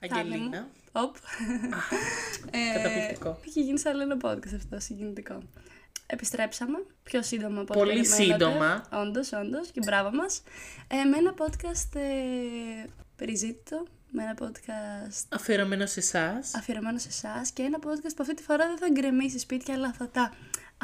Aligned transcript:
Αγγελίνα. 0.00 0.68
Οπ. 0.92 1.16
Ε, 2.50 2.72
Καταπληκτικό. 2.74 3.38
Είχε 3.44 3.60
γίνει 3.60 3.78
σαν 3.78 3.92
άλλο 3.92 4.02
ένα 4.02 4.16
podcast 4.22 4.54
αυτό, 4.56 4.80
συγκινητικό. 4.80 5.42
Επιστρέψαμε 6.06 6.84
πιο 7.02 7.22
σύντομα 7.22 7.60
από 7.60 7.72
ό,τι 7.72 7.78
Πολύ 7.78 7.92
περιμένατε. 7.92 8.22
σύντομα. 8.22 8.88
Όντως, 8.92 9.32
όντως, 9.32 9.70
και 9.70 9.80
μπράβο 9.84 10.10
μας. 10.10 10.42
Ε, 10.88 11.04
με 11.04 11.16
ένα 11.16 11.34
podcast 11.38 11.96
ε, 12.00 12.84
περιζήτητο, 13.16 13.86
με 14.10 14.22
ένα 14.22 14.34
podcast 14.40 15.24
Αφιερωμένο 15.28 15.86
σε 15.86 16.00
εσάς. 16.00 16.54
αφιερωμένο 16.54 16.98
σε 16.98 17.08
εσάς 17.08 17.50
και 17.50 17.62
ένα 17.62 17.78
podcast 17.78 18.12
που 18.16 18.22
αυτή 18.22 18.34
τη 18.34 18.42
φορά 18.42 18.66
δεν 18.66 18.78
θα 18.78 18.88
γκρεμίσει 18.90 19.38
σπίτια, 19.38 19.74
αλλά 19.74 19.92
θα 19.92 20.08
τα 20.08 20.32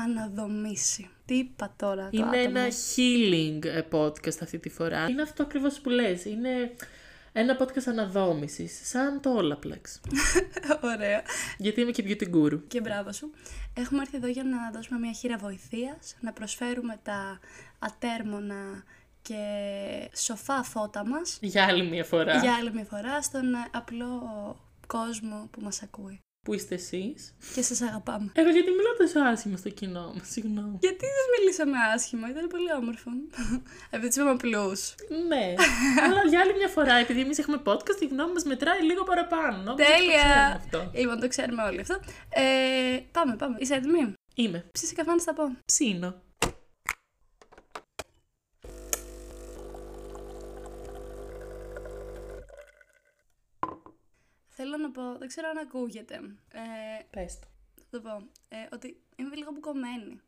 αναδομήσει. 0.04 1.08
Τι 1.24 1.34
είπα 1.34 1.72
τώρα, 1.76 2.02
το 2.02 2.10
Είναι 2.12 2.26
άτομο; 2.38 2.42
ένα 2.44 2.66
healing 2.68 3.64
ε, 3.64 3.82
podcast 3.90 4.38
αυτή 4.42 4.58
τη 4.58 4.68
φορά. 4.68 5.08
Είναι 5.08 5.22
αυτό 5.22 5.42
ακριβώς 5.42 5.80
που 5.80 5.90
λες. 5.90 6.24
Είναι 6.24 6.74
ένα 7.32 7.56
podcast 7.58 7.86
αναδόμησης, 7.86 8.80
σαν 8.88 9.20
το 9.20 9.38
Olaplex. 9.38 10.10
Ωραία. 10.94 11.22
Γιατί 11.58 11.80
είμαι 11.80 11.90
και 11.90 12.04
beauty 12.06 12.34
guru. 12.34 12.58
Και 12.68 12.80
μπράβο 12.80 13.12
σου. 13.12 13.30
Έχουμε 13.74 14.00
έρθει 14.00 14.16
εδώ 14.16 14.26
για 14.26 14.44
να 14.44 14.70
δώσουμε 14.70 14.98
μια 14.98 15.12
χείρα 15.12 15.36
βοηθείας, 15.36 16.16
να 16.20 16.32
προσφέρουμε 16.32 16.98
τα 17.02 17.38
ατέρμονα 17.78 18.84
και 19.22 19.42
σοφά 20.16 20.62
φώτα 20.62 21.06
μας 21.06 21.38
Για 21.40 21.64
άλλη 21.64 21.84
μια 21.88 22.04
φορά. 22.04 22.38
για 22.38 22.54
άλλη 22.54 22.72
μια 22.72 22.84
φορά 22.84 23.22
στον 23.22 23.54
ε, 23.54 23.58
απλό 23.70 24.22
κόσμο 24.86 25.48
που 25.50 25.60
μας 25.62 25.82
ακούει. 25.82 26.20
Που 26.44 26.54
είστε 26.54 26.74
εσείς. 26.74 27.34
Και 27.54 27.62
σας 27.62 27.80
αγαπάμε. 27.80 28.30
Εγώ 28.34 28.50
γιατί 28.50 28.70
μιλάω 28.70 28.94
τόσο 28.98 29.20
άσχημα 29.20 29.56
στο 29.56 29.68
κοινό 29.68 30.12
μου, 30.14 30.20
συγγνώμη. 30.24 30.78
Γιατί 30.80 31.04
δεν 31.16 31.26
μιλήσαμε 31.38 31.76
άσχημα, 31.94 32.30
ήταν 32.30 32.46
πολύ 32.48 32.72
όμορφο. 32.80 33.10
Επειδή 33.90 34.06
τους 34.06 34.16
είπαμε 34.16 34.30
απλούς. 34.30 34.94
ναι, 35.28 35.54
αλλά 36.04 36.22
για 36.28 36.40
άλλη 36.40 36.54
μια 36.56 36.68
φορά, 36.68 36.94
επειδή 36.94 37.20
εμείς 37.20 37.38
έχουμε 37.38 37.62
podcast, 37.64 38.00
η 38.00 38.06
γνώμη 38.06 38.32
μας 38.32 38.44
μετράει 38.44 38.82
λίγο 38.82 39.02
παραπάνω. 39.04 39.62
Νόμιζα 39.62 39.72
ότι 39.72 39.82
το 39.82 39.84
ξέρουμε 39.84 40.12
Τέλεια! 40.12 40.46
αυτό. 40.56 40.90
Λοιπόν, 40.94 41.20
το 41.20 41.28
ξέρουμε 41.28 41.62
όλοι 41.62 41.80
αυτό. 41.80 42.00
Ε, 42.28 42.98
πάμε, 43.12 43.36
πάμε. 43.36 43.56
Είσαι 43.60 43.74
έτοιμη; 43.74 44.12
Είμαι. 44.34 44.64
Ψήσε 44.72 44.94
καφέ 44.94 45.10
να 45.10 45.18
στα 45.18 45.34
πω. 45.34 45.56
Ψήνω. 45.64 46.22
Να 54.78 54.90
πω, 54.90 55.02
δεν 55.18 55.28
ξέρω 55.28 55.48
αν 55.48 55.58
ακούγεται. 55.58 56.14
Ε, 56.52 56.60
Πες 57.10 57.38
το. 57.38 57.46
θα 57.76 57.84
το 57.90 58.00
πω. 58.00 58.28
Ε, 58.48 58.56
ότι 58.72 59.00
είμαι 59.16 59.36
λίγο 59.36 59.50
μπουκωμένη. 59.54 60.20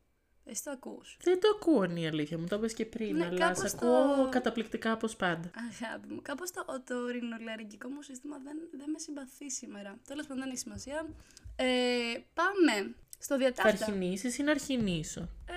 Εσύ 0.45 0.65
το 0.65 0.71
ακούς. 0.71 1.17
Δεν 1.23 1.41
το 1.41 1.49
ακούω 1.57 1.85
είναι 1.85 2.01
η 2.01 2.07
αλήθεια 2.07 2.39
μου, 2.39 2.47
το 2.47 2.57
είπες 2.57 2.75
και 2.75 2.87
πριν, 2.87 3.17
Ναι, 3.17 3.25
αλλά 3.27 3.39
κάπως 3.39 3.71
σε 3.71 3.77
το- 3.77 3.87
ακούω 3.97 4.29
καταπληκτικά 4.29 4.93
όπως 4.93 5.17
πάντα. 5.17 5.51
Αγάπη 5.71 6.13
μου, 6.13 6.23
κάπως 6.23 6.51
το, 6.51 6.65
το 6.87 7.07
ρινολαριγκικό 7.07 7.89
μου 7.89 8.03
σύστημα 8.03 8.39
δεν, 8.45 8.57
δεν 8.73 8.91
με 8.91 8.99
συμπαθεί 8.99 9.51
σήμερα. 9.51 9.99
Τέλος 10.07 10.27
πάντων, 10.27 10.43
δεν 10.43 10.49
έχει 10.53 10.59
σημασία. 10.59 11.07
Ε, 11.57 11.65
πάμε 12.35 12.95
στο 13.19 13.35
Θα 13.35 13.37
διατάφτα. 13.37 13.69
αρχινήσεις 13.85 14.39
ή 14.39 14.43
να 14.43 14.51
αρχινήσω; 14.51 15.21
Ε, 15.21 15.55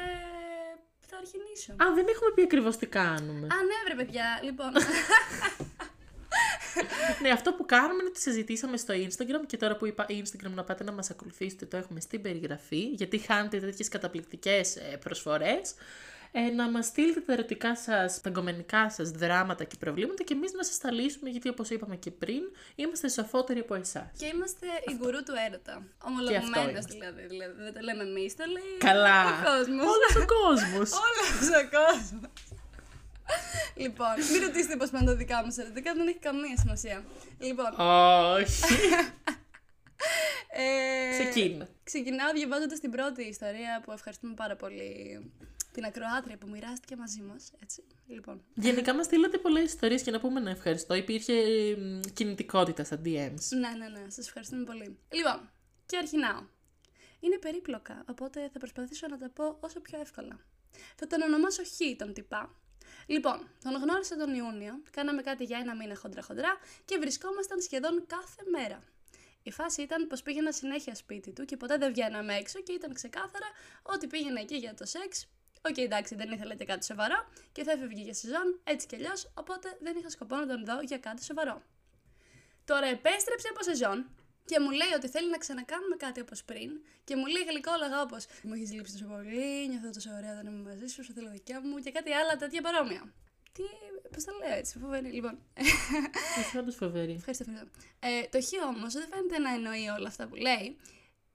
θα 1.00 1.18
αρχινήσω. 1.18 1.72
Α, 1.72 1.94
δεν 1.96 2.06
έχουμε 2.08 2.32
πει 2.36 2.42
ακριβώς 2.42 2.78
τι 2.78 2.86
κάνουμε. 2.88 3.48
Α, 3.48 3.56
ναι, 3.64 3.78
βρε 3.94 3.96
παιδιά. 4.04 4.40
Λοιπόν, 4.44 4.72
ναι, 7.24 7.30
αυτό 7.30 7.54
που 7.54 7.66
κάνουμε 7.66 7.94
είναι 7.94 8.10
ότι 8.10 8.20
συζητήσαμε 8.20 8.78
στο 8.78 8.94
Instagram 8.94 9.46
και 9.48 9.58
τώρα 9.58 9.76
που 9.76 9.86
είπα 9.86 10.06
Instagram 10.10 10.52
να 10.54 10.64
πάτε 10.64 10.84
να 10.84 10.92
μας 10.92 11.10
ακολουθήσετε 11.10 11.66
το 11.66 11.78
έχουμε 11.78 12.00
στην 12.00 12.22
περιγραφή 12.22 12.82
γιατί 12.82 13.18
χάνετε 13.18 13.60
τέτοιες 13.60 13.88
καταπληκτικές 13.88 14.76
ε, 14.76 14.98
προσφορές 15.00 15.76
ε, 16.36 16.50
να 16.50 16.70
μας 16.70 16.86
στείλετε 16.86 17.20
τα 17.20 17.34
ερωτικά 17.34 17.76
σας, 17.76 18.22
τα 18.22 18.30
εγκομενικά 18.30 18.90
σας 18.90 19.10
δράματα 19.10 19.64
και 19.64 19.76
προβλήματα 19.80 20.24
και 20.24 20.34
εμείς 20.34 20.54
να 20.54 20.64
σας 20.64 20.78
τα 20.78 20.92
λύσουμε 20.92 21.30
γιατί 21.30 21.50
όπως 21.50 21.70
είπαμε 21.70 21.96
και 21.96 22.12
πριν 22.12 22.42
είμαστε 22.76 23.10
σοφότεροι 23.10 23.60
από 23.60 23.76
εσάς. 23.76 24.12
και 24.18 24.26
είμαστε 24.26 24.68
η 24.92 24.96
γκουρού 24.98 25.24
του 25.24 25.34
έρωτα. 25.48 25.74
αυτό 25.74 26.08
Ομολογουμένως 26.08 26.70
είμαστε. 26.70 26.94
δηλαδή, 26.94 27.22
δηλαδή. 27.28 27.62
Δεν 27.62 27.74
το 27.74 27.80
λέμε 27.80 28.04
εμείς, 28.04 28.36
το 28.36 28.44
λέει 28.46 28.78
Καλά! 28.78 29.24
ο 29.26 29.34
κόσμος. 29.44 29.86
Όλος 29.94 30.16
ο 30.16 30.26
κόσμος! 30.38 30.90
Όλος 31.06 31.48
ο 31.62 31.64
κόσμος. 31.78 32.32
Λοιπόν, 33.84 34.14
μην 34.32 34.42
ρωτήσετε 34.42 34.76
πώς 34.76 34.90
πάνε 34.90 35.06
τα 35.06 35.16
δικά 35.16 35.46
μου 35.46 35.56
ερωτικά, 35.58 35.94
δεν 35.94 36.08
έχει 36.08 36.20
καμία 36.20 36.58
σημασία. 36.58 37.04
Λοιπόν, 37.40 37.74
Όχι! 37.78 38.62
ε, 40.64 41.20
Ξεκίνα. 41.20 41.68
Ξεκινάω 41.84 42.32
διαβάζοντας 42.34 42.80
την 42.80 42.92
πρώτη 42.92 43.24
ιστορία 43.24 43.82
που 43.86 43.92
ευχαριστούμε 43.92 44.34
πάρα 44.34 44.56
πολύ 44.56 45.20
την 45.74 45.86
ακροάτρια 45.86 46.38
που 46.38 46.50
μοιράστηκε 46.50 46.96
μαζί 46.96 47.22
μας. 47.22 47.52
Έτσι. 47.64 47.84
Λοιπόν. 48.08 48.44
Γενικά 48.54 48.96
μας 48.96 49.06
στείλατε 49.06 49.38
πολλές 49.38 49.64
ιστορίες 49.64 50.02
και 50.02 50.12
να 50.12 50.20
πούμε 50.20 50.40
να 50.40 50.50
ευχαριστώ. 50.50 50.94
Υπήρχε 50.94 51.34
μ, 51.78 52.00
κινητικότητα 52.14 52.84
στα 52.84 52.96
DMs. 52.96 53.44
Ναι, 53.50 53.70
ναι, 53.78 53.88
ναι. 53.88 54.10
Σας 54.10 54.28
ευχαριστούμε 54.28 54.64
πολύ. 54.64 54.98
Λοιπόν, 55.12 55.50
και 55.86 55.98
αρχινάω. 55.98 56.44
Είναι 57.20 57.38
περίπλοκα, 57.38 58.04
οπότε 58.10 58.50
θα 58.54 58.60
προσπαθήσω 58.60 59.08
να 59.08 59.18
τα 59.18 59.30
πω 59.30 59.58
όσο 59.60 59.80
πιο 59.80 60.00
εύκολα. 60.00 60.40
Θα 60.96 61.08
τον 61.08 61.22
ονομάσω 61.22 61.64
Χ 61.64 61.98
τον 61.98 62.14
τυπά. 62.14 62.56
Λοιπόν, 63.06 63.48
τον 63.64 63.74
γνώρισα 63.74 64.16
τον 64.16 64.34
Ιούνιο, 64.34 64.82
κάναμε 64.92 65.22
κάτι 65.22 65.44
για 65.44 65.58
ένα 65.58 65.76
μήνα 65.76 65.96
χοντρά-χοντρά 65.96 66.58
και 66.86 66.98
βρισκόμασταν 66.98 67.62
σχεδόν 67.62 68.06
κάθε 68.08 68.44
μέρα. 68.52 68.84
Η 69.44 69.52
φάση 69.52 69.82
ήταν 69.82 70.08
πως 70.08 70.22
πήγαινα 70.22 70.52
συνέχεια 70.52 70.96
σπίτι 70.96 71.32
του 71.32 71.46
και 71.46 71.58
ποτέ 71.58 71.78
δεν 71.78 71.92
βγαίναμε 71.92 72.36
έξω 72.36 72.62
και 72.62 72.72
ήταν 72.72 72.94
ξεκάθαρα 72.94 73.48
ότι 73.82 74.08
πήγαινε 74.08 74.40
εκεί 74.40 74.56
για 74.56 74.74
το 74.74 74.86
σεξ. 74.86 75.28
Οκ, 75.62 75.78
εντάξει, 75.78 76.16
δεν 76.16 76.32
ήθελα 76.32 76.56
και 76.56 76.66
κάτι 76.66 76.86
σοβαρό 76.86 77.28
και 77.52 77.64
θα 77.64 77.72
έφευγε 77.72 78.02
για 78.02 78.14
σεζόν, 78.14 78.60
έτσι 78.64 78.88
κι 78.88 78.96
αλλιώς, 78.96 79.32
οπότε 79.34 79.78
δεν 79.82 79.96
είχα 79.98 80.10
σκοπό 80.10 80.36
να 80.36 80.48
τον 80.48 80.66
δω 80.66 80.82
για 80.82 80.98
κάτι 80.98 81.24
σοβαρό. 81.24 81.62
Τώρα 82.66 82.86
επέστρεψε 82.86 83.48
από 83.48 83.64
σεζόν 83.64 84.10
και 84.46 84.60
μου 84.60 84.72
λέει 84.72 84.94
ότι 84.96 85.08
θέλει 85.10 85.30
να 85.30 85.38
ξανακάνουμε 85.38 85.96
κάτι 85.96 86.20
όπως 86.22 86.44
πριν 86.44 86.70
και 87.04 87.16
μου 87.16 87.26
λέει 87.26 87.44
γλυκόλογα 87.50 88.02
όπως 88.02 88.26
Μου 88.44 88.54
έχεις 88.54 88.72
λείψει 88.72 88.94
τόσο 88.94 89.06
πολύ, 89.06 89.68
νιώθω 89.70 89.90
τόσο 89.90 90.10
ωραία 90.18 90.32
όταν 90.34 90.46
είμαι 90.48 90.70
μαζί 90.70 90.88
σου, 90.88 91.04
σε 91.04 91.14
θέλω 91.14 91.30
δικιά 91.30 91.62
μου 91.62 91.78
και 91.78 91.92
κάτι 91.92 92.12
άλλα 92.12 92.36
τέτοια 92.36 92.62
παρόμοια. 92.62 93.14
Τι, 93.52 93.64
πώς 94.14 94.24
τα 94.24 94.32
λέω 94.34 94.58
έτσι, 94.58 94.80
φοβερή. 94.80 95.12
Λοιπόν, 95.12 95.40
Είσαι 96.40 96.58
όντως 96.58 96.76
φοβερή. 96.76 97.12
ευχαριστώ, 97.12 97.46
ευχαριστώ. 97.48 97.80
Ε, 98.00 98.28
το 98.32 98.42
Χ 98.42 98.66
όμως 98.68 98.94
δεν 98.94 99.08
φαίνεται 99.10 99.38
να 99.38 99.54
εννοεί 99.54 99.88
όλα 99.88 100.08
αυτά 100.08 100.28
που 100.28 100.36
λέει. 100.36 100.78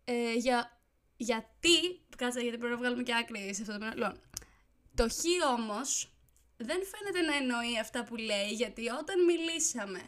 Ε, 0.04 0.32
για, 0.32 0.78
γιατί. 1.16 1.76
Κάτσε, 2.16 2.40
γιατί 2.40 2.58
πρέπει 2.58 2.72
να 2.72 2.78
βγάλουμε 2.78 3.02
και 3.02 3.14
άκρη 3.14 3.54
σε 3.54 3.60
αυτό 3.62 3.72
το 3.72 3.78
πράγμα. 3.78 3.94
Λοιπόν, 3.94 4.20
το 4.94 5.08
Χ 5.08 5.22
όμως 5.56 6.12
δεν 6.56 6.80
φαίνεται 6.90 7.20
να 7.30 7.36
εννοεί 7.36 7.78
αυτά 7.78 8.04
που 8.04 8.16
λέει, 8.16 8.48
γιατί 8.50 8.88
όταν 8.88 9.24
μιλήσαμε 9.24 10.00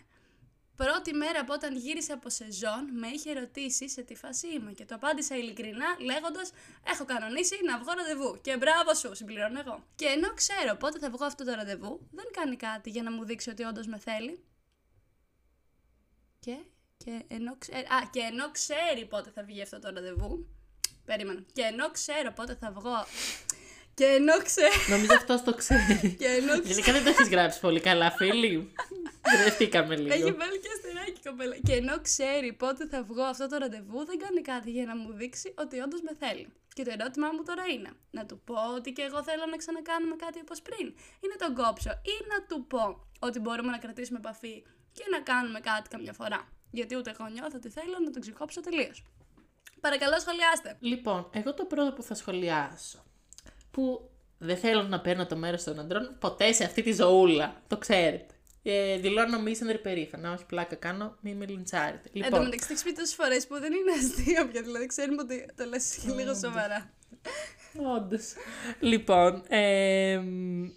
πρώτη 0.84 1.12
μέρα 1.12 1.40
από 1.40 1.52
όταν 1.52 1.76
γύρισε 1.76 2.12
από 2.12 2.28
σεζόν, 2.30 2.82
με 3.00 3.08
είχε 3.08 3.32
ρωτήσει 3.32 3.88
σε 3.88 4.02
τι 4.02 4.14
φάση 4.14 4.46
είμαι 4.54 4.72
και 4.72 4.84
το 4.84 4.94
απάντησα 4.94 5.36
ειλικρινά 5.36 5.88
λέγοντας: 6.00 6.52
Έχω 6.92 7.04
κανονίσει 7.04 7.56
να 7.68 7.78
βγω 7.78 7.92
ραντεβού. 7.96 8.40
Και 8.40 8.56
μπράβο 8.56 8.94
σου, 8.94 9.10
συμπληρώνω 9.14 9.60
εγώ. 9.60 9.84
Και 9.94 10.06
ενώ 10.06 10.28
ξέρω 10.34 10.76
πότε 10.76 10.98
θα 10.98 11.10
βγω 11.10 11.24
αυτό 11.24 11.44
το 11.44 11.52
ραντεβού, 11.54 12.08
δεν 12.10 12.24
κάνει 12.32 12.56
κάτι 12.56 12.90
για 12.90 13.02
να 13.02 13.10
μου 13.12 13.24
δείξει 13.24 13.50
ότι 13.50 13.62
όντως 13.62 13.86
με 13.86 13.98
θέλει. 13.98 14.44
Και, 16.40 16.56
και, 16.96 17.22
ενώ, 17.28 17.56
ξέ- 17.58 17.92
α, 17.92 17.98
και 18.12 18.20
ενώ 18.20 18.50
ξέρει 18.50 19.06
πότε 19.08 19.30
θα 19.30 19.42
βγει 19.42 19.62
αυτό 19.62 19.78
το 19.78 19.90
ραντεβού. 19.94 20.46
Περίμενα. 21.04 21.40
Και 21.52 21.62
ενώ 21.62 21.90
ξέρω 21.90 22.32
πότε 22.32 22.54
θα 22.54 22.70
βγω. 22.70 23.06
Και 23.94 24.04
ενώ 24.04 24.42
ξέρω. 24.42 24.74
Νομίζω 24.88 25.14
αυτό 25.14 25.42
το 25.44 25.54
ξέρει. 25.54 26.00
Και 26.20 26.26
ενώ 26.26 26.52
ξέρω. 26.52 26.68
Γενικά 26.68 26.92
δεν 26.92 27.04
το 27.04 27.08
έχεις 27.08 27.28
γράψει 27.28 27.60
πολύ 27.60 27.80
καλά, 27.80 28.10
φίλοι. 28.10 28.72
Μπερδευτήκαμε 29.30 29.94
Έχει 29.94 30.02
λίγο. 30.02 30.36
βάλει 30.42 30.58
και 30.64 30.68
αστεράκι 30.76 31.20
η 31.24 31.28
κοπέλα. 31.28 31.54
Και 31.66 31.72
ενώ 31.72 32.00
ξέρει 32.00 32.52
πότε 32.52 32.86
θα 32.86 33.02
βγω 33.02 33.22
αυτό 33.22 33.46
το 33.48 33.56
ραντεβού, 33.56 34.04
δεν 34.04 34.18
κάνει 34.24 34.40
κάτι 34.40 34.70
για 34.70 34.84
να 34.84 34.96
μου 34.96 35.12
δείξει 35.12 35.54
ότι 35.62 35.80
όντως 35.80 36.00
με 36.02 36.12
θέλει. 36.22 36.46
Και 36.74 36.82
το 36.84 36.90
ερώτημά 36.98 37.28
μου 37.32 37.42
τώρα 37.42 37.64
είναι 37.74 37.90
να 38.10 38.26
του 38.26 38.40
πω 38.44 38.54
ότι 38.76 38.92
και 38.92 39.02
εγώ 39.02 39.22
θέλω 39.22 39.44
να 39.50 39.56
ξανακάνουμε 39.56 40.16
κάτι 40.24 40.38
όπως 40.40 40.62
πριν, 40.62 40.86
ή 41.24 41.26
να 41.32 41.36
τον 41.42 41.54
κόψω, 41.54 41.90
ή 41.90 42.14
να 42.32 42.38
του 42.48 42.66
πω 42.66 42.84
ότι 43.18 43.38
μπορούμε 43.38 43.70
να 43.70 43.78
κρατήσουμε 43.78 44.18
επαφή 44.18 44.62
και 44.92 45.04
να 45.10 45.20
κάνουμε 45.20 45.60
κάτι 45.60 45.88
καμιά 45.88 46.12
φορά. 46.12 46.48
Γιατί 46.70 46.96
ούτε 46.96 47.10
εγώ 47.10 47.28
νιώθω 47.28 47.56
ότι 47.56 47.68
θέλω 47.68 47.96
να 48.04 48.10
τον 48.10 48.20
ξεκόψω 48.20 48.60
τελείως. 48.60 49.04
Παρακαλώ, 49.80 50.18
σχολιάστε. 50.20 50.76
Λοιπόν, 50.80 51.30
εγώ 51.32 51.54
το 51.54 51.64
πρώτο 51.64 51.92
που 51.92 52.02
θα 52.02 52.14
σχολιάσω, 52.14 53.04
που 53.70 54.10
δεν 54.38 54.56
θέλω 54.56 54.82
να 54.82 55.00
παίρνω 55.00 55.26
το 55.26 55.36
μέρος 55.36 55.64
των 55.64 55.78
αντρών 55.78 56.16
ποτέ 56.20 56.52
σε 56.52 56.64
αυτή 56.64 56.82
τη 56.82 56.92
ζωούλα, 56.92 57.62
το 57.66 57.76
ξέρετε. 57.78 58.34
Ε, 58.62 58.98
δηλώνω 58.98 59.40
μη 59.40 59.56
περήφανα, 59.82 60.32
όχι 60.32 60.44
πλάκα 60.46 60.74
κάνω, 60.74 61.16
μη 61.20 61.34
με 61.34 61.46
λιντσάρετε. 61.46 62.10
Εν 62.12 62.12
τω 62.12 62.18
Λοιπόν, 62.24 62.42
μεταξύ, 62.42 62.66
το 62.66 62.72
έχεις 62.72 62.82
πει 62.84 62.92
τόσες 62.92 63.14
φορές 63.14 63.46
που 63.46 63.60
δεν 63.60 63.72
είναι 63.72 63.92
αστείο 63.92 64.48
πια. 64.48 64.62
Δηλαδή, 64.62 64.86
ξέρουμε 64.86 65.22
ότι 65.22 65.46
το 65.56 65.64
λες 65.64 65.98
λίγο 66.16 66.34
σοβαρά. 66.34 66.90
Όντως. 67.96 68.32
Λοιπόν, 68.80 69.42
εμ, 69.48 70.70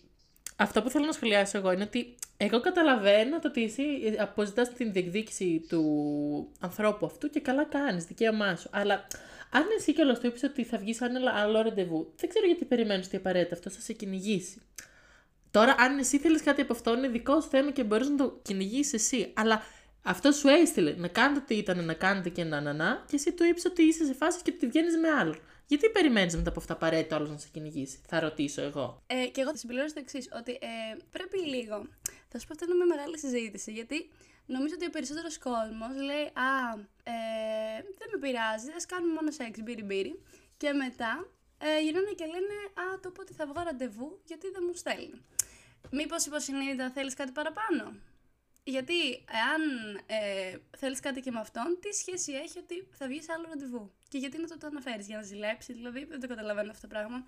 αυτό 0.55 0.81
που 0.81 0.89
θέλω 0.89 1.05
να 1.05 1.11
σχολιάσω 1.11 1.57
εγώ 1.57 1.71
είναι 1.71 1.83
ότι 1.83 2.15
εγώ 2.37 2.59
καταλαβαίνω 2.59 3.39
το 3.39 3.47
ότι 3.47 3.63
εσύ 3.63 3.83
αποζητάς 4.17 4.73
την 4.73 4.91
διεκδίκηση 4.91 5.65
του 5.69 5.83
ανθρώπου 6.59 7.05
αυτού 7.05 7.29
και 7.29 7.39
καλά 7.39 7.63
κάνεις, 7.63 8.05
δικαίωμά 8.05 8.55
σου. 8.55 8.69
Αλλά 8.71 9.07
αν 9.51 9.63
εσύ 9.77 9.93
κιόλας 9.93 10.19
του 10.19 10.27
είπες 10.27 10.43
ότι 10.43 10.63
θα 10.63 10.77
βγεις 10.77 10.95
σε 10.95 11.05
ένα 11.05 11.31
άλλο 11.35 11.61
ραντεβού, 11.61 12.13
δεν 12.15 12.29
ξέρω 12.29 12.45
γιατί 12.45 12.65
περιμένεις 12.65 13.05
ότι 13.05 13.15
απαραίτητα 13.15 13.55
αυτό 13.55 13.69
θα 13.69 13.81
σε 13.81 13.93
κυνηγήσει. 13.93 14.61
Τώρα, 15.53 15.75
αν 15.77 15.97
εσύ 15.97 16.19
θέλεις 16.19 16.41
κάτι 16.41 16.61
από 16.61 16.73
αυτό, 16.73 16.93
είναι 16.97 17.07
δικό 17.07 17.41
σου 17.41 17.49
θέμα 17.49 17.71
και 17.71 17.83
μπορείς 17.83 18.09
να 18.09 18.15
το 18.15 18.39
κυνηγήσεις 18.41 18.93
εσύ. 18.93 19.33
Αλλά 19.35 19.61
αυτό 20.03 20.31
σου 20.31 20.47
έστειλε 20.47 20.93
να 20.97 21.07
κάνετε 21.07 21.43
τι 21.47 21.55
ήταν 21.55 21.85
να 21.85 21.93
κάνετε 21.93 22.29
και 22.29 22.43
να 22.43 22.61
να 22.61 22.73
να, 22.73 23.03
και 23.07 23.15
εσύ 23.15 23.31
του 23.33 23.43
είπες 23.43 23.65
ότι 23.65 23.81
είσαι 23.81 24.05
σε 24.05 24.13
φάση 24.13 24.41
και 24.43 24.51
ότι 24.55 24.67
βγαίνεις 24.67 24.97
με 24.97 25.09
άλλον. 25.09 25.39
Γιατί 25.65 25.89
περιμένεις 25.89 26.35
μετά 26.35 26.49
από 26.49 26.59
αυτά 26.59 26.73
απαραίτητο 26.73 27.15
άλλο 27.15 27.27
να 27.27 27.37
σε 27.37 27.47
κυνηγήσει, 27.51 27.99
θα 28.07 28.19
ρωτήσω 28.19 28.61
εγώ. 28.61 29.03
Ε, 29.07 29.25
και 29.27 29.41
εγώ 29.41 29.49
θα 29.49 29.57
συμπληρώσω 29.57 29.93
το 29.93 29.99
εξής, 29.99 30.29
ότι 30.39 30.51
ε, 30.51 30.95
πρέπει 31.09 31.37
λίγο. 31.37 31.77
Θα 32.29 32.39
σου 32.39 32.47
πω 32.47 32.53
αυτό 32.53 32.65
είναι 32.65 32.75
μια 32.75 32.95
μεγάλη 32.95 33.17
συζήτηση, 33.19 33.71
γιατί 33.71 34.09
νομίζω 34.45 34.73
ότι 34.77 34.85
ο 34.85 34.89
περισσότερος 34.89 35.37
κόσμος 35.37 35.95
λέει 36.09 36.25
Α, 36.49 36.51
ε, 37.03 37.15
δεν 37.99 38.07
με 38.11 38.17
πειράζει, 38.23 38.69
ας 38.75 38.85
κάνουμε 38.85 39.13
μόνο 39.13 39.31
σεξ, 39.31 39.59
μπύρι 39.63 39.83
μπύρι. 39.83 40.13
Και 40.57 40.71
μετά 40.83 41.27
ε, 41.65 41.81
γυρνάνε 41.83 42.13
και 42.19 42.25
λένε 42.33 42.55
Α, 42.83 42.99
το 43.03 43.09
πω 43.09 43.21
ότι 43.21 43.33
θα 43.33 43.45
βγω 43.45 43.61
ραντεβού, 43.63 44.19
γιατί 44.29 44.45
δεν 44.55 44.63
μου 44.67 44.75
στέλνει. 44.81 45.19
Μήπως 45.95 46.25
υποσυνείδητα 46.25 46.89
θέλεις 46.89 47.13
κάτι 47.13 47.31
παραπάνω; 47.31 47.93
Γιατί 48.63 48.99
εάν 49.41 49.61
ε, 50.05 50.57
θέλεις 50.77 50.99
κάτι 50.99 51.21
και 51.21 51.31
με 51.31 51.39
αυτόν, 51.39 51.77
τι 51.81 51.91
σχέση 51.91 52.31
έχει 52.31 52.57
ότι 52.57 52.87
θα 52.91 53.07
βγεις 53.07 53.29
άλλο 53.29 53.45
ραντεβού; 53.49 53.91
Και 54.09 54.17
γιατί 54.17 54.37
να 54.37 54.47
το, 54.47 54.57
το 54.57 54.67
αναφέρεις, 54.67 55.07
για 55.07 55.17
να 55.17 55.23
ζηλέψει, 55.23 55.73
δηλαδή 55.73 56.05
δεν 56.05 56.19
το 56.19 56.27
καταλαβαίνω 56.27 56.71
αυτό 56.71 56.81
το 56.81 56.87
πράγμα. 56.87 57.25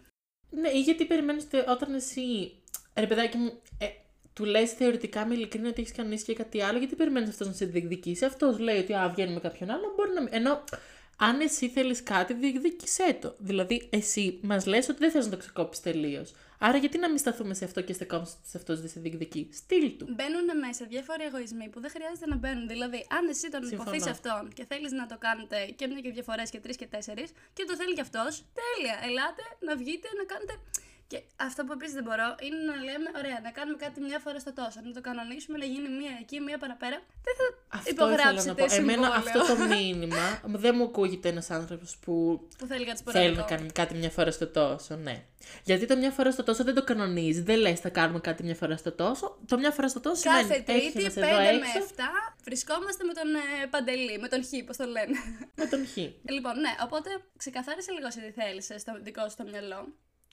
Ναι, 0.49 0.69
ή 0.69 0.79
γιατί 0.79 1.05
περιμένεις 1.05 1.47
όταν 1.67 1.93
εσύ. 1.93 2.61
Ρε 2.95 3.07
παιδάκι 3.07 3.37
μου, 3.37 3.61
ε, 3.79 3.87
του 4.33 4.45
λες 4.45 4.71
θεωρητικά 4.71 5.25
με 5.25 5.33
ειλικρίνεια 5.33 5.69
ότι 5.69 5.81
έχεις 5.81 5.93
κανονίσει 5.93 6.25
και 6.25 6.33
κάτι 6.33 6.61
άλλο, 6.61 6.77
γιατί 6.77 6.95
περιμένεις 6.95 7.29
αυτός 7.29 7.47
να 7.47 7.53
σε 7.53 7.65
διεκδικήσει; 7.65 8.25
Αυτός 8.25 8.59
λέει 8.59 8.79
ότι 8.79 8.93
α, 8.93 9.09
βγαίνει 9.09 9.33
με 9.33 9.39
κάποιον 9.39 9.69
άλλο, 9.69 9.93
μπορεί 9.95 10.11
να. 10.13 10.27
Ενώ 10.37 10.63
αν 11.17 11.39
εσύ 11.39 11.69
θέλεις 11.69 12.03
κάτι, 12.03 12.33
διεκδίκησέ 12.33 13.17
το. 13.21 13.35
Δηλαδή, 13.37 13.87
εσύ 13.91 14.39
μας 14.41 14.65
λες 14.65 14.89
ότι 14.89 14.99
δεν 14.99 15.11
θες 15.11 15.25
να 15.25 15.31
το 15.31 15.37
ξεκόψεις 15.37 15.83
τελείως. 15.83 16.33
Άρα, 16.59 16.77
γιατί 16.77 16.97
να 16.97 17.09
μην 17.09 17.17
σταθούμε 17.17 17.53
σε 17.53 17.65
αυτό 17.65 17.81
και 17.81 17.93
στεκόμαστε 17.93 18.37
σε 18.43 18.57
αυτό 18.57 18.77
δεν 18.77 18.89
σε 18.89 18.99
διεκδικεί. 18.99 19.49
Στείλ 19.53 19.97
του. 19.97 20.05
Μπαίνουν 20.15 20.57
μέσα 20.65 20.85
διάφοροι 20.85 21.23
εγωισμοί 21.23 21.69
που 21.69 21.79
δεν 21.79 21.89
χρειάζεται 21.89 22.27
να 22.27 22.35
μπαίνουν. 22.35 22.67
Δηλαδή, 22.67 23.07
αν 23.09 23.27
εσύ 23.27 23.49
τον 23.49 23.69
υποθείς 23.69 24.07
αυτόν 24.07 24.53
και 24.53 24.65
θέλεις 24.65 24.91
να 24.91 25.05
το 25.05 25.17
κάνετε 25.17 25.65
και 25.75 25.87
μια 25.87 25.99
και 25.99 26.11
δύο 26.11 26.23
φορές 26.23 26.49
και 26.49 26.59
τρεις 26.59 26.75
και 26.75 26.87
τέσσερις 26.87 27.29
και 27.53 27.63
το 27.67 27.75
θέλει 27.75 27.93
κι 27.93 28.01
αυτός, 28.01 28.43
τέλεια. 28.59 28.95
Ελάτε 29.07 29.43
να 29.59 29.75
βγείτε 29.75 30.07
να 30.17 30.23
κάνετε. 30.23 30.53
Και 31.07 31.21
αυτό 31.35 31.63
που 31.63 31.71
επίσης 31.71 31.93
δεν 31.93 32.03
μπορώ 32.03 32.35
είναι 32.45 32.61
να 32.71 32.75
λέμε: 32.87 33.07
Ωραία, 33.17 33.39
να 33.43 33.51
κάνουμε 33.51 33.77
κάτι 33.77 34.01
μια 34.01 34.19
φορά 34.19 34.39
στο 34.39 34.53
τόσο. 34.53 34.79
Να 34.83 34.91
το 34.91 35.01
κανονίσουμε, 35.01 35.57
να 35.57 35.65
γίνει 35.65 35.89
μία 35.89 36.13
εκεί, 36.21 36.39
μία 36.39 36.57
παραπέρα. 36.57 36.97
Δεν 37.25 37.35
θα 37.39 37.77
αυτό 37.77 37.89
υπογράψετε 37.89 38.61
να 38.61 38.67
πω. 38.67 38.75
Εμένα 38.75 39.07
αυτό 39.07 39.39
το 39.39 39.55
μήνυμα 39.75 40.41
δεν 40.45 40.75
μου 40.77 40.83
ακούγεται 40.83 41.29
ένας 41.29 41.49
άνθρωπος 41.49 41.97
που, 41.97 42.13
που 42.57 42.65
θέλει, 42.65 42.85
κάτι 42.85 43.01
θέλει 43.11 43.35
να 43.35 43.43
κάνει 43.43 43.71
κάτι 43.71 43.93
μια 43.95 44.09
φορά 44.09 44.31
στο 44.31 44.47
τόσο. 44.47 44.95
Ναι. 44.95 45.23
Γιατί 45.63 45.85
το 45.85 45.95
μια 45.97 46.11
φορά 46.11 46.31
στο 46.31 46.43
τόσο 46.43 46.63
δεν 46.63 46.73
το 46.73 46.83
κανονίζεις. 46.83 47.43
Δεν 47.43 47.57
λες: 47.59 47.79
Θα 47.79 47.89
κάνουμε 47.89 48.19
κάτι 48.19 48.43
μια 48.43 48.55
φορά 48.55 48.77
στο 48.77 48.91
τόσο. 48.91 49.37
Το 49.47 49.57
μια 49.57 49.71
φορά 49.71 49.87
στο 49.87 49.99
τόσο 49.99 50.21
Κάθε 50.29 50.41
σημαίνει. 50.41 50.91
Τρίτη, 50.91 51.11
5 51.13 51.19
με 51.19 51.67
7, 51.95 52.01
βρισκόμαστε 52.43 53.03
με 53.03 53.13
τον 53.13 53.35
ε, 53.35 53.65
Παντελή, 53.69 54.19
με 54.19 54.27
τον 54.27 54.43
Χ, 54.43 54.49
πώς 54.65 54.77
το 54.77 54.85
λένε. 54.85 55.17
με 55.55 55.65
τον 55.65 55.87
Χ. 55.87 55.97
Λοιπόν, 56.35 56.59
ναι, 56.59 56.75
οπότε 56.83 57.09
ξεκαθάρισε 57.37 57.91
λίγο 57.91 58.11
σε 58.11 58.19
τι 58.19 58.31
θέλεις 58.31 58.65
στο 58.65 58.91
δικό 59.01 59.29
σου 59.29 59.35
το 59.35 59.43
μυαλό. 59.51 59.87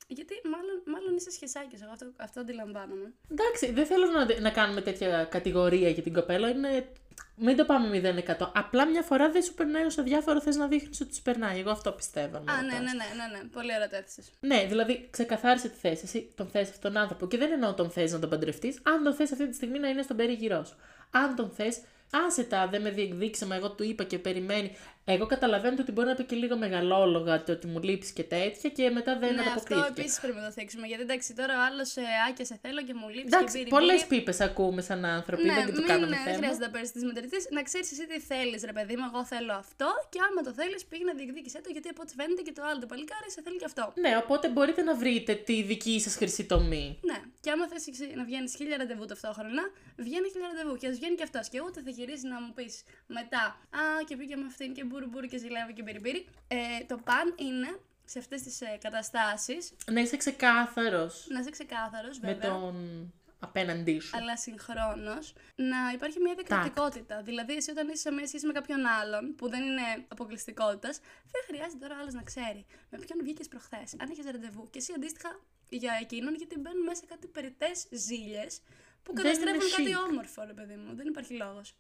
Γιατί 0.07 0.35
μάλλον, 0.45 0.83
μάλλον 0.87 1.17
είσαι 1.17 1.31
σχεσάκι, 1.31 1.77
εγώ 1.83 1.93
αυτό, 1.93 2.07
αυτό 2.17 2.41
αντιλαμβάνομαι. 2.41 3.13
Εντάξει, 3.31 3.73
δεν 3.73 3.87
θέλω 3.87 4.07
να, 4.07 4.41
να 4.41 4.51
κάνουμε 4.51 4.81
τέτοια 4.81 5.25
κατηγορία 5.25 5.89
για 5.89 6.03
την 6.03 6.13
κοπέλα. 6.13 6.49
Είναι... 6.49 6.89
Μην 7.37 7.57
το 7.57 7.65
πάμε 7.65 8.25
0%. 8.39 8.51
Απλά 8.55 8.87
μια 8.87 9.03
φορά 9.03 9.31
δεν 9.31 9.43
σου 9.43 9.55
περνάει 9.55 9.85
όσο 9.85 10.03
διάφορο 10.03 10.41
θες 10.41 10.57
να 10.57 10.67
δείχνεις 10.67 11.01
ότι 11.01 11.15
σου 11.15 11.23
περνάει. 11.23 11.59
Εγώ 11.59 11.71
αυτό 11.71 11.93
πιστεύω. 11.93 12.37
Α, 12.37 12.43
ναι, 12.63 12.73
ναι, 12.73 12.79
ναι, 12.79 12.83
ναι, 12.83 13.39
ναι. 13.39 13.49
Πολύ 13.53 13.75
ωραία 13.75 13.89
το 13.89 14.23
Ναι, 14.41 14.67
δηλαδή 14.69 15.09
ξεκαθάρισε 15.11 15.69
τη 15.69 15.79
θέση. 15.79 16.03
Εσύ 16.05 16.33
τον 16.35 16.49
θες 16.49 16.69
αυτόν 16.69 16.93
τον 16.93 17.03
άνθρωπο. 17.03 17.27
Και 17.27 17.39
δεν 17.39 17.53
εννοώ 17.53 17.75
τον 17.75 17.91
θες 17.91 18.13
να 18.13 18.19
τον 18.19 18.31
παντρευτείς. 18.31 18.81
Αν 18.83 19.03
τον 19.03 19.15
θες 19.15 19.33
αυτή 19.33 19.49
τη 19.49 19.55
στιγμή 19.55 19.79
να 19.79 19.89
είναι 19.89 20.03
στον 20.03 20.17
περίγυρό 20.17 20.65
σου. 20.65 20.77
Αν 21.11 21.35
τον 21.35 21.51
θες 21.51 21.81
άσε 22.27 22.45
τα, 22.45 22.69
δεν 22.69 22.83
με 22.83 22.91
διεκδίκησε, 22.91 23.47
μα 23.47 23.55
εγώ 23.55 23.71
του 23.71 23.83
είπα 23.83 24.05
και 24.05 24.19
περιμένει. 24.19 24.77
Εγώ 25.05 25.27
καταλαβαίνω 25.27 25.77
ότι 25.81 25.93
μπορεί 25.93 26.09
να 26.09 26.15
πει 26.15 26.25
και 26.25 26.37
λίγο 26.37 26.57
μεγαλόλογα 26.57 27.43
το 27.43 27.53
ότι 27.53 27.67
μου 27.67 27.81
λείψει 27.83 28.13
και 28.13 28.23
τέτοια 28.23 28.71
και 28.71 28.91
μετά 28.91 29.19
δεν 29.19 29.35
ναι, 29.35 29.41
ανταποκρίθηκε. 29.41 29.87
Αυτό 29.89 30.01
επίσης 30.01 30.21
πρέπει 30.21 30.39
να 30.43 30.47
το 30.49 30.53
θίξουμε. 30.53 30.87
Γιατί 30.87 31.03
εντάξει, 31.03 31.35
τώρα 31.35 31.55
ο 31.59 31.63
άλλος 31.69 31.97
ε, 31.97 32.03
άκια 32.29 32.45
σε 32.45 32.57
θέλω 32.63 32.81
και 32.89 32.95
μου 33.01 33.09
λείψει. 33.09 33.31
Εντάξει, 33.33 33.59
πολλές 33.77 34.07
πίπες 34.07 34.41
ακούμε 34.41 34.81
σαν 34.89 35.05
άνθρωποι. 35.05 35.45
Ναι, 35.45 35.55
δεν 35.69 35.75
το 35.75 35.85
κάνουμε 35.91 36.07
ναι, 36.07 36.17
θέμα. 36.17 36.31
Δεν 36.31 36.37
χρειάζεται 36.41 36.65
να 36.67 36.71
παίρνει 36.75 36.89
τι 36.97 37.05
μετρητέ. 37.11 37.39
Να 37.57 37.63
ξέρεις 37.69 37.87
εσύ 37.93 38.05
τι 38.13 38.19
θέλεις, 38.31 38.61
ρε 38.71 38.75
παιδί 38.77 38.95
μου. 38.99 39.05
Εγώ 39.11 39.21
θέλω 39.33 39.53
αυτό 39.65 39.89
και 40.13 40.19
άμα 40.27 40.41
το 40.47 40.53
θέλεις, 40.59 40.81
πήγε 40.91 41.05
να 41.11 41.15
διεκδίκησε 41.19 41.59
το 41.65 41.69
γιατί 41.77 41.89
από 41.95 42.01
ό,τι 42.05 42.13
φαίνεται 42.19 42.43
και 42.47 42.53
το 42.59 42.63
άλλο 42.69 42.79
το 42.85 42.89
παλικάρι 42.93 43.29
σε 43.35 43.41
θέλει 43.45 43.59
και 43.63 43.69
αυτό. 43.73 43.85
Ναι, 44.05 44.13
οπότε 44.23 44.45
μπορείτε 44.55 44.83
να 44.89 44.95
βρείτε 45.03 45.33
τη 45.49 45.57
δική 45.71 45.95
σας 46.05 46.15
χρυσή 46.21 46.45
τομή. 46.53 46.87
Ναι, 47.11 47.19
και 47.45 47.51
άμα 47.55 47.65
θες 47.71 47.85
να 48.21 48.25
βγαίνεις 48.29 48.51
χίλια 48.59 48.77
ραντεβού 48.81 49.05
ταυτόχρονα, 49.13 49.63
βγαίνει 50.07 50.27
χίλια 50.33 50.49
ραντεβού 50.53 50.75
και 50.81 50.87
ας 50.91 50.97
βγαίνει 50.99 51.17
και 51.19 51.27
αυτός. 51.29 51.45
Και 51.53 51.61
ούτε 51.67 51.79
θα 51.87 51.91
γυρίσει 52.03 52.27
να 52.27 52.41
μου 52.41 52.53
πεις 52.53 52.83
μετά, 53.07 53.45
Α, 53.81 54.05
και 54.07 54.17
πήγε 54.17 54.37
με 54.37 54.47
αυτήν 54.47 54.75
και 54.75 54.85
μπουρου 54.85 55.27
και 55.31 55.39
ζηλεύω 55.39 55.73
και 55.73 55.83
μπυριμπύρι. 55.83 56.27
Ε, 56.49 56.85
το 56.87 56.97
παν 56.97 57.35
είναι 57.37 57.81
σε 58.05 58.19
αυτές 58.19 58.43
τις 58.43 58.61
ε, 58.61 58.79
καταστάσεις. 58.81 59.73
Να 59.87 60.01
είσαι 60.01 60.17
ξεκάθαρος. 60.17 61.27
Να 61.29 61.41
είσαι 61.41 61.51
ξεκάθαρος, 61.51 62.19
βέβαια. 62.19 62.37
Με 62.37 62.59
τον 62.59 63.13
απέναντί 63.39 63.99
σου. 63.99 64.17
Αλλά 64.17 64.37
συγχρόνως 64.37 65.33
να 65.55 65.79
υπάρχει 65.95 66.21
μια 66.21 66.35
διακριτικότητα. 66.35 67.23
Δηλαδή, 67.23 67.55
εσύ 67.57 67.71
όταν 67.71 67.89
είσαι 67.89 67.97
σε 67.97 68.13
μια 68.13 68.27
σχέση 68.27 68.47
με 68.47 68.53
κάποιον 68.53 68.87
άλλον 68.87 69.35
που 69.35 69.49
δεν 69.49 69.63
είναι 69.63 70.05
αποκλειστικότητας, 70.09 71.01
δεν 71.33 71.43
χρειάζεται 71.47 71.79
τώρα 71.87 71.97
άλλος 72.01 72.15
να 72.15 72.23
ξέρει 72.23 72.67
με 72.91 72.99
ποιον 72.99 73.19
βγήκες 73.23 73.49
προχθές. 73.49 73.95
Αν 73.99 74.11
είχες 74.11 74.25
ραντεβού 74.25 74.71
και 74.71 74.79
εσύ 74.79 74.93
αντίστοιχα 74.97 75.41
για 75.69 75.99
εκείνον, 76.01 76.35
γιατί 76.35 76.59
μπαίνουν 76.59 76.83
μέσα 76.83 77.03
κάτι 77.09 77.27
περιττές 77.27 77.87
ζήλιες 77.91 78.61
που 79.03 79.13
καταστρέφουν 79.13 79.71
κάτι 79.77 79.97
όμορφο, 80.11 80.45
ρε 80.47 80.53
παιδί 80.53 80.75
μου. 80.75 80.95
Δεν 80.95 81.07
υπάρχει 81.07 81.35
λόγος. 81.35 81.75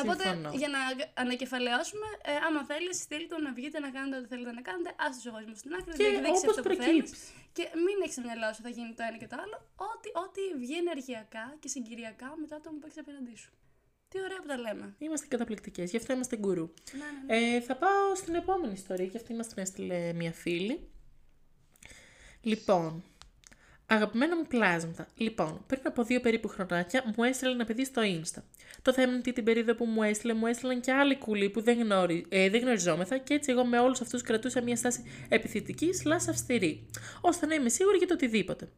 Οπότε, 0.00 0.24
για 0.60 0.68
να 0.74 0.80
ανακεφαλαιώσουμε, 1.22 2.08
ε, 2.30 2.32
άμα 2.46 2.60
θέλεις, 2.70 2.96
στείλτε 3.06 3.34
το 3.34 3.40
να 3.46 3.52
βγείτε 3.58 3.78
να 3.86 3.90
κάνετε 3.96 4.16
ό,τι 4.18 4.28
θέλετε 4.32 4.52
να 4.58 4.62
κάνετε. 4.68 4.90
Α 5.04 5.06
του 5.14 5.28
εγωισμού 5.28 5.54
στην 5.62 5.74
άκρη, 5.78 5.92
διεκδίξει 6.00 6.46
αυτό 6.48 6.62
που 6.62 6.74
θέλεις. 6.84 7.10
Και 7.56 7.64
μην 7.84 7.96
έχεις 8.02 8.14
στο 8.16 8.22
μυαλό 8.26 8.48
σου 8.54 8.62
θα 8.66 8.72
γίνει 8.76 8.92
το 8.98 9.02
ένα 9.08 9.16
και 9.22 9.28
το 9.32 9.36
άλλο. 9.44 9.56
Ό,τι, 9.90 10.08
ό,τι 10.24 10.42
βγει 10.62 10.76
ενεργειακά 10.84 11.46
και 11.60 11.68
συγκυριακά 11.74 12.28
μετά 12.42 12.56
το 12.64 12.68
που 12.78 12.86
έχει 12.88 12.98
απέναντί 13.04 13.36
σου. 13.42 13.52
Τι 14.08 14.16
ωραία 14.26 14.40
που 14.42 14.48
τα 14.52 14.58
λέμε. 14.64 14.94
Είμαστε 14.98 15.26
καταπληκτικές, 15.26 15.90
γι' 15.90 15.96
αυτό 15.96 16.12
είμαστε 16.12 16.36
γκουρού. 16.36 16.66
Ναι, 16.92 17.04
ναι, 17.04 17.40
ναι. 17.50 17.56
Ε, 17.56 17.60
θα 17.60 17.76
πάω 17.76 18.14
στην 18.14 18.34
επόμενη 18.34 18.72
ιστορία, 18.72 19.06
και 19.06 19.16
αυτή 19.16 19.34
μα 19.34 19.42
την 19.42 19.58
έστειλε 19.62 20.12
μια 20.12 20.32
φίλη. 20.32 20.90
Λοιπόν, 22.40 23.04
Αγαπημένα 23.94 24.36
μου 24.36 24.46
πλάσματα. 24.48 25.08
Λοιπόν, 25.14 25.64
πριν 25.66 25.80
από 25.84 26.02
δύο 26.02 26.20
περίπου 26.20 26.48
χρονάκια 26.48 27.04
μου 27.16 27.24
έστειλε 27.24 27.52
ένα 27.52 27.64
παιδί 27.64 27.84
στο 27.84 28.02
Insta. 28.04 28.42
Το 28.82 28.92
θέμα 28.92 29.08
είναι 29.08 29.18
ότι 29.18 29.32
την 29.32 29.44
περίοδο 29.44 29.74
που 29.74 29.84
μου 29.84 30.02
έστειλε, 30.02 30.34
μου 30.34 30.46
έστειλαν 30.46 30.80
και 30.80 30.92
άλλοι 30.92 31.16
κουλοί 31.16 31.50
που 31.50 31.60
δεν, 31.60 31.78
γνωρι... 31.78 32.26
ε, 32.28 32.50
δεν 32.50 32.60
γνωριζόμεθα 32.60 33.18
και 33.18 33.34
έτσι 33.34 33.50
εγώ 33.50 33.64
με 33.64 33.78
όλους 33.78 34.00
αυτούς 34.00 34.22
κρατούσα 34.22 34.62
μια 34.62 34.76
στάση 34.76 35.04
επιθετική 35.28 35.92
σλά 35.92 36.14
αυστηρή, 36.14 36.86
ώστε 37.20 37.46
να 37.46 37.54
είμαι 37.54 37.68
σίγουρη 37.68 37.96
για 37.96 38.06
το 38.06 38.14
οτιδήποτε. 38.14 38.68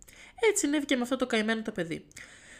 Έτσι 0.50 0.64
συνέβη 0.66 0.84
και 0.84 0.96
με 0.96 1.02
αυτό 1.02 1.16
το 1.16 1.26
καημένο 1.26 1.62
το 1.62 1.72
παιδί. 1.72 2.06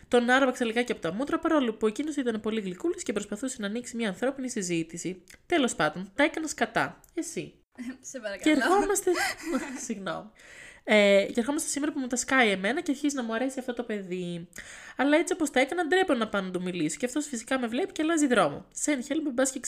Τον 0.09 0.31
άρβαξα 0.31 0.65
λιγάκι 0.65 0.93
από 0.93 1.01
τα 1.01 1.13
μούτρα 1.13 1.39
παρόλο 1.39 1.73
που 1.73 1.87
εκείνος 1.87 2.17
ήταν 2.17 2.41
πολύ 2.41 2.61
γλυκούλης 2.61 3.03
και 3.03 3.13
προσπαθούσε 3.13 3.57
να 3.61 3.67
ανοίξει 3.67 3.97
μια 3.97 4.09
ανθρώπινη 4.09 4.51
συζήτηση. 4.51 5.23
Τέλος 5.47 5.75
πάντων, 5.75 6.11
τα 6.15 6.23
έκανα 6.25 6.47
σκατά. 6.47 7.01
Εσύ. 7.15 7.55
Σε 8.01 8.19
παρακαλώ. 8.21 8.57
Και 8.57 8.63
ερχόμαστε. 8.63 9.11
Συγγνώμη. 9.85 10.31
Ε, 10.85 11.27
και 11.33 11.41
ερχόμαστε 11.41 11.69
σήμερα 11.69 11.93
που 11.93 11.99
μου 11.99 12.07
τα 12.07 12.17
σκάει 12.17 12.51
εμένα 12.51 12.81
και 12.81 12.91
αρχίζει 12.91 13.15
να 13.15 13.23
μου 13.23 13.35
αρέσει 13.35 13.59
αυτό 13.59 13.75
το 13.75 13.83
παιδί. 13.83 14.49
Αλλά 14.97 15.17
έτσι 15.17 15.33
όπως 15.33 15.51
τα 15.51 15.61
έκανα, 15.61 15.87
ντρέπω 15.87 16.15
να 16.15 16.29
πάω 16.29 16.43
να 16.43 16.51
του 16.51 16.63
μιλήσω. 16.63 16.97
Και 16.97 17.07
αυτός 17.07 17.27
φυσικά 17.27 17.59
με 17.59 17.67
βλέπει 17.67 17.93
και 17.93 18.03
αλλάζει 18.03 18.27
δρόμο. 18.27 18.67
Σεν 18.73 19.03
χέλμπε 19.03 19.31
μπας 19.31 19.51
και 19.51 19.61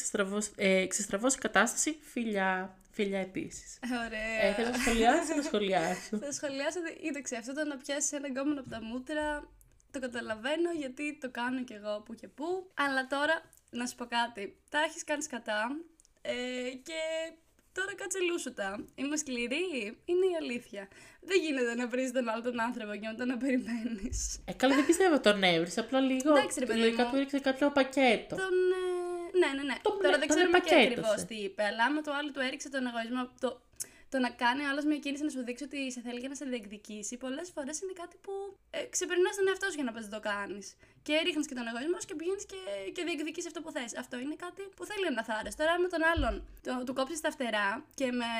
ε, 0.56 0.86
ξεστραβώσει 0.86 1.38
κατάσταση. 1.38 1.96
Φιλιά. 2.00 2.76
Φιλιά 2.90 3.18
επίσης. 3.18 3.78
Ωραία. 4.06 4.42
Ε, 4.42 4.52
θέλω 4.52 4.68
να 4.68 4.78
σχολιάσεις 4.78 5.36
να 5.36 5.42
σχολιάσω; 5.42 6.18
Θα 6.18 6.32
σχολιάσω, 6.32 6.78
κοίταξε, 7.02 7.36
αυτό 7.36 7.54
το 7.54 7.64
να 7.64 7.76
πιάσεις 7.76 8.12
ένα 8.12 8.28
γκόμενο 8.28 8.60
από 8.60 8.68
τα 8.70 8.82
μούτρα 8.82 9.48
το 9.90 9.98
καταλαβαίνω 10.00 10.70
γιατί 10.78 11.18
το 11.18 11.30
κάνω 11.30 11.64
κι 11.64 11.72
εγώ 11.72 12.00
που 12.00 12.14
και 12.14 12.28
που. 12.28 12.70
Αλλά 12.74 13.06
τώρα 13.06 13.42
να 13.70 13.86
σου 13.86 13.94
πω 13.94 14.04
κάτι. 14.04 14.56
Τα 14.68 14.78
έχεις 14.78 15.04
κάνει 15.04 15.24
κατά 15.24 15.76
ε, 16.22 16.70
και 16.82 17.00
Τώρα 17.76 17.94
κάτσε 18.00 18.18
λούσουτα. 18.30 18.68
Είμαι 18.94 19.16
σκληρή. 19.16 19.66
Είναι 20.04 20.26
η 20.32 20.34
αλήθεια. 20.40 20.88
Δεν 21.20 21.38
γίνεται 21.44 21.74
να 21.74 21.86
βρεις 21.88 22.12
τον 22.12 22.28
άλλο 22.28 22.42
τον 22.42 22.60
άνθρωπο 22.60 22.92
και 23.00 23.06
μετά 23.10 23.24
να 23.24 23.36
περιμένεις. 23.36 24.18
Ε, 24.44 24.52
καλά, 24.52 24.74
δεν 24.74 24.86
πιστεύω 24.86 25.20
τον 25.20 25.42
έβρισε. 25.42 25.80
Απλά 25.80 26.00
λίγο. 26.00 26.30
Εντάξει, 26.36 26.60
ρε 26.60 26.66
παιδί. 26.66 26.94
του 27.10 27.16
έριξε 27.16 27.38
κάποιο 27.38 27.70
πακέτο. 27.70 28.34
Τον. 28.36 28.56
Ε... 28.80 28.96
Ναι, 29.40 29.50
ναι, 29.56 29.62
ναι. 29.62 29.76
Τώρα 30.02 30.18
δεν 30.18 30.28
ξέρουμε 30.28 30.58
και 30.60 30.74
ακριβώς 30.74 31.24
τι 31.28 31.34
είπε. 31.34 31.62
Αλλά 31.64 31.84
άμα 31.84 32.00
το 32.00 32.12
άλλο 32.18 32.30
του 32.30 32.40
έριξε 32.40 32.68
τον 32.68 32.86
εγωισμό. 32.86 33.22
Το 33.40 33.60
το 34.08 34.18
να 34.18 34.30
κάνει 34.30 34.62
ο 34.64 34.68
άλλος 34.70 34.84
μια 34.84 34.98
κίνηση 35.04 35.22
να 35.24 35.30
σου 35.30 35.42
δείξει 35.44 35.64
ότι 35.64 35.92
σε 35.92 36.00
θέλει 36.00 36.20
και 36.20 36.28
να 36.28 36.34
σε 36.34 36.44
διεκδικήσει, 36.44 37.16
πολλές 37.16 37.48
φορές 37.54 37.80
είναι 37.80 37.94
κάτι 38.02 38.16
που 38.24 38.32
ε, 38.70 38.84
ξεπερνάς 38.94 39.36
τον 39.36 39.48
εαυτό 39.48 39.66
σου 39.70 39.78
για 39.80 39.84
να 39.88 39.92
πας 39.92 40.08
το 40.08 40.20
κάνεις. 40.20 40.66
Και 41.06 41.14
ρίχνεις 41.24 41.46
και 41.48 41.54
τον 41.58 41.66
εγωισμό 41.70 41.98
και 42.08 42.14
πηγαίνεις 42.18 42.44
και, 42.52 42.60
και 42.94 43.02
διεκδικήσει 43.08 43.46
αυτό 43.50 43.60
που 43.64 43.70
θες. 43.76 43.96
Αυτό 44.02 44.14
είναι 44.18 44.36
κάτι 44.44 44.62
που 44.76 44.84
θέλει 44.90 45.06
να 45.18 45.22
θάρε. 45.28 45.50
Τώρα, 45.60 45.72
με 45.84 45.88
τον 45.94 46.02
άλλον 46.12 46.34
το, 46.66 46.72
του 46.86 46.94
κόψεις 46.98 47.20
τα 47.20 47.30
φτερά 47.30 47.68
και 47.98 48.06
με 48.20 48.30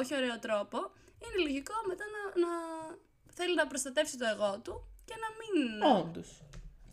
όχι 0.00 0.12
ωραίο 0.20 0.38
τρόπο, 0.46 0.78
είναι 1.22 1.38
λογικό 1.46 1.76
μετά 1.90 2.04
να, 2.14 2.20
να 2.44 2.50
θέλει 3.38 3.54
να 3.54 3.66
προστατεύσει 3.66 4.16
το 4.18 4.26
εγώ 4.34 4.50
του 4.64 4.74
και 5.08 5.16
να 5.22 5.28
μην. 5.38 5.56
Όντως. 5.98 6.28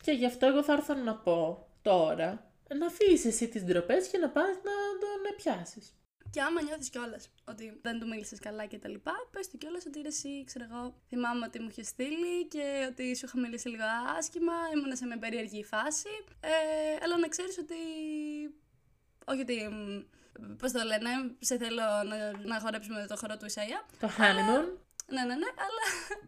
Και 0.03 0.11
γι' 0.11 0.25
αυτό 0.25 0.45
εγώ 0.45 0.63
θα 0.63 0.73
έρθω 0.73 0.93
να 0.93 1.15
πω 1.15 1.67
τώρα 1.81 2.29
να 2.79 2.85
αφήσεις 2.85 3.25
εσύ 3.25 3.47
τις 3.47 3.63
ντροπές 3.63 4.07
και 4.07 4.17
να 4.17 4.29
πας 4.29 4.55
να 4.67 4.73
τον 5.01 5.35
πιάσεις. 5.37 5.95
Και 6.37 6.43
άμα 6.43 6.61
νιώθεις 6.61 6.89
κιόλας 6.89 7.29
ότι 7.45 7.79
δεν 7.81 7.99
του 7.99 8.07
μίλησες 8.07 8.39
καλά 8.39 8.65
και 8.65 8.77
τα 8.77 8.89
λοιπά, 8.89 9.13
πες 9.31 9.47
του 9.49 9.57
κιόλας 9.57 9.85
ότι 9.85 10.01
ρε, 10.01 10.07
εσύ, 10.07 10.43
ξέρω 10.43 10.65
εγώ, 10.69 10.93
θυμάμαι 11.07 11.45
ότι 11.45 11.59
μου 11.59 11.67
είχες 11.69 11.87
στείλει 11.87 12.47
και 12.47 12.87
ότι 12.89 13.15
σου 13.15 13.25
είχα 13.25 13.39
μιλήσει 13.39 13.67
λίγο 13.69 13.83
άσχημα, 14.17 14.53
ήμουν 14.73 14.95
σε 14.95 15.05
μια 15.05 15.17
περίεργη 15.17 15.63
φάση. 15.63 16.09
Ε, 16.39 16.49
αλλά 17.03 17.17
να 17.17 17.27
ξέρεις 17.27 17.57
ότι. 17.57 17.75
Όχι 19.25 19.41
ότι. 19.41 19.57
Πώς 20.57 20.71
το 20.71 20.83
λένε, 20.83 21.09
σε 21.39 21.57
θέλω 21.57 21.81
να, 22.05 22.47
να 22.47 22.59
χορέψουμε 22.59 23.05
το 23.07 23.15
χώρο 23.15 23.37
του 23.37 23.45
Ισαία. 23.45 23.85
Το 23.99 24.09
honeymoon. 24.17 24.65
Ναι, 25.09 25.21
ναι, 25.21 25.35
ναι, 25.35 25.49
αλλά 25.65 25.83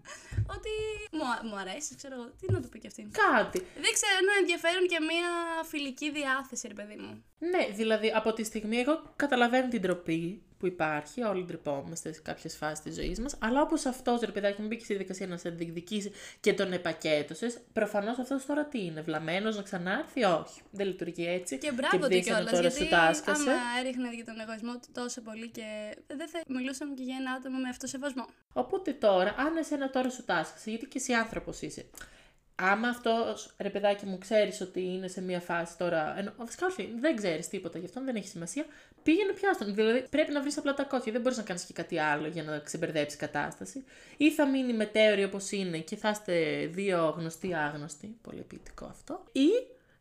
ότι 0.55 0.69
μου, 1.11 1.49
μου 1.49 1.55
αρέσει, 1.55 1.95
ξέρω 1.95 2.15
εγώ. 2.15 2.27
Τι 2.39 2.51
να 2.51 2.61
το 2.61 2.67
πει 2.67 2.79
κι 2.79 2.87
αυτή. 2.87 3.09
Κάτι. 3.11 3.59
Δείξε 3.59 4.05
ένα 4.21 4.31
ενδιαφέρον 4.39 4.87
και 4.87 4.99
μια 4.99 5.29
φιλική 5.63 6.11
διάθεση, 6.11 6.67
ρε 6.67 6.73
παιδί 6.73 6.95
μου. 6.95 7.23
Ναι, 7.39 7.67
δηλαδή 7.73 8.11
από 8.15 8.33
τη 8.33 8.43
στιγμή 8.43 8.77
εγώ 8.77 9.13
καταλαβαίνω 9.15 9.67
την 9.67 9.81
τροπή 9.81 10.43
που 10.59 10.67
υπάρχει, 10.67 11.21
όλοι 11.21 11.43
ντρεπόμαστε 11.43 12.13
σε 12.13 12.21
κάποιες 12.21 12.55
φάσεις 12.57 12.79
της 12.79 12.95
ζωής 12.95 13.19
μας, 13.19 13.35
αλλά 13.39 13.61
όπως 13.61 13.85
αυτός 13.85 14.21
ρε 14.21 14.31
παιδάκι 14.31 14.61
μου 14.61 14.67
μπήκε 14.67 14.83
στη 14.83 14.95
δικασία 14.95 15.27
να 15.27 15.37
σε 15.37 15.49
διεκδικήσει 15.49 16.11
και 16.39 16.53
τον 16.53 16.73
επακέτωσες, 16.73 17.57
προφανώς 17.73 18.19
αυτός 18.19 18.45
τώρα 18.45 18.65
τι 18.65 18.85
είναι, 18.85 19.01
βλαμμένος 19.01 19.55
να 19.55 19.61
ξανάρθει, 19.61 20.23
όχι. 20.23 20.61
Δεν 20.71 20.87
λειτουργεί 20.87 21.27
έτσι. 21.27 21.57
Και 21.57 21.71
μπράβο 21.71 22.07
του 22.07 22.19
κιόλας. 22.19 22.59
Γιατί 22.59 22.85
σου 22.85 22.95
άμα 22.95 23.51
έριχνε 23.79 24.13
για 24.15 24.25
τον 24.25 24.39
εγωισμό 24.39 24.73
του 24.73 24.87
τόσο 24.93 25.21
πολύ 25.21 25.49
και 25.49 25.97
δεν 26.07 26.27
θα 26.27 26.41
μιλούσαμε 26.47 26.93
και 26.93 27.03
για 27.03 27.15
ένα 27.19 27.31
άτομο 27.31 27.57
με 27.57 27.69
αυτοσεβασμό. 27.69 28.25
Οπότε 28.53 28.93
τώρα, 28.93 29.35
αν 29.37 29.57
εσένα 29.57 29.89
τώρα 29.89 30.09
σου 30.09 30.23
τάσκασε, 30.23 30.69
γιατί 30.69 30.85
και 30.85 30.97
εσύ 30.97 31.13
άνθρωπος 31.13 31.61
είσαι, 31.61 31.85
άμα 32.59 32.87
αυτός 32.87 33.55
ρε 33.57 33.69
παιδάκι 33.69 34.05
μου 34.05 34.17
ξέρεις 34.17 34.61
ότι 34.61 34.81
είναι 34.81 35.07
σε 35.07 35.21
μια 35.21 35.39
φάση 35.39 35.77
τώρα. 35.77 36.17
Ενώ, 36.17 36.33
βασικά 36.37 36.65
όχι, 36.65 36.93
δεν 36.99 37.15
ξέρεις 37.15 37.47
τίποτα 37.47 37.79
γι' 37.79 37.85
αυτό, 37.85 38.03
δεν 38.03 38.15
έχει 38.15 38.27
σημασία. 38.27 38.65
Πήγαινε 39.03 39.31
πιάστον. 39.31 39.75
Δηλαδή 39.75 40.07
πρέπει 40.09 40.31
να 40.31 40.41
βρεις 40.41 40.57
απλά 40.57 40.73
τα 40.73 40.83
κόκκια. 40.83 41.11
Δεν 41.11 41.21
μπορείς 41.21 41.37
να 41.37 41.43
κάνεις 41.43 41.63
και 41.63 41.73
κάτι 41.73 41.99
άλλο 41.99 42.27
για 42.27 42.43
να 42.43 42.59
ξεμπερδέψει 42.59 43.17
κατάσταση. 43.17 43.83
Ή 44.17 44.31
θα 44.31 44.47
μείνει 44.47 44.73
μετέωρη 44.73 45.23
όπως 45.23 45.51
είναι 45.51 45.77
και 45.77 45.95
θα 45.95 46.09
είστε 46.09 46.65
δύο 46.71 47.15
γνωστοί 47.17 47.53
άγνωστοι. 47.53 48.17
Πολύ 48.21 48.41
ποιητικό 48.41 48.85
αυτό. 48.85 49.23
Ή 49.31 49.49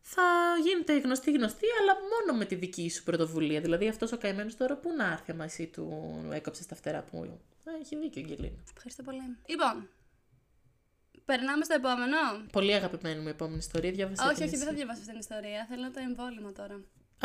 θα 0.00 0.22
γίνετε 0.64 0.98
γνωστοί 0.98 1.32
γνωστοί, 1.32 1.66
αλλά 1.80 1.92
μόνο 1.94 2.38
με 2.38 2.44
τη 2.44 2.54
δική 2.54 2.90
σου 2.90 3.02
πρωτοβουλία. 3.02 3.60
Δηλαδή 3.60 3.88
αυτός 3.88 4.12
ο 4.12 4.18
καημένος 4.18 4.56
τώρα 4.56 4.76
που 4.76 4.92
να 4.96 5.12
έρθει, 5.12 5.30
άμα 5.30 5.44
εσύ 5.44 5.66
του 5.66 6.12
έκοψες 6.32 6.66
τα 6.66 6.74
φτερά 6.74 7.02
που. 7.02 7.38
Έχει 7.80 7.96
δίκιο, 7.96 8.22
Γκελίνα. 8.22 8.58
Ευχαριστώ 8.74 9.02
πολύ. 9.02 9.36
Λοιπόν, 9.46 9.88
Περνάμε 11.30 11.64
στο 11.64 11.74
επόμενο. 11.74 12.16
Πολύ 12.52 12.72
αγαπημένη 12.74 13.20
μου 13.20 13.28
επόμενη 13.28 13.56
ιστορία. 13.56 13.90
Διάβασα 13.90 14.28
όχι, 14.30 14.42
όχι, 14.42 14.56
δεν 14.56 14.66
θα 14.66 14.72
διαβάσω 14.72 14.98
αυτήν 14.98 15.12
την 15.12 15.20
ιστορία. 15.20 15.66
Θέλω 15.70 15.90
το 15.90 16.00
εμβόλιμα 16.00 16.52
τώρα. 16.52 16.76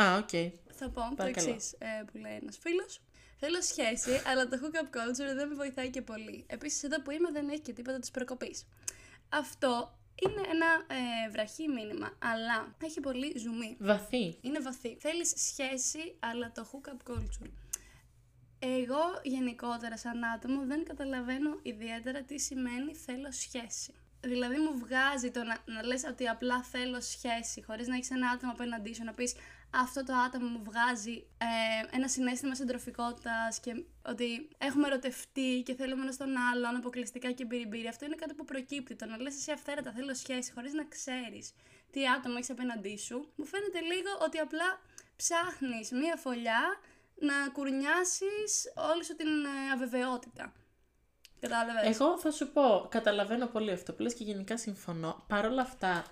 Α, 0.02 0.16
OK. 0.16 0.28
Okay. 0.32 0.50
Θα 0.78 0.88
πω 0.90 1.02
το 1.16 1.24
εξής 1.24 1.72
ε, 1.72 2.04
που 2.06 2.18
λέει 2.18 2.38
ένας 2.42 2.58
φίλος. 2.58 3.00
Θέλω 3.36 3.62
σχέση, 3.62 4.22
αλλά 4.30 4.48
το 4.48 4.56
hookup 4.62 4.88
culture 4.96 5.34
δεν 5.38 5.48
με 5.48 5.54
βοηθάει 5.54 5.90
και 5.90 6.02
πολύ. 6.02 6.44
Επίσης, 6.48 6.82
εδώ 6.82 7.02
που 7.02 7.10
είμαι 7.10 7.30
δεν 7.30 7.48
έχει 7.48 7.60
και 7.60 7.72
τίποτα 7.72 7.98
της 7.98 8.10
προκοπής. 8.10 8.66
Αυτό 9.28 9.98
είναι 10.24 10.42
ένα 10.54 10.66
ε, 10.98 11.30
βραχή 11.30 11.68
μήνυμα, 11.68 12.08
αλλά 12.18 12.74
έχει 12.82 13.00
πολύ 13.00 13.38
ζουμί. 13.38 13.76
Βαθύ. 13.80 14.38
Είναι 14.40 14.60
βαθύ. 14.60 14.96
Θέλεις 15.00 15.32
σχέση, 15.36 16.16
αλλά 16.20 16.52
το 16.52 16.66
hookup 16.70 17.10
culture. 17.10 17.50
Εγώ 18.58 19.20
γενικότερα 19.22 19.96
σαν 19.96 20.24
άτομο 20.24 20.66
δεν 20.66 20.84
καταλαβαίνω 20.84 21.58
ιδιαίτερα 21.62 22.22
τι 22.22 22.38
σημαίνει 22.38 22.94
θέλω 22.94 23.32
σχέση. 23.32 23.94
Δηλαδή 24.20 24.56
μου 24.56 24.78
βγάζει 24.78 25.30
το 25.30 25.42
να, 25.42 25.58
να 25.64 25.82
λες 25.82 26.04
ότι 26.04 26.28
απλά 26.28 26.62
θέλω 26.62 27.00
σχέση 27.00 27.64
χωρίς 27.66 27.86
να 27.86 27.94
έχεις 27.94 28.10
ένα 28.10 28.30
άτομο 28.30 28.52
απέναντί 28.52 28.94
σου 28.94 29.04
να 29.04 29.12
πεις 29.12 29.34
αυτό 29.74 30.04
το 30.04 30.12
άτομο 30.14 30.46
μου 30.46 30.62
βγάζει 30.64 31.26
ε, 31.38 31.96
ένα 31.96 32.08
συνέστημα 32.08 32.54
συντροφικότητας 32.54 33.60
και 33.60 33.84
ότι 34.02 34.48
έχουμε 34.58 34.86
ερωτευτεί 34.86 35.62
και 35.64 35.74
θέλουμε 35.74 36.02
ένα 36.02 36.12
στον 36.12 36.36
άλλον 36.36 36.76
αποκλειστικά 36.76 37.30
και 37.32 37.44
μπυριμπύρι. 37.44 37.88
Αυτό 37.88 38.04
είναι 38.04 38.14
κάτι 38.14 38.34
που 38.34 38.44
προκύπτει. 38.44 38.94
Το 38.94 39.06
να 39.06 39.20
λες 39.20 39.34
εσύ 39.34 39.50
αυθαίρετα 39.52 39.92
θέλω 39.92 40.14
σχέση 40.14 40.52
χωρίς 40.52 40.72
να 40.72 40.84
ξέρεις 40.84 41.52
τι 41.90 42.08
άτομο 42.08 42.34
έχεις 42.36 42.50
απέναντί 42.50 42.96
σου 42.98 43.32
μου 43.36 43.44
φαίνεται 43.44 43.80
λίγο 43.80 44.10
ότι 44.20 44.38
απλά 44.38 44.80
ψάχνεις 45.16 45.90
μία 45.90 46.16
φωλιά 46.16 46.80
να 47.14 47.34
κουρνιάσεις 47.52 48.72
όλη 48.92 49.04
σου 49.04 49.16
την 49.16 49.26
ε, 49.26 49.72
αβεβαιότητα. 49.72 50.52
Κατάλαβες; 51.40 52.00
Εγώ 52.00 52.18
θα 52.18 52.30
σου 52.30 52.52
πω, 52.52 52.86
καταλαβαίνω 52.90 53.46
πολύ 53.46 53.70
αυτό 53.70 53.92
που 53.92 54.02
λες 54.02 54.14
και 54.14 54.24
γενικά 54.24 54.58
συμφωνώ. 54.58 55.24
Παρ' 55.28 55.46
όλα 55.46 55.62
αυτά, 55.62 56.04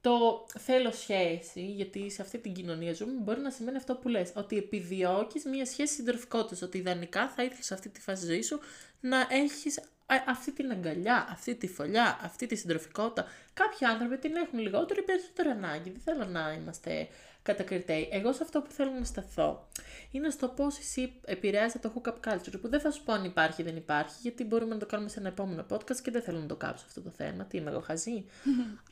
το 0.00 0.46
θέλω 0.58 0.92
σχέση, 0.92 1.66
γιατί 1.66 2.10
σε 2.10 2.22
αυτή 2.22 2.38
την 2.38 2.52
κοινωνία 2.52 2.92
ζούμε, 2.92 3.12
μπορεί 3.12 3.40
να 3.40 3.50
σημαίνει 3.50 3.76
αυτό 3.76 3.94
που 3.94 4.08
λες, 4.08 4.32
ότι 4.34 4.56
επιδιώκεις 4.56 5.44
μια 5.44 5.66
σχέση 5.66 5.94
συντροφικότητας, 5.94 6.62
ότι 6.62 6.78
ιδανικά 6.78 7.28
θα 7.28 7.42
ήθελες 7.42 7.64
σε 7.64 7.74
αυτή 7.74 7.88
τη 7.88 8.00
φάση 8.00 8.26
ζωής 8.26 8.46
σου 8.46 8.60
να 9.00 9.26
έχεις 9.30 9.80
αυτή 10.26 10.52
την 10.52 10.70
αγκαλιά, 10.70 11.28
αυτή 11.30 11.54
τη 11.54 11.68
φωλιά, 11.68 12.18
αυτή 12.22 12.46
τη 12.46 12.56
συντροφικότητα. 12.56 13.26
Κάποιοι 13.54 13.86
άνθρωποι 13.86 14.18
την 14.18 14.36
έχουν 14.36 14.58
λιγότερο 14.58 15.00
ή 15.02 15.04
περισσότερο 15.04 15.50
ανάγκη. 15.50 15.90
Δεν 15.90 16.00
θέλω 16.00 16.24
να 16.24 16.52
είμαστε 16.52 17.08
κατακριτέοι. 17.42 18.08
Εγώ 18.12 18.32
σε 18.32 18.42
αυτό 18.42 18.60
που 18.60 18.70
θέλω 18.70 18.90
να 18.90 19.04
σταθώ 19.04 19.68
είναι 20.10 20.30
στο 20.30 20.48
πώς 20.48 20.78
εσύ 20.78 21.20
επηρεάζει 21.24 21.78
το 21.78 21.92
hookup 21.94 22.30
culture, 22.30 22.60
που 22.60 22.68
δεν 22.68 22.80
θα 22.80 22.90
σου 22.90 23.02
πω 23.02 23.12
αν 23.12 23.24
υπάρχει 23.24 23.62
ή 23.62 23.64
δεν 23.64 23.76
υπάρχει, 23.76 24.14
γιατί 24.22 24.44
μπορούμε 24.44 24.74
να 24.74 24.80
το 24.80 24.86
κάνουμε 24.86 25.08
σε 25.08 25.18
ένα 25.18 25.28
επόμενο 25.28 25.66
podcast 25.70 26.00
και 26.02 26.10
δεν 26.10 26.22
θέλω 26.22 26.38
να 26.38 26.46
το 26.46 26.56
κάψω 26.56 26.84
αυτό 26.86 27.00
το 27.00 27.10
θέμα. 27.10 27.44
Τι 27.44 27.56
είμαι 27.56 27.70
εγώ 27.70 27.80
χαζή. 27.80 28.24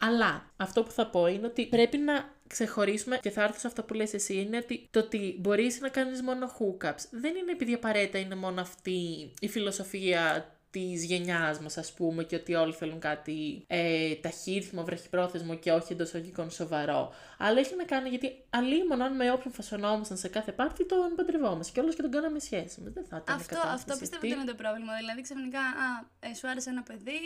Αλλά 0.00 0.50
αυτό 0.56 0.82
που 0.82 0.90
θα 0.90 1.06
πω 1.06 1.26
είναι 1.26 1.46
ότι 1.46 1.66
πρέπει 1.66 1.98
να 1.98 2.33
ξεχωρίσουμε 2.48 3.18
και 3.22 3.30
θα 3.30 3.42
έρθω 3.42 3.58
σε 3.58 3.66
αυτό 3.66 3.82
που 3.82 3.94
λες 3.94 4.14
εσύ 4.14 4.34
είναι 4.34 4.56
ότι 4.56 4.88
το 4.90 4.98
ότι 4.98 5.36
μπορείς 5.40 5.80
να 5.80 5.88
κάνεις 5.88 6.22
μόνο 6.22 6.46
hookups 6.58 7.04
δεν 7.10 7.36
είναι 7.36 7.52
επειδή 7.52 7.72
απαραίτητα 7.72 8.18
είναι 8.18 8.34
μόνο 8.34 8.60
αυτή 8.60 9.30
η 9.40 9.48
φιλοσοφία 9.48 10.48
της 10.74 11.04
γενιάς 11.04 11.60
μας, 11.60 11.76
ας 11.76 11.92
πούμε, 11.92 12.24
και 12.24 12.36
ότι 12.36 12.54
όλοι 12.54 12.72
θέλουν 12.72 12.98
κάτι 12.98 13.64
ε, 13.66 14.14
ταχύρθμο, 14.14 14.84
βραχυπρόθεσμο 14.84 15.54
και 15.54 15.72
όχι 15.72 15.92
εντός 15.92 16.14
ογικών 16.14 16.50
σοβαρό. 16.50 17.12
Αλλά 17.46 17.58
έχει 17.58 17.74
να 17.76 17.84
κάνει 17.84 18.08
γιατί 18.08 18.28
αλλήμον 18.50 19.02
αν 19.02 19.12
με 19.16 19.30
όποιον 19.32 19.52
φασωνόμασταν 19.54 20.16
σε 20.16 20.28
κάθε 20.28 20.52
πάρτι, 20.52 20.86
τον 20.86 21.14
παντρευόμαστε 21.16 21.72
και 21.72 21.80
όλος 21.80 21.94
και 21.94 22.02
τον 22.02 22.10
κάναμε 22.10 22.38
σχέση 22.38 22.80
μας. 22.80 22.92
Δεν 22.92 23.04
θα 23.04 23.16
ήταν 23.22 23.36
Αυτό, 23.36 23.58
αυτό 23.78 23.96
πιστεύω 23.98 24.26
ότι 24.26 24.34
είναι 24.34 24.44
το 24.44 24.54
πρόβλημα. 24.54 24.92
Δηλαδή 24.96 25.20
ξαφνικά, 25.22 25.60
α, 25.60 25.86
ε, 26.20 26.34
σου 26.34 26.48
άρεσε 26.48 26.70
ένα 26.70 26.82
παιδί, 26.82 27.20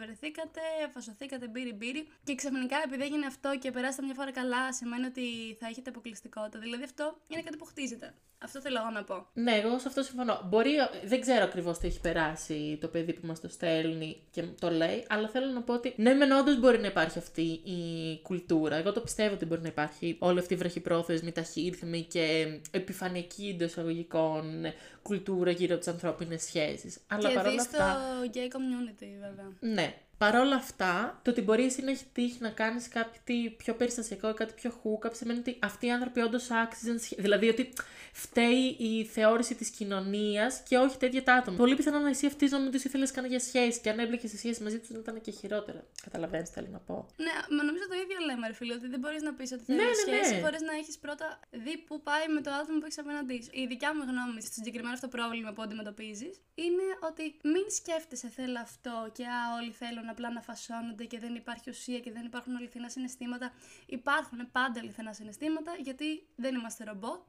βρεθήκατε, 0.00 0.60
φασωθήκατε 0.94 1.48
μπύρι 1.48 1.72
μπύρι 1.72 2.08
και 2.24 2.34
ξαφνικά 2.34 2.76
επειδή 2.84 3.02
έγινε 3.02 3.26
αυτό 3.26 3.58
και 3.58 3.70
περάσατε 3.70 4.02
μια 4.04 4.14
φορά 4.14 4.32
καλά, 4.32 4.72
σημαίνει 4.72 5.06
ότι 5.06 5.56
θα 5.60 5.66
έχετε 5.66 5.90
αποκλειστικότητα. 5.90 6.58
Δηλαδή 6.58 6.84
αυτό 6.84 7.16
είναι 7.28 7.42
κάτι 7.42 7.56
που 7.56 7.64
χτίζεται. 7.64 8.14
Αυτό 8.44 8.60
θέλω 8.60 8.78
εγώ 8.80 8.90
να 8.90 9.04
πω. 9.04 9.26
Ναι, 9.32 9.52
εγώ 9.52 9.78
σε 9.78 9.88
αυτό 9.88 10.02
συμφωνώ. 10.02 10.40
Μπορεί, 10.44 10.70
δεν 11.04 11.20
ξέρω 11.20 11.44
ακριβώς 11.44 11.78
τι 11.78 11.86
έχει 11.86 12.00
περάσει 12.00 12.78
το 12.80 12.88
παιδί 12.88 13.12
που 13.12 13.26
μας 13.26 13.40
το 13.40 13.48
στέλνει 13.48 14.26
και 14.30 14.42
το 14.42 14.70
λέει, 14.70 15.06
αλλά 15.08 15.28
θέλω 15.28 15.46
να 15.46 15.62
πω 15.62 15.72
ότι 15.72 15.94
ναι, 15.96 16.14
μεν 16.14 16.32
όντως 16.32 16.60
μπορεί 16.60 16.78
να 16.78 16.86
υπάρχει 16.86 17.18
αυτή 17.18 17.42
η 17.64 18.20
κουλτούρα. 18.22 18.76
Εγώ 18.76 18.92
το 18.92 19.00
πιστεύω 19.00 19.34
ότι 19.34 19.44
μπορεί 19.44 19.62
να 19.64 19.70
υπάρχει 19.70 20.16
όλη 20.18 20.38
αυτή 20.38 20.54
η 20.54 20.56
βραχυπρόθεσμη, 20.56 21.32
ταχύρθμη 21.32 22.02
και 22.02 22.46
επιφανειακή 22.70 23.48
εντός 23.54 23.70
εισαγωγικών 23.70 24.64
κουλτούρα 25.02 25.50
γύρω 25.50 25.74
από 25.74 25.84
τις 25.84 25.92
ανθρώπινες 25.92 26.42
σχέσεις. 26.42 26.98
Αλλά 27.06 27.32
παρόλα 27.32 27.60
αυτά. 27.60 27.76
στο 27.76 28.30
gay 28.34 28.56
community, 28.56 29.06
βέβαια. 29.20 29.52
Ναι. 29.60 29.94
Παρ' 30.18 30.34
όλα 30.34 30.54
αυτά, 30.54 31.20
το 31.22 31.30
ότι 31.30 31.40
μπορεί 31.40 31.64
εσύ 31.64 31.82
να 31.82 31.90
έχεις 31.90 32.04
τύχει 32.12 32.36
να 32.40 32.48
κάνεις 32.48 32.88
κάτι 32.88 33.54
πιο 33.56 33.74
περιστασιακό 33.74 34.28
ή 34.28 34.34
κάτι 34.34 34.52
πιο 34.52 34.70
hookup 34.82 35.10
σημαίνει 35.12 35.38
ότι 35.38 35.56
αυτοί 35.62 35.86
οι 35.86 35.90
άνθρωποι 35.92 36.20
όντως 36.20 36.50
άξιζαν. 36.50 37.00
Δηλαδή 37.16 37.48
ότι 37.48 37.72
φταίει 38.12 38.76
η 38.78 39.04
θεώρηση 39.04 39.54
της 39.54 39.68
κοινωνίας 39.70 40.62
και 40.68 40.76
όχι 40.76 40.96
τέτοια 40.96 41.22
τα 41.22 41.34
άτομα. 41.34 41.56
Πολύ 41.56 41.74
πιθανό 41.74 41.98
να 41.98 42.08
εσύ 42.08 42.26
αυτής 42.26 42.52
ότι 42.52 42.76
ήθελες 42.76 43.10
καν 43.10 43.24
για 43.26 43.40
σχέση 43.40 43.80
και 43.80 43.90
αν 43.90 43.98
έμπλεκε 43.98 44.28
σε 44.28 44.36
σχέση 44.36 44.62
μαζί 44.62 44.78
τους 44.78 44.88
ήταν 44.88 45.20
και 45.20 45.30
χειρότερα. 45.30 45.84
Καταλαβαίνεις, 46.04 46.50
θέλω 46.50 46.68
να 46.70 46.78
πω. 46.78 47.06
Ναι, 47.16 47.56
μα 47.56 47.62
νομίζω 47.64 47.84
το 47.88 47.96
ίδιο 48.04 48.18
λέμε, 48.26 48.46
ρε 48.46 48.52
φίλε, 48.52 48.74
ότι 48.74 48.88
δεν 48.88 49.00
μπορείς 49.00 49.22
να 49.22 49.32
πεις 49.34 49.52
ότι 49.52 49.64
θέλεις 49.64 49.80
ναι, 49.80 49.88
ναι, 49.88 49.94
σχέση 50.04 50.34
ναι. 50.34 50.40
χωρί 50.44 50.58
να 50.70 50.72
έχεις 50.80 50.98
πρώτα 50.98 51.40
δει 51.64 51.74
πού 51.86 52.02
πάει 52.02 52.26
με 52.34 52.40
το 52.40 52.50
άτομο 52.60 52.78
που 52.78 52.86
έχεις 52.88 52.98
απέναντί 52.98 53.38
σου. 53.42 53.50
Η 53.52 53.66
δικιά 53.66 53.90
μου 53.96 54.02
γνώμη 54.10 54.40
στο 54.42 54.52
συγκεκριμένο 54.58 54.94
αυτό 54.98 55.08
πρόβλημα 55.16 55.50
που 55.52 55.62
αντιμετωπίζεις 55.62 56.34
είναι 56.64 56.86
ότι 57.08 57.24
μην 57.52 57.66
σκέφτεσαι 57.78 58.28
θέλω 58.36 58.58
αυτό 58.68 58.94
και 59.16 59.24
α, 59.36 59.38
όλοι 59.58 59.72
θέλουν 59.80 60.03
απλά 60.08 60.30
να 60.30 60.40
φασώνονται 60.40 61.04
και 61.04 61.18
δεν 61.18 61.34
υπάρχει 61.34 61.70
ουσία 61.70 62.00
και 62.00 62.12
δεν 62.12 62.24
υπάρχουν 62.24 62.56
αληθινά 62.56 62.88
συναισθήματα. 62.88 63.52
Υπάρχουν 63.86 64.50
πάντα 64.52 64.80
αληθινά 64.80 65.12
συναισθήματα 65.12 65.76
γιατί 65.80 66.26
δεν 66.36 66.54
είμαστε 66.54 66.84
ρομπότ 66.84 67.28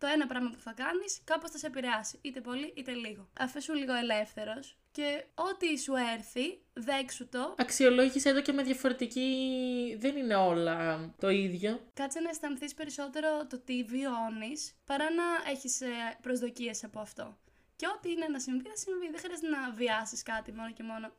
το 0.00 0.06
ένα 0.06 0.26
πράγμα 0.26 0.50
που 0.50 0.60
θα 0.60 0.72
κάνεις 0.72 1.20
κάπως 1.24 1.50
θα 1.50 1.58
σε 1.58 1.66
επηρεάσει. 1.66 2.18
Είτε 2.22 2.40
πολύ 2.40 2.72
είτε 2.76 2.92
λίγο. 2.92 3.28
Αφήσου 3.38 3.74
λίγο 3.74 3.94
ελεύθερος 3.94 4.76
και 4.92 5.24
ό,τι 5.34 5.78
σου 5.78 5.94
έρθει, 6.14 6.60
δέξου 6.72 7.28
το. 7.28 7.54
Αξιολόγησε 7.58 8.32
το 8.32 8.42
και 8.42 8.52
με 8.52 8.62
διαφορετική. 8.62 9.30
Δεν 9.98 10.16
είναι 10.16 10.34
όλα 10.34 11.10
το 11.18 11.28
ίδιο. 11.28 11.80
Κάτσε 11.94 12.20
να 12.20 12.28
αισθανθείς 12.28 12.74
περισσότερο 12.74 13.46
το 13.46 13.58
τι 13.58 13.82
βιώνεις 13.82 14.74
παρά 14.84 15.04
να 15.10 15.50
έχεις 15.50 15.80
ε, 15.80 15.86
προσδοκίες 16.22 16.84
από 16.84 17.00
αυτό. 17.00 17.38
Και 17.76 17.86
ό,τι 17.86 18.10
είναι 18.10 18.26
να 18.28 18.38
συμβεί, 18.38 18.68
θα 18.68 18.76
συμβεί. 18.76 19.10
Δεν 19.10 19.20
χρειάζεται 19.20 19.48
να 19.48 19.70
βιάσεις 19.70 20.22
κάτι 20.22 20.52
μόνο 20.52 20.72
και 20.72 20.82
μόνο. 20.82 21.12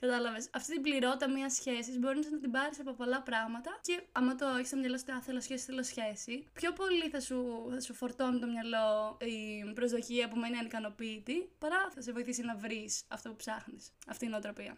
Κατάλαβες. 0.00 0.48
Αυτή 0.52 0.72
την 0.72 0.82
πληρότητα 0.82 1.30
μιας 1.30 1.52
σχέσης 1.52 1.98
μπορεί 1.98 2.18
να 2.30 2.38
την 2.38 2.50
πάρεις 2.50 2.80
από 2.80 2.92
πολλά 2.92 3.22
πράγματα 3.22 3.78
και 3.80 4.02
άμα 4.12 4.34
το 4.34 4.46
έχεις 4.46 4.66
στο 4.66 4.76
μυαλό 4.76 4.98
σου 4.98 5.04
ότι 5.08 5.24
θέλω 5.24 5.40
σχέση, 5.40 5.64
θέλω 5.64 5.82
σχέση, 5.82 6.46
πιο 6.52 6.72
πολύ 6.72 7.08
θα 7.08 7.20
σου, 7.20 7.68
θα 7.70 7.80
σου 7.80 7.94
φορτώνει 7.94 8.38
το 8.38 8.46
μυαλό 8.46 9.16
η 9.20 9.72
προσδοκία 9.72 10.28
που 10.28 10.36
μένει 10.36 10.56
ανικανοποίητη, 10.56 11.50
παρά 11.58 11.90
θα 11.94 12.00
σε 12.02 12.12
βοηθήσει 12.12 12.42
να 12.42 12.56
βρεις 12.56 13.02
αυτό 13.08 13.28
που 13.28 13.36
ψάχνεις. 13.36 13.92
Αυτή 14.06 14.24
είναι 14.24 14.36
η 14.36 14.40
νοοτροπία. 14.40 14.76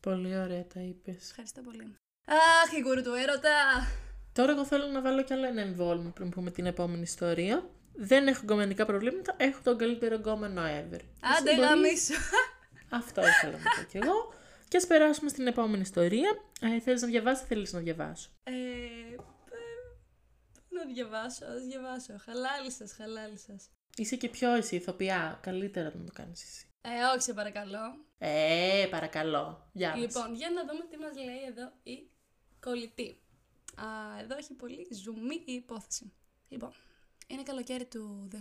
Πολύ 0.00 0.38
ωραία 0.38 0.66
τα 0.66 0.80
είπες. 0.80 1.28
Ευχαριστώ 1.30 1.60
πολύ. 1.60 1.96
Αχ, 2.26 2.72
η 2.78 2.80
γκουρου 2.82 3.02
του 3.02 3.12
έρωτα! 3.12 3.56
Τώρα 4.32 4.52
εγώ 4.52 4.64
θέλω 4.64 4.86
να 4.86 5.00
βάλω 5.00 5.22
κι 5.22 5.32
άλλο 5.32 5.46
ένα 5.46 5.60
εμβόλυμο 5.60 6.10
πριν 6.10 6.30
πούμε 6.30 6.50
την 6.50 6.66
επόμενη 6.66 7.02
ιστορία. 7.02 7.68
Δεν 7.94 8.26
έχω 8.26 8.44
γκομενικά 8.44 8.86
προβλήματα, 8.86 9.34
έχω 9.36 9.60
τον 9.64 9.78
καλύτερο 9.78 10.16
γκόμενο 10.16 10.62
ever. 10.62 11.00
Άντε, 11.38 11.54
γαμίσου! 11.54 12.14
Αυτό 13.00 13.20
ήθελα 13.20 13.52
να 13.52 13.58
πω 13.58 13.82
κι 13.88 13.96
εγώ. 13.96 14.32
Και 14.70 14.76
ας 14.76 14.86
περάσουμε 14.86 15.30
στην 15.30 15.46
επόμενη 15.46 15.80
ιστορία. 15.82 16.30
Ε, 16.60 16.80
θέλεις 16.80 17.02
να 17.02 17.08
διαβάσεις 17.08 17.44
ή 17.44 17.46
θέλεις 17.46 17.72
να 17.72 17.80
διαβάσω; 17.80 18.30
Ε, 18.42 18.52
ε, 18.52 19.16
να 20.68 20.84
διαβάσω, 20.92 21.44
ας 21.44 21.64
διαβάσω. 21.66 22.12
Χαλάλι 22.24 22.70
σας, 22.70 22.92
χαλάλι 22.92 23.38
σας. 23.38 23.68
Είσαι 23.96 24.16
και 24.16 24.28
πιο 24.28 24.52
εσύ 24.54 24.76
ηθοποιά. 24.76 25.38
Καλύτερα 25.42 25.92
να 25.94 26.04
το 26.04 26.12
κάνεις 26.12 26.42
εσύ. 26.42 26.66
Ε, 26.80 26.88
όχι 27.14 27.22
σε 27.22 27.34
παρακαλώ. 27.34 28.04
Ε, 28.18 28.86
παρακαλώ. 28.90 29.70
Για 29.72 29.96
Λοιπόν, 29.96 30.34
για 30.34 30.50
να 30.50 30.60
δούμε 30.60 30.84
τι 30.90 30.96
μας 30.96 31.16
λέει 31.16 31.44
εδώ 31.48 31.72
η 31.82 32.10
κολλητή. 32.60 33.20
Α, 33.74 34.20
εδώ 34.20 34.36
έχει 34.36 34.54
πολύ 34.54 34.88
ζουμί 35.02 35.42
η 35.44 35.52
υπόθεση. 35.52 36.12
Λοιπόν, 36.48 36.72
είναι 37.30 37.42
καλοκαίρι 37.42 37.84
του 37.84 38.28
2021. 38.32 38.36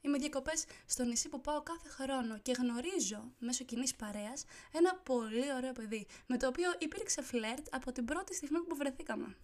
Είμαι 0.00 0.18
διακοπές 0.18 0.64
στο 0.86 1.04
νησί 1.04 1.28
που 1.28 1.40
πάω 1.40 1.62
κάθε 1.62 1.88
χρόνο 1.88 2.38
και 2.38 2.52
γνωρίζω 2.58 3.32
μέσω 3.38 3.64
κοινής 3.64 3.94
παρέας 3.94 4.44
ένα 4.72 4.94
πολύ 4.94 5.52
ωραίο 5.56 5.72
παιδί, 5.72 6.06
με 6.26 6.36
το 6.36 6.46
οποίο 6.46 6.70
υπήρξε 6.78 7.22
φλερτ 7.22 7.66
από 7.70 7.92
την 7.92 8.04
πρώτη 8.04 8.34
στιγμή 8.34 8.58
που 8.58 8.76
βρεθήκαμε. 8.76 9.36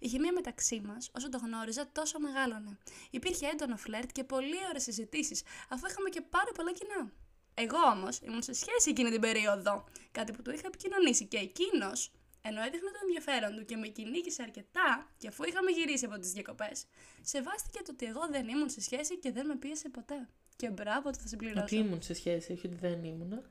Η 0.00 0.08
χημεία 0.08 0.32
μεταξύ 0.32 0.80
μας, 0.80 1.10
όσο 1.16 1.28
το 1.28 1.38
γνώριζα, 1.38 1.88
τόσο 1.92 2.20
μεγάλωνε. 2.20 2.78
Υπήρχε 3.10 3.46
έντονο 3.46 3.76
φλερτ 3.76 4.10
και 4.12 4.24
πολύ 4.24 4.56
ωραίες 4.68 4.82
συζητήσεις, 4.82 5.42
αφού 5.68 5.86
είχαμε 5.86 6.08
και 6.08 6.20
πάρα 6.20 6.52
πολλά 6.54 6.72
κοινά. 6.72 7.12
Εγώ 7.54 7.78
όμως 7.94 8.18
ήμουν 8.18 8.42
σε 8.42 8.52
σχέση 8.52 8.90
εκείνη 8.90 9.10
την 9.10 9.20
περίοδο, 9.20 9.84
κάτι 10.12 10.32
που 10.32 10.42
του 10.42 10.50
είχα 10.50 10.66
επικοινωνήσει 10.66 11.26
και 11.26 11.36
εκείνος 11.36 12.12
ενώ 12.42 12.60
έδειχνε 12.60 12.90
το 12.90 12.98
ενδιαφέρον 13.02 13.56
του 13.56 13.64
και 13.64 13.76
με 13.76 13.88
κυνήγησε 13.88 14.42
αρκετά, 14.42 15.10
και 15.18 15.28
αφού 15.28 15.44
είχαμε 15.44 15.70
γυρίσει 15.70 16.04
από 16.04 16.18
τις 16.18 16.32
διακοπές, 16.32 16.84
σεβάστηκε 17.22 17.78
το 17.84 17.90
ότι 17.92 18.06
εγώ 18.06 18.26
δεν 18.30 18.48
ήμουν 18.48 18.68
σε 18.68 18.80
σχέση 18.80 19.18
και 19.18 19.32
δεν 19.32 19.46
με 19.46 19.56
πίεσε 19.56 19.88
ποτέ. 19.88 20.28
Και 20.56 20.70
μπράβο 20.70 21.08
ότι 21.08 21.18
θα 21.18 21.26
συμπληρώσω. 21.26 21.64
Ότι 21.64 21.76
ήμουν 21.76 22.02
σε 22.02 22.14
σχέση, 22.14 22.52
όχι 22.52 22.66
ότι 22.66 22.76
δεν 22.76 23.04
ήμουν. 23.04 23.42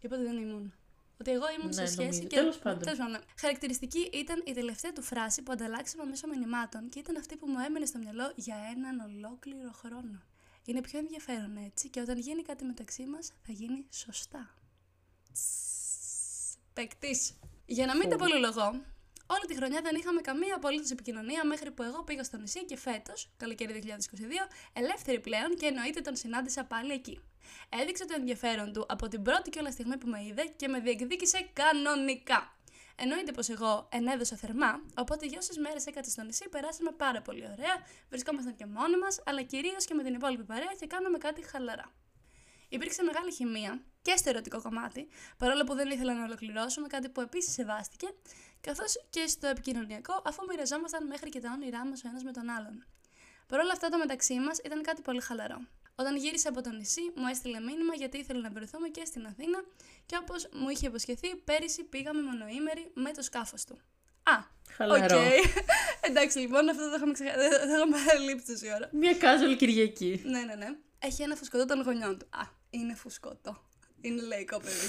Είπα 0.00 0.16
ότι 0.16 0.24
δεν 0.24 0.38
ήμουν. 0.38 0.74
Ότι 1.20 1.30
εγώ 1.30 1.44
ήμουν 1.58 1.66
ναι, 1.66 1.72
σε 1.72 1.86
σχέση 1.86 2.20
και. 2.26 2.36
Τέλος 2.36 2.58
πάντων. 2.58 2.82
Τέλος 2.82 2.98
πάντων. 2.98 3.20
Χαρακτηριστική 3.38 4.10
ήταν 4.12 4.42
η 4.46 4.52
τελευταία 4.52 4.92
του 4.92 5.02
φράση 5.02 5.42
που 5.42 5.52
ανταλλάξαμε 5.52 6.04
μέσω 6.04 6.26
μηνυμάτων 6.26 6.88
και 6.88 6.98
ήταν 6.98 7.16
αυτή 7.16 7.36
που 7.36 7.46
μου 7.46 7.58
έμενε 7.58 7.86
στο 7.86 7.98
μυαλό 7.98 8.32
για 8.36 8.56
έναν 8.76 9.00
ολόκληρο 9.00 9.72
χρόνο. 9.72 10.22
Είναι 10.64 10.80
πιο 10.80 10.98
ενδιαφέρον 10.98 11.56
έτσι 11.56 11.88
και 11.88 12.00
όταν 12.00 12.18
γίνει 12.18 12.42
κάτι 12.42 12.64
μεταξύ 12.64 13.06
μας 13.06 13.32
θα 13.42 13.52
γίνει 13.52 13.86
σωστά. 13.90 14.54
Παικτή. 16.72 17.16
Για 17.68 17.86
να 17.86 17.96
μην 17.96 18.08
τα 18.08 18.16
πολυλογώ, 18.16 18.66
όλη 19.26 19.46
τη 19.46 19.54
χρονιά 19.54 19.80
δεν 19.80 19.94
είχαμε 19.94 20.20
καμία 20.20 20.54
απολύτως 20.54 20.90
επικοινωνία 20.90 21.44
μέχρι 21.44 21.70
που 21.70 21.82
εγώ 21.82 22.02
πήγα 22.02 22.24
στο 22.24 22.36
νησί 22.36 22.64
και 22.64 22.76
φέτος, 22.76 23.30
καλοκαίρι 23.36 23.82
2022, 23.86 23.88
ελεύθερη 24.72 25.20
πλέον 25.20 25.56
και 25.56 25.66
εννοείται 25.66 26.00
τον 26.00 26.16
συνάντησα 26.16 26.64
πάλι 26.64 26.92
εκεί. 26.92 27.20
Έδειξε 27.68 28.04
το 28.04 28.14
ενδιαφέρον 28.16 28.72
του 28.72 28.86
από 28.88 29.08
την 29.08 29.22
πρώτη 29.22 29.50
και 29.50 29.58
όλα 29.58 29.70
στιγμή 29.70 29.96
που 29.96 30.08
με 30.08 30.24
είδε 30.24 30.44
και 30.56 30.68
με 30.68 30.80
διεκδίκησε 30.80 31.50
κανονικά. 31.52 32.56
Εννοείται 32.96 33.32
πως 33.32 33.48
εγώ 33.48 33.88
ενέδωσα 33.92 34.36
θερμά, 34.36 34.80
οπότε 34.96 35.26
για 35.26 35.38
όσες 35.40 35.56
μέρες 35.56 35.86
έκατσε 35.86 36.10
στο 36.10 36.22
νησί 36.22 36.48
περάσαμε 36.48 36.90
πάρα 36.90 37.22
πολύ 37.22 37.44
ωραία, 37.44 37.76
βρισκόμασταν 38.08 38.54
και 38.54 38.66
μόνοι 38.66 38.96
μας, 38.96 39.22
αλλά 39.26 39.42
κυρίως 39.42 39.84
και 39.84 39.94
με 39.94 40.02
την 40.02 40.14
υπόλοιπη 40.14 40.44
παρέα 40.44 40.72
και 40.80 40.86
κάναμε 40.86 41.18
κάτι 41.18 41.42
χαλαρά. 41.42 41.92
Υπήρξε 42.76 43.02
μεγάλη 43.02 43.32
χημεία 43.32 43.80
και 44.02 44.16
στο 44.16 44.28
ερωτικό 44.28 44.62
κομμάτι, 44.62 45.08
παρόλο 45.38 45.64
που 45.64 45.74
δεν 45.74 45.90
ήθελα 45.90 46.14
να 46.14 46.24
ολοκληρώσουμε, 46.24 46.86
κάτι 46.86 47.08
που 47.08 47.20
επίσης 47.20 47.52
σεβάστηκε, 47.52 48.06
καθώς 48.60 48.92
και 49.10 49.26
στο 49.26 49.46
επικοινωνιακό, 49.46 50.22
αφού 50.24 50.44
μοιραζόμασταν 50.48 51.06
μέχρι 51.06 51.28
και 51.28 51.40
τα 51.40 51.50
όνειρά 51.54 51.86
μας 51.86 52.04
ο 52.04 52.08
ένας 52.08 52.22
με 52.22 52.32
τον 52.32 52.48
άλλον. 52.50 52.86
Παρ' 53.46 53.60
όλα 53.60 53.72
αυτά 53.72 53.88
το 53.88 53.98
μεταξύ 53.98 54.34
μας 54.38 54.58
ήταν 54.58 54.82
κάτι 54.82 55.02
πολύ 55.02 55.20
χαλαρό. 55.20 55.58
Όταν 55.94 56.16
γύρισε 56.16 56.48
από 56.48 56.60
το 56.62 56.70
νησί, 56.70 57.00
μου 57.14 57.26
έστειλε 57.30 57.60
μήνυμα 57.60 57.94
γιατί 57.94 58.18
ήθελε 58.18 58.40
να 58.40 58.50
βρεθούμε 58.50 58.88
και 58.88 59.04
στην 59.04 59.26
Αθήνα 59.26 59.64
και 60.06 60.16
όπως 60.20 60.48
μου 60.52 60.68
είχε 60.68 60.86
υποσχεθεί, 60.86 61.36
πέρυσι 61.36 61.84
πήγαμε 61.84 62.22
μονοήμερη 62.22 62.90
με 62.94 63.10
το 63.12 63.22
σκάφος 63.22 63.64
του. 63.64 63.78
Α, 64.22 64.36
Χαλαρό. 64.76 65.18
Okay. 65.18 65.62
Εντάξει, 66.08 66.38
λοιπόν, 66.38 66.68
αυτό 66.68 66.88
το 66.90 66.96
είχαμε 66.96 67.12
ξεχάσει. 67.12 67.48
Θα 67.48 67.74
είχαμε 67.74 67.96
παραλείψει 68.06 68.46
τόση 68.46 68.66
ώρα. 68.74 68.88
Μια 68.92 69.12
casual 69.12 69.56
Κυριακή. 69.56 70.22
Ναι, 70.24 70.40
ναι, 70.40 70.54
ναι. 70.54 70.68
Έχει 70.98 71.22
ένα 71.22 71.36
φουσκωτό 71.36 71.64
των 71.64 71.82
γονιών 71.82 72.18
του. 72.18 72.26
Α, 72.30 72.55
είναι 72.80 72.94
φουσκωτό. 72.94 73.64
Είναι 74.00 74.22
λαϊκό 74.22 74.58
παιδί. 74.58 74.86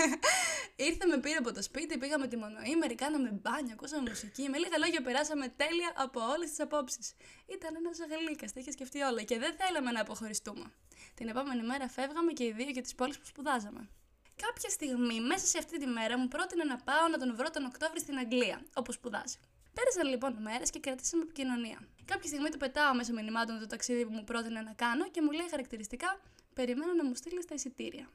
Ήρθε 0.88 1.06
με 1.06 1.18
πήρε 1.18 1.36
από 1.36 1.52
το 1.52 1.62
σπίτι, 1.62 1.98
πήγαμε 1.98 2.26
τη 2.28 2.36
μονοήμερη, 2.36 2.94
κάναμε 2.94 3.30
μπάνια, 3.42 3.72
ακούσαμε 3.72 4.08
μουσική. 4.08 4.48
Με 4.48 4.58
λίγα 4.58 4.78
λόγια 4.78 5.02
περάσαμε 5.02 5.48
τέλεια 5.48 5.92
από 5.96 6.20
όλες 6.20 6.48
τις 6.48 6.60
απόψεις. 6.60 7.14
Ήταν 7.46 7.76
ένας 7.76 7.98
γλύκας, 8.10 8.52
τα 8.52 8.60
είχε 8.60 8.70
σκεφτεί 8.70 9.00
όλα 9.00 9.22
και 9.22 9.38
δεν 9.38 9.54
θέλαμε 9.58 9.90
να 9.90 10.00
αποχωριστούμε. 10.00 10.72
Την 11.14 11.28
επόμενη 11.28 11.62
μέρα 11.62 11.88
φεύγαμε 11.88 12.32
και 12.32 12.44
οι 12.44 12.52
δύο 12.52 12.70
για 12.70 12.82
τις 12.82 12.94
πόλεις 12.94 13.18
που 13.18 13.26
σπουδάζαμε. 13.26 13.88
Κάποια 14.36 14.70
στιγμή, 14.70 15.20
μέσα 15.20 15.46
σε 15.46 15.58
αυτή 15.58 15.78
τη 15.78 15.86
μέρα, 15.86 16.18
μου 16.18 16.28
πρότεινε 16.28 16.64
να 16.64 16.76
πάω 16.76 17.08
να 17.08 17.18
τον 17.18 17.36
βρω 17.36 17.50
τον 17.50 17.64
Οκτώβρη 17.64 18.00
στην 18.00 18.18
Αγγλία, 18.18 18.62
όπου 18.74 18.92
σπουδάζει. 18.92 19.38
Πέρασαν 19.74 20.06
λοιπόν 20.08 20.32
μέρες 20.42 20.70
και 20.70 20.80
κρατήσαμε 20.80 21.22
επικοινωνία. 21.22 21.78
Κάποια 22.04 22.28
στιγμή 22.28 22.48
του 22.48 22.58
πετάω 22.58 22.94
μέσα 22.94 23.12
μηνυμάτων 23.12 23.58
το 23.58 23.66
ταξίδι 23.66 24.04
που 24.06 24.12
μου 24.12 24.24
πρότεινε 24.24 24.60
να 24.60 24.72
κάνω 24.72 25.10
και 25.10 25.22
μου 25.22 25.30
λέει 25.30 25.48
χαρακτηριστικά: 25.50 26.20
Περιμένω 26.54 26.92
να 26.92 27.04
μου 27.04 27.14
στείλεις 27.14 27.44
τα 27.46 27.54
εισιτήρια. 27.54 28.10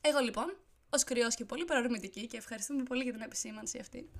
Εγώ 0.00 0.18
λοιπόν, 0.18 0.56
ως 0.90 1.04
κρυός 1.04 1.34
και 1.34 1.44
πολύ 1.44 1.64
παρορμητική, 1.64 2.26
και 2.26 2.36
ευχαριστούμε 2.36 2.82
πολύ 2.82 3.02
για 3.02 3.12
την 3.12 3.20
επισήμανση 3.20 3.78
αυτή, 3.78 4.10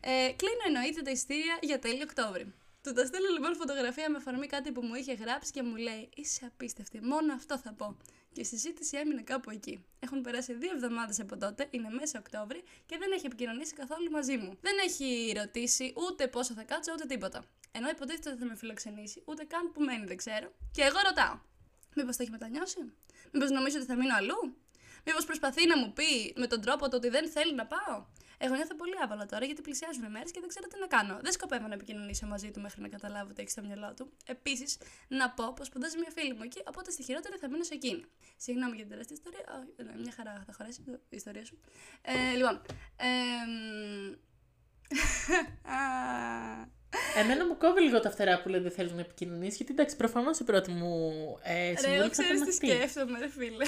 ε, 0.00 0.32
κλείνω 0.36 0.62
εννοείται 0.66 1.02
τα 1.02 1.10
εισιτήρια 1.10 1.58
για 1.60 1.78
τέλειο 1.78 2.02
Οκτώβρη. 2.02 2.54
Του 2.84 2.92
τα 2.92 3.06
στέλνω 3.06 3.28
λοιπόν 3.32 3.56
φωτογραφία 3.56 4.10
με 4.10 4.16
αφορμή 4.16 4.46
κάτι 4.46 4.72
που 4.72 4.82
μου 4.82 4.94
είχε 4.94 5.12
γράψει 5.12 5.52
και 5.52 5.62
μου 5.62 5.76
λέει: 5.76 6.08
Είσαι 6.14 6.44
απίστευτη, 6.46 7.00
μόνο 7.02 7.32
αυτό 7.32 7.58
θα 7.58 7.72
πω. 7.72 7.96
Και 8.32 8.40
η 8.40 8.44
συζήτηση 8.44 8.96
έμεινε 8.96 9.22
κάπου 9.22 9.50
εκεί. 9.50 9.84
Έχουν 9.98 10.20
περάσει 10.22 10.52
δύο 10.54 10.70
εβδομάδες 10.74 11.20
από 11.20 11.36
τότε, 11.36 11.66
είναι 11.70 11.88
μέσα 11.90 12.18
Οκτώβρη 12.18 12.62
και 12.86 12.96
δεν 12.98 13.12
έχει 13.12 13.26
επικοινωνήσει 13.26 13.74
καθόλου 13.74 14.10
μαζί 14.10 14.36
μου. 14.36 14.58
Δεν 14.60 14.72
έχει 14.84 15.32
ρωτήσει 15.36 15.92
ούτε 15.96 16.28
πόσο 16.28 16.54
θα 16.54 16.62
κάτσω 16.62 16.92
ούτε 16.92 17.06
τίποτα. 17.06 17.44
Ενώ 17.72 17.88
υποτίθεται 17.88 18.30
ότι 18.30 18.38
θα 18.38 18.44
με 18.44 18.56
φιλοξενήσει, 18.56 19.22
ούτε 19.24 19.44
καν 19.44 19.72
που 19.72 19.80
μένει 19.80 20.04
δεν 20.06 20.16
ξέρω. 20.16 20.52
Και 20.72 20.82
εγώ 20.82 20.98
ρωτάω: 21.04 21.38
Μήπως 21.94 22.16
το 22.16 22.22
έχει 22.22 22.30
μετανιώσει, 22.30 22.92
Μήπως 23.32 23.50
νομίζω 23.50 23.76
ότι 23.76 23.86
θα 23.86 23.96
μείνω 23.96 24.14
αλλού, 24.16 24.56
Μήπως 25.04 25.24
προσπαθεί 25.24 25.66
να 25.66 25.78
μου 25.78 25.92
πει 25.92 26.34
με 26.36 26.46
τον 26.46 26.60
τρόπο 26.60 26.88
το 26.88 26.96
ότι 26.96 27.08
δεν 27.08 27.30
θέλει 27.30 27.54
να 27.54 27.66
πάω; 27.66 28.06
Εγώ 28.38 28.54
νιώθω 28.54 28.74
πολύ 28.74 28.92
άβολα 29.02 29.26
τώρα 29.26 29.44
γιατί 29.44 29.62
πλησιάζουν 29.62 30.10
μέρες 30.10 30.30
και 30.30 30.40
δεν 30.40 30.48
ξέρω 30.48 30.66
τι 30.66 30.78
να 30.80 30.86
κάνω. 30.86 31.18
Δεν 31.22 31.32
σκοπεύω 31.32 31.66
να 31.66 31.74
επικοινωνήσω 31.74 32.26
μαζί 32.26 32.50
του 32.50 32.60
μέχρι 32.60 32.80
να 32.80 32.88
καταλάβω 32.88 33.32
τι 33.32 33.40
έχει 33.42 33.50
στο 33.50 33.62
μυαλό 33.62 33.94
του. 33.94 34.12
Επίσης, 34.26 34.78
να 35.08 35.30
πω 35.30 35.52
πως 35.52 35.66
σπουδάζει 35.66 35.98
μια 35.98 36.10
φίλη 36.16 36.34
μου 36.34 36.42
εκεί, 36.42 36.62
οπότε 36.64 36.90
στη 36.90 37.02
χειρότερη 37.02 37.36
θα 37.36 37.48
μείνω 37.50 37.64
σε 37.64 37.74
εκείνη. 37.74 38.04
Συγγνώμη 38.36 38.74
για 38.74 38.84
την 38.84 38.92
τεράστια 38.92 39.16
ιστορία. 39.16 39.44
Oh, 39.54 39.84
ναι, 39.84 40.00
μια 40.02 40.12
χαρά 40.16 40.42
θα 40.46 40.52
χωρέσει 40.56 40.82
η 40.88 41.16
ιστορία 41.16 41.44
σου. 41.44 41.58
Ε, 42.02 42.34
λοιπόν. 42.36 42.62
Ε, 42.96 43.06
Εμένα 47.16 47.46
μου 47.46 47.56
κόβει 47.58 47.80
λίγο 47.80 48.00
τα 48.00 48.10
φτερά 48.10 48.42
που 48.42 48.48
λέει 48.48 48.60
δεν 48.60 48.70
θέλεις 48.70 48.92
να 48.92 49.00
επικοινωνήσεις, 49.00 49.56
γιατί 49.56 49.72
εντάξει, 49.72 49.96
προφανώς 49.96 50.38
η 50.38 50.44
πρώτη 50.44 50.70
μου 50.70 51.02
ε, 51.42 51.74
συμβουλή 51.76 52.02
Ρε, 52.02 52.08
ξέρεις 52.08 52.40
τι 52.40 52.52
σκέφτομαι, 52.52 53.18
ρε 53.18 53.28
φίλε. 53.28 53.64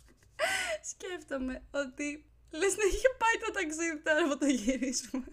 σκέφτομαι 0.92 1.62
ότι 1.70 2.24
Λες 2.58 2.76
να 2.76 2.84
είχε 2.90 3.08
πάει 3.22 3.36
το 3.44 3.50
ταξίδι 3.58 3.98
τώρα 4.06 4.24
από 4.24 4.38
το 4.38 4.46
γυρίσουμε. 4.46 5.24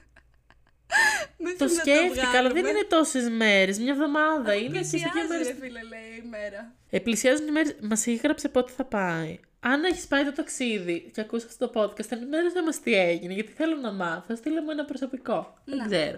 το 1.61 1.67
σκέφτηκα, 1.67 2.37
αλλά 2.37 2.49
δεν 2.49 2.65
είναι 2.65 2.83
τόσες 2.89 3.29
μέρες. 3.29 3.79
Μια 3.79 3.91
εβδομάδα 3.91 4.53
είναι. 4.53 4.69
Πλησιάζεις, 4.69 5.29
μέρες... 5.29 5.47
ρε 5.47 5.53
φίλε, 5.53 5.83
λέει 5.83 6.23
η 6.23 6.27
μέρα. 6.29 6.73
Ε, 6.89 6.99
πλησιάζουν 6.99 7.47
οι 7.47 7.51
μέρες. 7.51 7.75
Μας 7.81 8.07
έγραψε 8.07 8.49
πότε 8.49 8.71
θα 8.71 8.85
πάει. 8.85 9.39
Αν 9.59 9.83
έχεις 9.83 10.07
πάει 10.07 10.23
το 10.23 10.31
ταξίδι 10.31 11.09
και 11.13 11.21
ακούσεις 11.21 11.47
αυτό 11.47 11.69
το 11.69 11.81
podcast, 11.81 12.11
ενημέρωσε 12.11 12.63
μας 12.63 12.79
τι 12.79 12.93
έγινε, 12.93 13.33
γιατί 13.33 13.51
θέλω 13.51 13.75
να 13.75 13.91
μάθω. 13.91 14.35
Στείλε 14.35 14.61
μου 14.61 14.71
ένα 14.71 14.85
προσωπικό. 14.85 15.57
Να. 15.65 15.75
Δεν 15.75 15.87
ξέρω. 15.87 16.17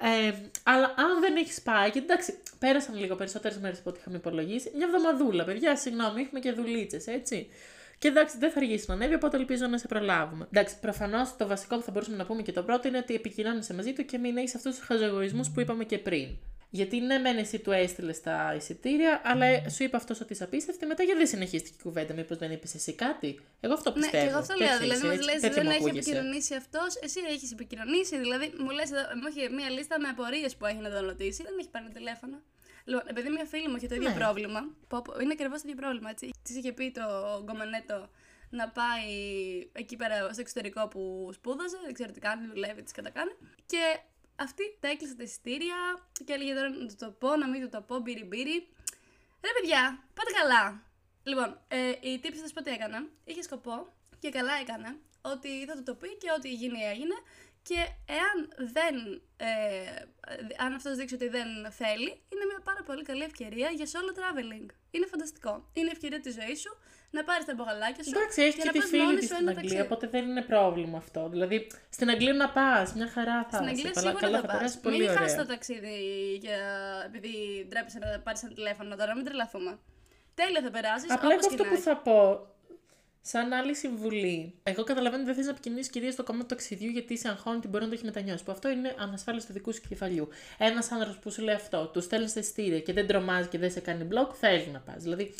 Ε, 0.00 0.32
αλλά 0.62 0.94
αν 0.96 1.20
δεν 1.20 1.36
έχεις 1.36 1.62
πάει, 1.62 1.90
και 1.90 1.98
εντάξει, 1.98 2.38
πέρασαν 2.58 2.98
λίγο 2.98 3.14
περισσότερες 3.14 3.58
μέρες 3.58 3.78
από 3.78 3.90
ό,τι 3.90 3.98
είχαμε 4.00 4.16
υπολογίσει. 4.16 4.72
Μια 4.76 4.86
εβδομαδούλα, 4.86 5.44
παιδιά, 5.44 5.76
συγγνώμη, 5.76 6.20
έχουμε 6.20 6.40
και 6.40 6.52
δουλίτσες, 6.52 7.06
έτσι. 7.06 7.48
Και 7.98 8.08
εντάξει, 8.08 8.38
δεν 8.38 8.50
θα 8.50 8.58
αργήσει 8.58 8.84
να 8.88 8.94
ανέβει, 8.94 9.14
οπότε 9.14 9.36
ελπίζω 9.36 9.66
να 9.66 9.78
σε 9.78 9.86
προλάβουμε. 9.86 10.46
Εντάξει, 10.52 10.78
προφανώς 10.80 11.36
το 11.36 11.46
βασικό 11.46 11.76
που 11.76 11.82
θα 11.82 11.90
μπορούσαμε 11.90 12.16
να 12.16 12.26
πούμε 12.26 12.42
και 12.42 12.52
το 12.52 12.62
πρώτο 12.62 12.88
είναι 12.88 12.98
ότι 12.98 13.14
επικοινώνησε 13.14 13.74
μαζί 13.74 13.92
του 13.92 14.04
και 14.04 14.18
μην 14.18 14.36
έχεις 14.36 14.54
αυτούς 14.54 14.76
τους 14.76 14.86
χαζογοισμού 14.86 15.50
που 15.54 15.60
είπαμε 15.60 15.84
και 15.84 15.98
πριν. 15.98 16.28
Γιατί 16.76 17.00
ναι, 17.00 17.18
μεν 17.18 17.36
εσύ 17.38 17.58
του 17.58 17.70
έστειλες 17.70 18.20
τα 18.20 18.54
εισιτήρια, 18.56 19.20
αλλά 19.24 19.68
σου 19.68 19.82
είπε 19.82 19.96
αυτός 19.96 20.20
ότι 20.20 20.32
είσαι 20.32 20.44
απίστευτη. 20.44 20.86
Μετά 20.86 21.02
γιατί 21.02 21.18
δεν 21.18 21.26
συνεχίστηκε 21.34 21.76
η 21.78 21.82
κουβέντα, 21.82 22.14
Μήπως 22.14 22.36
δεν 22.38 22.50
είπες 22.50 22.74
εσύ 22.74 22.92
κάτι; 22.94 23.40
Εγώ 23.60 23.72
αυτό 23.74 23.90
Ναι, 23.90 23.96
πιστεύω. 24.00 24.22
και 24.24 24.30
εγώ 24.30 24.38
αυτό 24.38 24.54
Τέτοιο 24.54 24.66
λέω. 24.66 24.78
Δηλαδή, 24.78 24.98
είσαι, 24.98 25.06
μας 25.06 25.16
έτσι, 25.16 25.28
λες, 25.30 25.40
τέτοιο 25.40 25.54
δεν 25.56 25.64
μου 25.66 25.70
έχει 25.70 25.80
ακούγεσαι. 25.84 26.10
επικοινωνήσει 26.10 26.54
αυτός, 26.62 26.90
εσύ 27.06 27.20
έχεις 27.34 27.52
επικοινωνήσει. 27.52 28.14
Δηλαδή, 28.18 28.46
μου 28.64 28.70
λες, 28.70 28.90
μου 29.20 29.26
έχει 29.30 29.42
μία 29.58 29.68
λίστα 29.76 29.94
με 30.00 30.08
απορίες 30.08 30.56
που 30.56 30.64
έχει 30.66 30.80
να 30.86 30.90
τον 30.94 31.02
ρωτήσει. 31.10 31.42
Δεν 31.42 31.54
έχει 31.60 31.70
πάρει 31.74 31.88
τηλέφωνο. 31.98 32.36
Λοιπόν, 32.88 33.02
επειδή 33.12 33.28
μια 33.36 33.44
φίλη 33.52 33.68
μου 33.68 33.76
είχε 33.76 33.86
το 33.92 33.94
ίδιο 33.94 34.08
Ναι. 34.08 34.14
πρόβλημα. 34.22 34.60
Πω, 34.90 35.02
πω, 35.04 35.12
είναι 35.22 35.32
ακριβώς 35.38 35.58
το 35.62 35.66
ίδιο 35.68 35.80
πρόβλημα, 35.82 36.08
έτσι. 36.14 36.26
Της 36.46 36.54
είχε 36.56 36.72
πει 36.72 36.86
το 36.98 37.04
γκομενέτο 37.44 37.98
να 38.60 38.68
πάει 38.78 39.08
εκεί 39.82 39.96
πέρα 39.96 40.16
στο 40.32 40.40
εξωτερικό 40.44 40.88
που 40.88 41.30
σπούδαζε. 41.36 41.76
Δεν 41.84 41.92
ξέρω 41.98 42.10
τι 42.12 42.20
κάνει, 42.20 42.46
δουλεύει, 42.52 42.82
τι 42.82 42.92
κατακάνει. 42.92 43.34
Και 43.72 43.82
αυτή 44.36 44.76
τα 44.80 44.88
έκλεισε 44.88 45.14
τα 45.14 45.22
εισιτήρια 45.22 45.76
και 46.24 46.32
έλεγε 46.32 46.54
τώρα 46.54 46.68
να 46.68 46.86
του 46.86 46.96
το 46.98 47.10
πω, 47.10 47.36
να 47.36 47.48
μην 47.48 47.62
του 47.62 47.68
το 47.68 47.80
πω, 47.80 47.98
μπύρι 47.98 48.24
μπύρι. 48.24 48.68
Ρε 49.40 49.52
παιδιά, 49.60 50.04
πάτε 50.14 50.32
καλά. 50.40 50.82
Λοιπόν, 51.22 51.60
ε, 51.68 51.92
η 52.00 52.18
τύψη 52.18 52.40
θα 52.40 52.46
σου 52.46 52.54
πω 52.54 52.62
τι 52.62 52.70
έκανα; 52.70 53.06
Είχε 53.24 53.42
σκοπό 53.42 53.92
και 54.18 54.30
καλά 54.30 54.52
έκανε 54.62 54.98
ότι 55.22 55.66
θα 55.66 55.74
του 55.76 55.82
το 55.82 55.94
πει 55.94 56.16
και 56.16 56.30
ό,τι 56.36 56.52
γίνει 56.52 56.80
έγινε. 56.92 57.14
Και 57.62 57.78
εάν 58.18 58.36
δεν, 58.72 59.22
ε, 59.36 59.46
αν 60.56 60.72
αυτός 60.72 60.96
δείξει 60.96 61.14
ότι 61.14 61.28
δεν 61.28 61.48
θέλει, 61.70 62.10
είναι 62.28 62.44
μια 62.48 62.60
πάρα 62.64 62.82
πολύ 62.82 63.02
καλή 63.02 63.22
ευκαιρία 63.22 63.70
για 63.70 63.86
solo 63.86 64.12
traveling. 64.18 64.66
Είναι 64.90 65.06
φανταστικό. 65.06 65.70
Είναι 65.72 65.86
η 65.86 65.92
ευκαιρία 65.92 66.20
της 66.20 66.34
ζωής 66.34 66.60
σου 66.60 66.76
να 67.18 67.24
πάρεις 67.28 67.44
τα 67.50 67.54
μπογαλάκια 67.56 68.02
σου 68.04 68.10
Εντάξει, 68.14 68.38
έχεις 68.42 68.54
και 68.54 68.60
και 68.60 68.66
να 68.66 68.72
τη 68.72 68.78
πας 68.78 68.88
φίλη 68.88 69.02
μόνη 69.02 69.16
της 69.18 69.26
σου 69.28 69.34
στην 69.34 69.46
ένα 69.48 69.50
Αγγλία, 69.50 69.68
ταξίδι. 69.70 69.86
οπότε 69.88 70.04
δεν 70.14 70.22
είναι 70.30 70.42
πρόβλημα 70.52 70.96
αυτό. 71.04 71.20
Δηλαδή, 71.34 71.56
στην 71.96 72.08
Αγγλία 72.12 72.34
να 72.42 72.48
πας, 72.56 72.86
μια 72.98 73.08
χαρά 73.16 73.38
θα 73.50 73.56
Στην 73.56 73.66
είσαι. 73.66 73.74
Αγγλία 73.74 73.90
Καλά- 73.96 74.06
σίγουρα 74.06 74.24
καλά 74.26 74.36
θα, 74.40 74.46
θα 74.46 74.52
περάσεις 74.52 74.76
πας. 74.76 74.84
πολύ 74.84 74.96
Μην 74.98 75.08
ωραία. 75.08 75.18
χάσεις 75.20 75.36
το 75.40 75.46
ταξίδι 75.52 75.96
για... 76.44 76.58
επειδή 77.08 77.32
ντρέπεσαι 77.68 77.98
να 78.02 78.08
πάρεις 78.26 78.40
ένα 78.42 78.52
τηλέφωνο 78.58 78.90
τώρα, 79.00 79.12
μην 79.16 79.24
τρελαθούμε. 79.24 79.72
Τέλεια 80.40 80.60
θα 80.66 80.70
περάσεις, 80.76 81.10
Απλά 81.10 81.28
όπως 81.28 81.32
εγώ 81.32 81.40
και 81.40 81.46
αυτό 81.54 81.62
να 81.62 81.68
που 81.68 81.74
έχει. 81.74 81.82
θα 81.88 81.96
πω, 82.06 82.20
σαν 83.32 83.52
άλλη 83.52 83.74
συμβουλή. 83.74 84.54
Εγώ 84.62 84.84
καταλαβαίνω 84.84 85.16
ότι 85.22 85.26
δεν 85.30 85.34
θες 85.34 85.44
να 85.44 85.50
επικοινωνήσεις 85.50 85.90
κυρίως 85.92 86.12
στο 86.12 86.22
κομμάτι 86.22 86.46
του 86.48 86.54
ταξιδιού 86.54 86.90
γιατί 86.90 87.18
σε 87.18 87.28
αγχώνει 87.28 87.56
ότι 87.56 87.68
μπορεί 87.68 87.82
να 87.82 87.88
το 87.88 87.94
έχει 87.96 88.04
μετανιώσει. 88.04 88.44
Που 88.44 88.52
αυτό 88.52 88.68
είναι 88.68 88.94
ανασφάλεια 88.98 89.42
του 89.46 89.52
δικού 89.52 89.72
σου 89.72 89.80
κεφαλιού. 89.88 90.28
Ένας 90.58 90.90
άνθρωπος 90.92 91.18
που 91.18 91.30
σου 91.30 91.42
λέει 91.42 91.54
αυτό, 91.54 91.86
του 91.86 92.00
στέλνεις 92.00 92.32
τα 92.32 92.40
εισιτήρια 92.40 92.80
και 92.80 92.92
δεν 92.92 93.06
τρομάζει 93.06 93.48
και 93.48 93.58
δεν 93.58 93.70
σε 93.70 93.80
κάνει 93.80 94.04
μπλοκ, 94.04 94.30
θέλεις 94.40 94.66
να 94.66 94.78
πας. 94.78 95.02
Δηλαδή, 95.02 95.34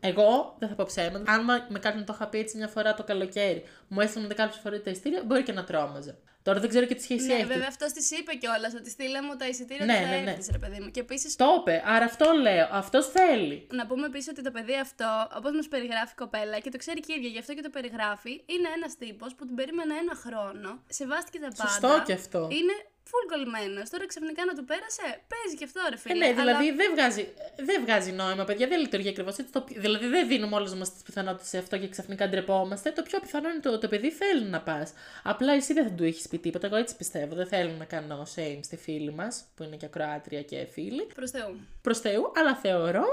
εγώ 0.00 0.56
δεν 0.58 0.68
θα 0.68 0.74
πω 0.74 0.84
ψέματα. 0.86 1.32
Αν 1.32 1.44
μα- 1.44 1.66
με 1.68 1.78
κάποιον 1.78 2.04
το 2.04 2.12
είχα 2.16 2.28
πει 2.28 2.38
έτσι 2.38 2.56
μια 2.56 2.68
φορά 2.68 2.94
το 2.94 3.04
καλοκαίρι, 3.04 3.62
μου 3.88 4.00
έστειλαν 4.00 4.34
κάποιε 4.34 4.60
φορέ 4.62 4.78
τα 4.78 4.90
εισιτήρια, 4.90 5.22
μπορεί 5.24 5.42
και 5.42 5.52
να 5.52 5.64
τρόμαζα. 5.64 6.18
Τώρα 6.42 6.60
δεν 6.60 6.68
ξέρω 6.68 6.86
και 6.86 6.94
τι 6.94 7.02
σχέση 7.02 7.26
Ναι, 7.26 7.34
έχει. 7.34 7.44
βέβαια 7.44 7.66
αυτός 7.68 7.92
της 7.92 8.10
είπε 8.10 8.34
κιόλας 8.34 8.74
ότι 8.74 8.90
στείλε 8.90 9.20
μου 9.22 9.36
τα 9.36 9.46
εισιτήρια 9.48 9.84
Ναι, 9.84 10.00
του 10.02 10.08
ναι, 10.08 10.16
ναι. 10.24 10.30
έρθεις, 10.30 10.48
ρε 10.52 10.58
παιδί 10.58 10.80
μου. 10.80 10.90
Και 10.90 11.00
επίση 11.00 11.36
Το 11.36 11.56
είπε, 11.60 11.82
άρα 11.86 12.04
αυτό 12.04 12.32
λέω. 12.32 12.68
Αυτός 12.70 13.06
θέλει. 13.10 13.66
να 13.72 13.86
πούμε 13.86 14.06
επίσης 14.06 14.28
ότι 14.28 14.42
το 14.42 14.50
παιδί 14.50 14.74
αυτό, 14.78 15.28
όπως 15.36 15.52
μας 15.54 15.68
περιγράφει 15.68 16.12
η 16.12 16.16
κοπέλα 16.16 16.58
και 16.58 16.70
το 16.70 16.76
ξέρει 16.78 17.00
και 17.00 17.12
η 17.12 17.14
ίδια, 17.18 17.28
γι' 17.28 17.38
αυτό 17.38 17.54
και 17.54 17.60
το 17.62 17.70
περιγράφει, 17.70 18.30
είναι 18.30 18.68
ένας 18.76 18.96
τύπος 18.96 19.34
που 19.34 19.46
την 19.46 19.54
περίμενε 19.54 19.94
ένα 19.94 20.14
χρόνο, 20.14 20.82
σεβάστηκε 20.88 21.38
τα 21.38 21.48
πάντα. 21.56 21.70
Σωστό 21.70 22.02
και 22.06 22.12
αυτό. 22.12 22.38
Είναι 22.50 22.74
full 23.10 23.24
κολλημένος. 23.32 23.90
Τώρα 23.90 24.06
ξαφνικά 24.06 24.44
να 24.44 24.54
του 24.54 24.64
πέρασε, 24.64 25.06
παίζει 25.32 25.54
και 25.58 25.64
αυτό, 25.64 25.80
ρε 25.88 25.94
Ε, 25.94 25.98
φίλε. 25.98 26.14
ναι, 26.26 26.32
δηλαδή 26.40 26.66
Αλλά... 26.68 26.76
δεν, 26.80 26.88
βγάζει, 26.94 27.22
δεν 27.68 27.78
βγάζει 27.84 28.12
νόημα, 28.12 28.44
παιδιά. 28.44 28.66
Δεν 28.68 28.80
λειτουργεί 28.80 29.08
ακριβώς 29.08 29.36
έτσι. 29.38 29.52
Το, 29.52 29.64
δηλαδή 29.84 30.06
δεν 30.06 30.28
δίνουμε 30.28 30.56
όλες 30.56 30.74
μας 30.74 30.92
τις 30.92 31.02
πιθανότητες 31.02 31.48
σε 31.48 31.58
αυτό 31.58 31.78
και 31.78 31.88
ξαφνικά 31.88 32.28
ντρεπόμαστε. 32.28 32.90
Το 32.90 33.02
πιο 33.02 33.18
πιθανό 33.20 33.48
είναι 33.48 33.60
το, 33.60 33.78
το 33.78 33.88
παιδί 33.88 34.10
θέλει 34.10 34.44
να 34.44 34.60
πας. 34.60 34.92
Απλά 35.22 35.52
εσύ 35.52 35.72
δεν 35.72 35.84
θα 35.88 35.92
του 35.94 36.04
έχεις 36.04 36.28
πει 36.28 36.38
τίποτα. 36.38 36.66
Εγώ 36.66 36.76
έτσι 36.76 36.96
πιστεύω. 36.96 37.34
Δεν 37.34 37.46
θέλω 37.46 37.70
να 37.78 37.84
κάνω 37.84 38.26
shame 38.34 38.60
στη 38.62 38.76
φίλη 38.76 39.12
μας, 39.12 39.44
που 39.56 39.62
είναι 39.62 39.76
και 39.76 39.86
ακροάτρια 39.86 40.42
και 40.42 40.66
φίλη. 40.72 41.06
Προς 41.14 41.30
Θεού. 41.30 41.56
Προς 41.82 41.98
Θεού, 42.00 42.32
αλλά 42.36 42.54
θεωρώ 42.56 43.04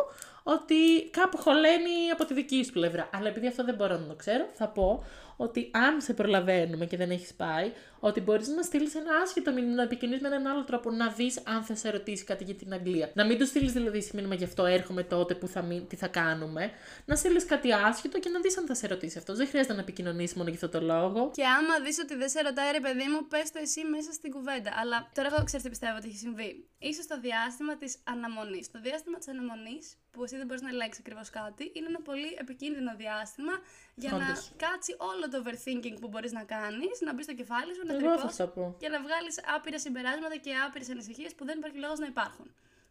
ότι 0.44 1.10
κάπου 1.12 1.38
χωλαίνει 1.38 2.12
από 2.14 2.26
τη 2.26 2.34
δική 2.34 2.64
σου 2.64 2.72
πλευρά. 2.72 3.10
Αλλά 3.14 3.28
επειδή 3.28 3.48
αυτό 3.48 3.64
δεν 3.64 3.76
μπορώ 3.76 3.98
να 3.98 4.08
το 4.08 4.16
ξέρω, 4.16 4.46
θα 4.54 4.68
πω 4.68 5.04
ότι 5.38 5.72
αν 5.74 6.02
σε 6.02 6.14
προλαβαίνουμε 6.14 6.86
και 6.86 6.98
δεν 6.98 7.12
έχεις 7.12 7.34
πάει, 7.34 7.72
ότι 8.00 8.22
μπορείς 8.22 8.48
να 8.48 8.62
στείλεις 8.62 8.96
ένα 8.96 9.12
άσχετο 9.24 9.54
μήνυμα, 9.54 9.74
να 9.74 9.82
επικοινωνείς 9.84 10.22
με 10.22 10.28
έναν 10.28 10.48
άλλο 10.48 10.64
τρόπο, 10.64 10.92
να 10.92 11.10
δεις 11.10 11.42
αν 11.44 11.64
θα 11.64 11.76
σε 11.76 11.90
ρωτήσει 11.90 12.24
κάτι 12.24 12.44
για 12.44 12.54
την 12.56 12.74
Αγγλία. 12.74 13.12
Να 13.14 13.26
μην 13.26 13.38
του 13.38 13.46
στείλεις 13.46 13.72
δηλαδή 13.72 14.02
σε 14.02 14.12
μήνυμα 14.14 14.36
γι' 14.36 14.44
αυτό 14.44 14.66
έρχομαι 14.66 15.04
τότε 15.04 15.36
που 15.36 15.48
θα 15.48 15.62
μείνει, 15.62 15.86
τι 15.86 15.96
θα 15.96 16.08
κάνουμε. 16.08 16.72
Να 17.06 17.16
στείλεις 17.16 17.46
κάτι 17.46 17.74
άσχετο 17.74 18.20
και 18.20 18.30
να 18.30 18.40
δεις 18.40 18.58
αν 18.58 18.66
θα 18.66 18.76
σε 18.76 18.88
ρωτήσει 18.88 19.18
αυτό. 19.18 19.36
Δεν 19.36 19.48
χρειάζεται 19.48 19.74
να 19.74 19.80
επικοινωνήσει 19.80 20.38
μόνο 20.38 20.50
για 20.50 20.60
αυτό 20.64 20.80
το 20.80 20.86
λόγο. 20.86 21.32
Και 21.34 21.46
άμα 21.46 21.80
δεις 21.84 22.00
ότι 22.00 22.16
δεν 22.16 22.30
σε 22.30 22.42
ρωτάει 22.42 22.72
ρε 22.72 22.80
παιδί 22.80 23.08
μου, 23.12 23.28
πες 23.28 23.52
το 23.52 23.60
εσύ 23.62 23.84
μέσα 23.84 24.12
στην 24.12 24.32
κουβέντα. 24.32 24.72
Αλλά 24.82 25.10
τώρα 25.14 25.28
εγώ 25.34 25.44
ξέρω 25.44 25.64
τι 25.64 25.70
πιστεύω 25.70 25.96
ότι 25.98 26.08
έχει 26.08 26.18
συμβεί. 26.18 26.70
Σω 26.96 27.08
το 27.08 27.20
διάστημα 27.20 27.76
της 27.78 27.98
αναμονής. 28.04 28.72
Το 28.72 28.80
διάστημα 28.82 29.18
της 29.18 29.28
αναμονής, 29.28 29.98
που 30.12 30.24
εσύ 30.24 30.38
δεν 30.38 30.46
μπορείς 30.46 30.62
να 30.62 30.70
ελέγξει 30.70 31.00
ακριβώς 31.04 31.30
κάτι, 31.30 31.72
είναι 31.76 31.88
ένα 31.88 32.02
πολύ 32.02 32.32
επικίνδυνο 32.40 32.96
διάστημα 32.96 33.54
για 33.96 34.12
να 34.12 34.18
Όντως. 34.18 34.52
κάτσει 34.58 34.96
όλο 34.98 35.30
το 35.32 35.38
overthinking 35.44 35.98
που 36.02 36.08
μπορείς 36.08 36.32
να 36.32 36.44
κάνεις, 36.44 37.02
να 37.02 37.14
μπεις 37.14 37.26
στο 37.26 37.34
κεφάλι 37.34 37.74
σου, 37.76 37.86
να 37.86 37.94
Εγώ 37.94 38.02
θα 38.10 38.16
τρυπώσει 38.16 38.38
το 38.38 38.48
πω. 38.48 38.76
και 38.80 38.90
να 38.90 39.00
βγάλεις 39.02 39.36
άπειρα 39.56 39.80
συμπεράσματα 39.80 40.36
και 40.38 40.52
άπειρες 40.66 40.90
ανησυχίες 40.90 41.36
που 41.36 41.46
δεν 41.46 41.58
υπάρχει 41.58 41.78
λόγος 41.78 42.00
να 42.00 42.06
υπάρχουν. 42.06 42.48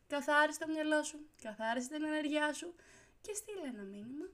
Καθάρισε 0.08 0.58
το 0.58 0.66
μυαλό 0.72 1.02
σου, 1.02 1.18
καθάρισε 1.42 1.88
την 1.88 2.04
ενέργειά 2.04 2.52
σου 2.52 2.74
και 3.20 3.32
στείλε 3.34 3.66
ένα 3.74 3.82
μήνυμα. 3.82 4.26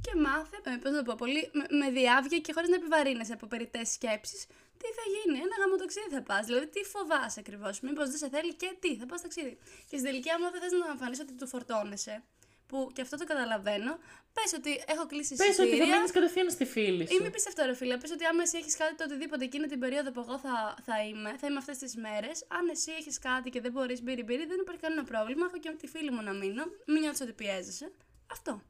Και 0.00 0.14
μάθε, 0.20 0.56
ε, 0.64 0.76
πώς 0.82 0.90
να 0.92 0.96
το 0.98 1.02
πω, 1.04 1.14
πολύ 1.18 1.50
με, 1.52 1.66
με 1.78 1.90
διάβια 1.90 2.38
και 2.38 2.52
χωρίς 2.52 2.68
να 2.68 2.74
επιβαρύνεσαι 2.76 3.32
από 3.32 3.46
περιττές 3.46 3.88
σκέψεις, 3.92 4.46
τι 4.80 4.88
θα 4.98 5.04
γίνει. 5.14 5.38
Ένα 5.46 5.54
γαμοταξίδι 5.60 6.08
θα 6.16 6.22
πας. 6.22 6.46
Δηλαδή, 6.46 6.66
τι 6.74 6.82
φοβάσαι 6.92 7.40
ακριβώς; 7.44 7.80
Μήπως 7.80 8.06
δεν 8.12 8.18
σε 8.22 8.28
θέλει 8.34 8.54
και 8.54 8.70
τι, 8.82 8.90
θα 9.00 9.06
πας 9.06 9.20
ταξίδι. 9.22 9.54
Και 9.88 9.96
στην 9.98 10.04
τελική, 10.08 10.30
άμα 10.30 10.50
δεν 10.50 10.60
θες 10.60 10.72
να 10.72 10.86
εμφανεί 10.94 11.16
ότι 11.24 11.32
του 11.40 11.46
φορτώνεσαι, 11.52 12.14
που 12.68 12.90
και 12.94 13.00
αυτό 13.00 13.16
το 13.16 13.24
καταλαβαίνω, 13.32 13.92
πες 14.36 14.50
ότι 14.58 14.72
έχω 14.86 15.06
κλείσει 15.06 15.34
Πες 15.34 15.46
ότι 15.46 15.56
θα 15.56 15.62
εισιτήρια. 15.62 15.96
μείνεις 15.96 16.10
κατευθείαν 16.10 16.50
στη 16.50 16.64
φίλη 16.64 17.02
Ή 17.02 17.06
σου. 17.06 17.22
μην 17.22 17.30
πει 17.32 17.40
αυτό, 17.48 17.64
ρε 17.64 17.74
φίλε. 17.74 17.96
Πες 17.96 18.10
ότι 18.10 18.24
άμα 18.24 18.42
εσύ 18.42 18.56
έχεις 18.58 18.76
κάτι 18.76 18.94
το 18.94 19.04
οτιδήποτε 19.04 19.44
εκείνη 19.44 19.66
την 19.66 19.78
περίοδο 19.80 20.10
που 20.12 20.20
εγώ 20.20 20.38
θα, 20.38 20.74
θα 20.86 20.96
είμαι, 21.04 21.30
θα 21.40 21.46
είμαι 21.46 21.56
αυτές 21.58 21.78
τις 21.78 21.96
μέρες. 21.96 22.44
Αν 22.48 22.68
εσύ 22.68 22.92
έχεις 22.98 23.18
κάτι 23.18 23.50
και 23.50 23.60
δεν 23.60 23.72
μπορείς 23.72 24.02
μπύρι 24.02 24.22
μπύρι, 24.22 24.46
δεν 24.46 24.58
υπάρχει 24.60 24.80
κανένα 24.80 25.04
πρόβλημα. 25.04 25.46
Έχω 25.48 25.58
και 25.58 25.70
με 25.70 25.76
τη 25.76 25.86
φίλη 25.86 26.10
μου 26.10 26.22
να 26.22 26.32
μείνω. 26.32 26.64
Μην 26.86 27.00
νιώθεις 27.00 27.20
ότι 27.20 27.32
πιέζεσαι. 27.32 27.90
Αυτό. 28.30 28.62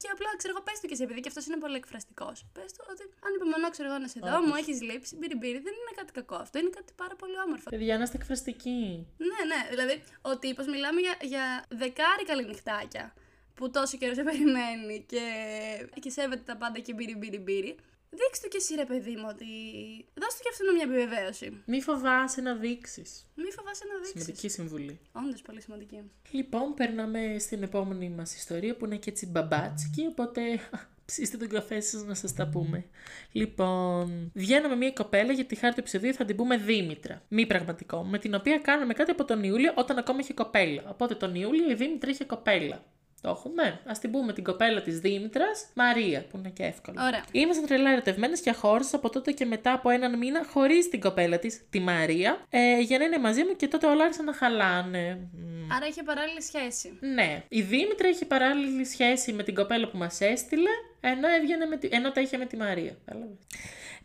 Και 0.00 0.08
απλά 0.14 0.28
ξέρω 0.40 0.52
εγώ, 0.54 0.62
πες 0.66 0.78
του 0.80 0.86
και 0.88 0.94
εσύ, 0.96 1.02
επειδή 1.08 1.20
και 1.24 1.30
αυτός 1.32 1.44
είναι 1.48 1.58
πολύ 1.64 1.76
εκφραστικός. 1.82 2.36
Πες 2.56 2.70
του 2.74 2.82
ότι 2.92 3.02
αν 3.26 3.30
υπομονώ, 3.38 3.68
ξέρω 3.74 3.86
εγώ 3.90 3.98
να 4.04 4.08
σε 4.12 4.18
δω, 4.20 4.34
Όντως. 4.36 4.46
μου 4.46 4.54
έχεις 4.60 4.78
λείψει, 4.88 5.12
μπύρι 5.18 5.36
μπύρι, 5.40 5.58
δεν 5.66 5.74
είναι 5.78 5.94
κάτι 6.00 6.12
κακό. 6.18 6.36
Αυτό 6.46 6.56
είναι 6.60 6.72
κάτι 6.78 6.92
πάρα 7.02 7.14
πολύ 7.20 7.36
όμορφο. 7.46 7.66
Παιδιά, 7.70 7.94
να 7.98 8.04
είστε 8.06 8.16
εκφραστικοί. 8.20 8.80
Ναι, 9.30 9.40
ναι. 9.50 9.60
Δηλαδή, 9.72 9.94
ο 10.30 10.32
τύπο 10.42 10.62
μιλάμε 10.74 11.00
για, 11.06 11.14
για 11.32 11.44
δεκάρι 11.82 12.24
καληνυχτάκια 12.30 13.04
που 13.54 13.70
τόσο 13.70 13.96
καιρό 14.00 14.14
σε 14.14 14.22
περιμένει 14.22 15.04
και, 15.12 15.24
και 16.00 16.10
σέβεται 16.10 16.42
τα 16.50 16.56
πάντα 16.56 16.78
και 16.78 16.92
μπύρι 16.94 17.16
μπύρι 17.16 17.38
μπύρι. 17.38 17.76
Δείξτε 18.10 18.46
του 18.46 18.48
κι 18.48 18.56
εσύ, 18.56 18.74
ρε 18.74 18.84
παιδί 18.84 19.16
μου, 19.16 19.26
ότι. 19.28 19.46
Δώσ' 20.14 20.34
του 20.34 20.42
κι 20.42 20.48
αυτόν 20.50 20.74
μια 20.74 20.84
επιβεβαίωση. 20.84 21.62
Μη 21.66 21.80
φοβάσαι 21.80 22.40
να 22.40 22.54
δείξεις. 22.54 23.26
Μη 23.34 23.50
φοβάσαι 23.50 23.84
να 23.84 23.94
δείξεις. 23.96 24.22
Σημαντική 24.22 24.48
συμβουλή. 24.48 25.00
Όντως, 25.12 25.42
πολύ 25.42 25.60
σημαντική. 25.60 26.10
Λοιπόν, 26.30 26.74
περνάμε 26.74 27.36
στην 27.38 27.62
επόμενη 27.62 28.08
μας 28.08 28.36
ιστορία 28.36 28.76
που 28.76 28.84
είναι 28.84 28.96
και 28.96 29.10
έτσι 29.10 29.26
μπαμπάτσικη, 29.26 30.06
οπότε 30.06 30.40
ψήστε 31.04 31.36
τον 31.36 31.48
καφέ 31.48 31.80
σας 31.80 32.04
να 32.04 32.14
σας 32.14 32.34
τα 32.34 32.48
πούμε. 32.48 32.84
Λοιπόν, 33.32 34.30
βγαίνω 34.34 34.68
με 34.68 34.76
μια 34.76 34.90
κοπέλα 34.90 35.32
για 35.32 35.44
τη 35.44 35.54
χάρη 35.54 35.74
του 35.74 35.80
επεισοδίου 35.80 36.14
θα 36.14 36.24
την 36.24 36.36
πούμε 36.36 36.56
Δήμητρα. 36.56 37.22
Μη 37.28 37.46
πραγματικό, 37.46 38.04
με 38.04 38.18
την 38.18 38.34
οποία 38.34 38.58
κάναμε 38.58 38.92
κάτι 38.92 39.10
από 39.10 39.24
τον 39.24 39.42
Ιούλιο 39.42 39.72
όταν 39.76 39.98
ακόμα 39.98 40.18
είχε 40.20 40.34
κοπέλα. 40.34 40.82
Οπότε 40.88 41.14
τον 41.14 41.34
Ιούλιο 41.34 41.70
η 41.70 41.74
Δήμητρα 41.74 42.10
είχε 42.10 42.24
κοπέλα. 42.24 42.84
Το 43.26 43.32
έχουμε. 43.32 43.62
Α 43.62 43.92
την 44.00 44.10
πούμε 44.10 44.32
την 44.32 44.44
κοπέλα 44.44 44.82
της 44.82 44.98
Δήμητρας, 44.98 45.66
Μαρία, 45.74 46.24
που 46.30 46.36
είναι 46.38 46.48
και 46.48 46.62
εύκολο. 46.62 47.02
Ωραία. 47.06 47.24
Ήμασταν 47.32 47.66
τρελά 47.66 47.90
ερωτευμένε 47.90 48.36
και 48.42 48.50
αχώρισα 48.50 48.96
από 48.96 49.10
τότε 49.10 49.32
και 49.32 49.44
μετά 49.44 49.72
από 49.72 49.90
έναν 49.90 50.18
μήνα 50.18 50.44
χωρίς 50.52 50.88
την 50.88 51.00
κοπέλα 51.00 51.38
της, 51.38 51.60
τη 51.70 51.80
Μαρία, 51.80 52.40
ε, 52.50 52.80
για 52.80 52.98
να 52.98 53.04
είναι 53.04 53.18
μαζί 53.18 53.44
μου 53.44 53.56
και 53.56 53.68
τότε 53.68 53.86
όλα 53.86 54.02
άρχισαν 54.02 54.24
να 54.24 54.32
χαλάνε. 54.34 55.28
Μμ. 55.32 55.72
Άρα 55.72 55.86
είχε 55.86 56.02
παράλληλη 56.02 56.42
σχέση. 56.42 56.98
Ναι. 57.00 57.42
Η 57.48 57.62
Δήμητρα 57.62 58.08
είχε 58.08 58.24
παράλληλη 58.24 58.84
σχέση 58.84 59.32
με 59.32 59.42
την 59.42 59.54
κοπέλα 59.54 59.88
που 59.88 59.98
μας 59.98 60.20
έστειλε, 60.20 60.70
ενώ, 61.00 61.28
έβγαινε 61.28 61.66
με 61.66 61.76
τη... 61.76 61.88
ενώ 61.90 62.12
τα 62.12 62.20
είχε 62.20 62.36
με 62.36 62.46
τη 62.46 62.56
Μαρία. 62.56 62.96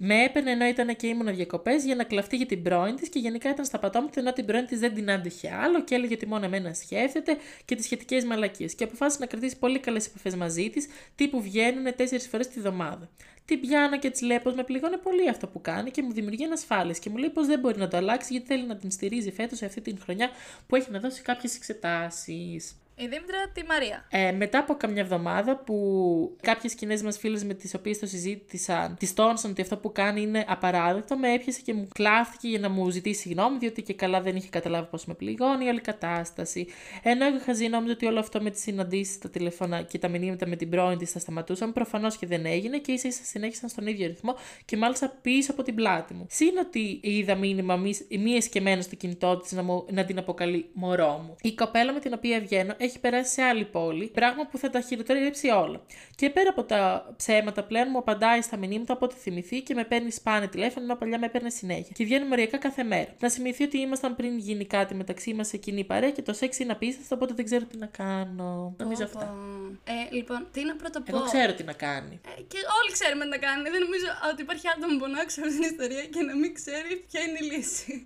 Κατάλαβες. 0.01 0.17
Με 0.17 0.23
έπαιρνε 0.23 0.51
ενώ 0.51 0.65
ήταν 0.65 0.95
και 0.95 1.07
ήμουν 1.07 1.35
διακοπές 1.35 1.85
για 1.85 1.95
να 1.95 2.03
κλαφτεί 2.03 2.35
για 2.35 2.45
την 2.45 2.63
πρώην 2.63 2.95
της 2.95 3.09
και 3.09 3.19
γενικά 3.19 3.49
ήταν 3.49 3.65
στα 3.65 3.79
πατώματα 3.79 4.19
ενώ 4.19 4.33
την 4.33 4.45
πρώην 4.45 4.65
της 4.65 4.79
δεν 4.79 4.93
την 4.93 5.11
άντεχε 5.11 5.51
άλλο 5.63 5.83
και 5.83 5.95
έλεγε 5.95 6.13
ότι 6.13 6.27
μόνο 6.27 6.45
εμένα 6.45 6.73
σκέφτεται 6.73 7.37
και 7.65 7.75
τις 7.75 7.85
σχετικές 7.85 8.23
μαλακίες. 8.23 8.75
Και 8.75 8.83
αποφάσισε 8.83 9.19
να 9.19 9.25
κρατήσει 9.25 9.57
πολύ 9.57 9.79
καλές 9.79 10.05
επαφές 10.07 10.35
μαζί 10.35 10.69
της, 10.69 10.87
τύπου 11.15 11.41
βγαίνουν 11.41 11.95
τέσσερις 11.95 12.27
φορές 12.27 12.47
τη 12.47 12.59
βδομάδα. 12.59 13.09
Την 13.45 13.59
πιάνω 13.59 13.99
και 13.99 14.09
της 14.09 14.21
λέω 14.21 14.39
πως 14.39 14.53
με 14.55 14.63
πληγώνει 14.63 14.97
πολύ 14.97 15.29
αυτό 15.29 15.47
που 15.47 15.61
κάνει 15.61 15.91
και 15.91 16.01
μου 16.01 16.13
δημιουργεί 16.13 16.43
ανασφάλειες 16.43 16.99
και 16.99 17.09
μου 17.09 17.17
λέει 17.17 17.29
πως 17.29 17.47
δεν 17.47 17.59
μπορεί 17.59 17.77
να 17.77 17.87
το 17.87 17.97
αλλάξει 17.97 18.33
γιατί 18.33 18.47
θέλει 18.47 18.65
να 18.65 18.75
την 18.77 18.91
στηρίζει 18.91 19.31
φέτος 19.31 19.57
σε 19.57 19.65
αυτή 19.65 19.81
την 19.81 19.97
χρονιά 20.03 20.29
που 20.67 20.75
έχει 20.75 20.91
να 20.91 20.99
δώσει 20.99 21.21
κάποιες 21.21 21.55
εξετάσεις. 21.55 22.80
Η 23.03 23.07
Δήμητρα 23.07 23.37
τη 23.53 23.63
Μαρία. 23.63 24.05
Ε, 24.09 24.31
μετά 24.31 24.59
από 24.59 24.73
καμιά 24.73 25.01
εβδομάδα 25.01 25.57
που 25.57 26.37
κάποιες 26.41 26.73
κοινέ 26.73 26.97
μας 27.03 27.17
φίλες 27.17 27.43
με 27.43 27.53
τις 27.53 27.73
οποίες 27.73 27.99
το 27.99 28.05
συζήτησαν, 28.05 28.95
της 28.99 29.13
τόνισαν 29.13 29.51
ότι 29.51 29.61
αυτό 29.61 29.77
που 29.77 29.91
κάνει 29.91 30.21
είναι 30.21 30.45
απαράδεκτο, 30.47 31.17
με 31.17 31.33
έπιασε 31.33 31.61
και 31.61 31.73
μου 31.73 31.87
κλάφτηκε 31.93 32.47
για 32.47 32.59
να 32.59 32.69
μου 32.69 32.89
ζητήσει 32.89 33.21
συγγνώμη, 33.21 33.57
διότι 33.57 33.81
και 33.81 33.93
καλά 33.93 34.21
δεν 34.21 34.35
είχε 34.35 34.49
καταλάβει 34.49 34.87
πώς 34.89 35.05
με 35.05 35.13
πληγώνει 35.13 35.65
η 35.65 35.67
όλη 35.67 35.81
κατάσταση. 35.81 36.67
Ενώ 37.03 37.25
είχα 37.27 37.53
ζει 37.53 37.67
νόμιζα 37.67 37.93
ότι 37.93 38.05
όλο 38.05 38.19
αυτό 38.19 38.41
με 38.41 38.49
τις 38.49 38.61
συναντήσεις, 38.61 39.17
τα 39.17 39.29
τηλεφώνα 39.29 39.81
και 39.81 39.97
τα 39.97 40.07
μηνύματα 40.07 40.47
με 40.47 40.55
την 40.55 40.69
πρώην 40.69 40.97
της 40.97 41.11
θα 41.11 41.19
σταματούσαν. 41.19 41.73
Προφανώς 41.73 42.17
και 42.17 42.25
δεν 42.25 42.45
έγινε 42.45 42.77
και 42.77 42.91
ίσα 42.91 43.07
ίσα 43.07 43.23
συνέχισαν 43.23 43.69
στον 43.69 43.87
ίδιο 43.87 44.07
ρυθμό 44.07 44.35
και 44.65 44.77
μάλιστα 44.77 45.17
πίσω 45.21 45.51
από 45.51 45.63
την 45.63 45.75
πλάτη 45.75 46.13
μου. 46.13 46.25
Συν 46.29 46.57
ότι 46.57 46.99
είδα 47.03 47.35
μήνυμα 47.35 47.75
μίας 47.75 48.01
εσκεμμένα 48.35 48.81
στο 48.81 48.95
κινητό 48.95 49.37
της 49.37 49.51
να, 49.51 49.63
να 49.91 50.05
την 50.05 50.17
αποκαλεί 50.17 50.69
μωρό 50.73 51.23
μου. 51.25 51.35
Η 51.41 51.53
κοπέλα 51.53 51.93
με 51.93 51.99
την 51.99 52.13
οποία 52.13 52.39
βγαίνω 52.39 52.73
έχει 52.77 52.90
περάσει 52.99 53.31
σε 53.31 53.41
άλλη 53.41 53.65
πόλη, 53.65 54.07
πράγμα 54.07 54.45
που 54.45 54.57
θα 54.57 54.69
τα 54.69 54.81
χειροτερέψει 54.81 55.49
όλα. 55.49 55.81
Και 56.15 56.29
πέρα 56.29 56.49
από 56.49 56.63
τα 56.63 57.13
ψέματα 57.17 57.63
πλέον 57.63 57.87
μου 57.91 57.97
απαντάει 57.97 58.41
στα 58.41 58.57
μηνύματα 58.57 58.93
από 58.93 59.05
ό,τι 59.05 59.15
θυμηθεί 59.15 59.61
και 59.61 59.73
με 59.73 59.83
παίρνει 59.83 60.11
σπάνια 60.11 60.49
τηλέφωνο, 60.49 60.85
ενώ 60.85 60.95
παλιά 60.95 61.19
με 61.19 61.25
έπαιρνε 61.25 61.49
συνέχεια. 61.49 61.91
Και 61.93 62.03
βγαίνουμε 62.03 62.29
μερικά 62.29 62.57
κάθε 62.57 62.83
μέρα. 62.83 63.15
Να 63.19 63.29
σημειωθεί 63.29 63.63
ότι 63.63 63.77
ήμασταν 63.77 64.15
πριν 64.15 64.37
γίνει 64.37 64.65
κάτι 64.65 64.95
μεταξύ 64.95 65.33
μας 65.33 65.47
σε 65.47 65.57
κοινή 65.57 65.83
παρέα 65.83 66.11
και 66.11 66.21
το 66.21 66.33
σεξ 66.33 66.59
είναι 66.59 66.71
απίστευτο, 66.71 67.15
οπότε 67.15 67.33
δεν 67.33 67.45
ξέρω 67.45 67.65
τι 67.65 67.77
να 67.77 67.85
κάνω. 67.85 68.75
Νομίζω 68.77 69.03
αυτά. 69.03 69.35
Ε, 69.83 70.15
λοιπόν, 70.15 70.47
τι 70.51 70.65
να 70.65 70.75
πρώτα 70.75 71.01
πω; 71.01 71.15
Εγώ 71.15 71.25
ξέρω 71.25 71.53
τι 71.53 71.63
να 71.63 71.73
κάνει. 71.73 72.21
Ε, 72.37 72.41
και 72.41 72.57
όλοι 72.79 72.91
ξέρουμε 72.91 73.23
τι 73.23 73.29
να 73.29 73.37
κάνει. 73.37 73.69
Δεν 73.69 73.81
νομίζω 73.81 74.07
ότι 74.31 74.41
υπάρχει 74.41 74.67
άτομο 74.75 74.97
που 74.99 75.07
να 75.07 75.25
ξέρει 75.25 75.49
την 75.49 75.61
ιστορία 75.71 76.03
και 76.13 76.21
να 76.29 76.35
μην 76.35 76.53
ξέρει 76.53 76.91
ποια 77.07 77.21
είναι 77.21 77.39
η 77.41 77.45
λύση. 77.51 78.03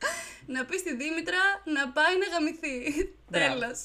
να 0.56 0.66
πει 0.66 0.78
στη 0.78 0.96
Δήμητρα 0.96 1.42
να 1.76 1.84
πάει 1.98 2.14
να 2.22 2.28
γαμηθεί. 2.34 2.76
Τέλος. 3.32 3.80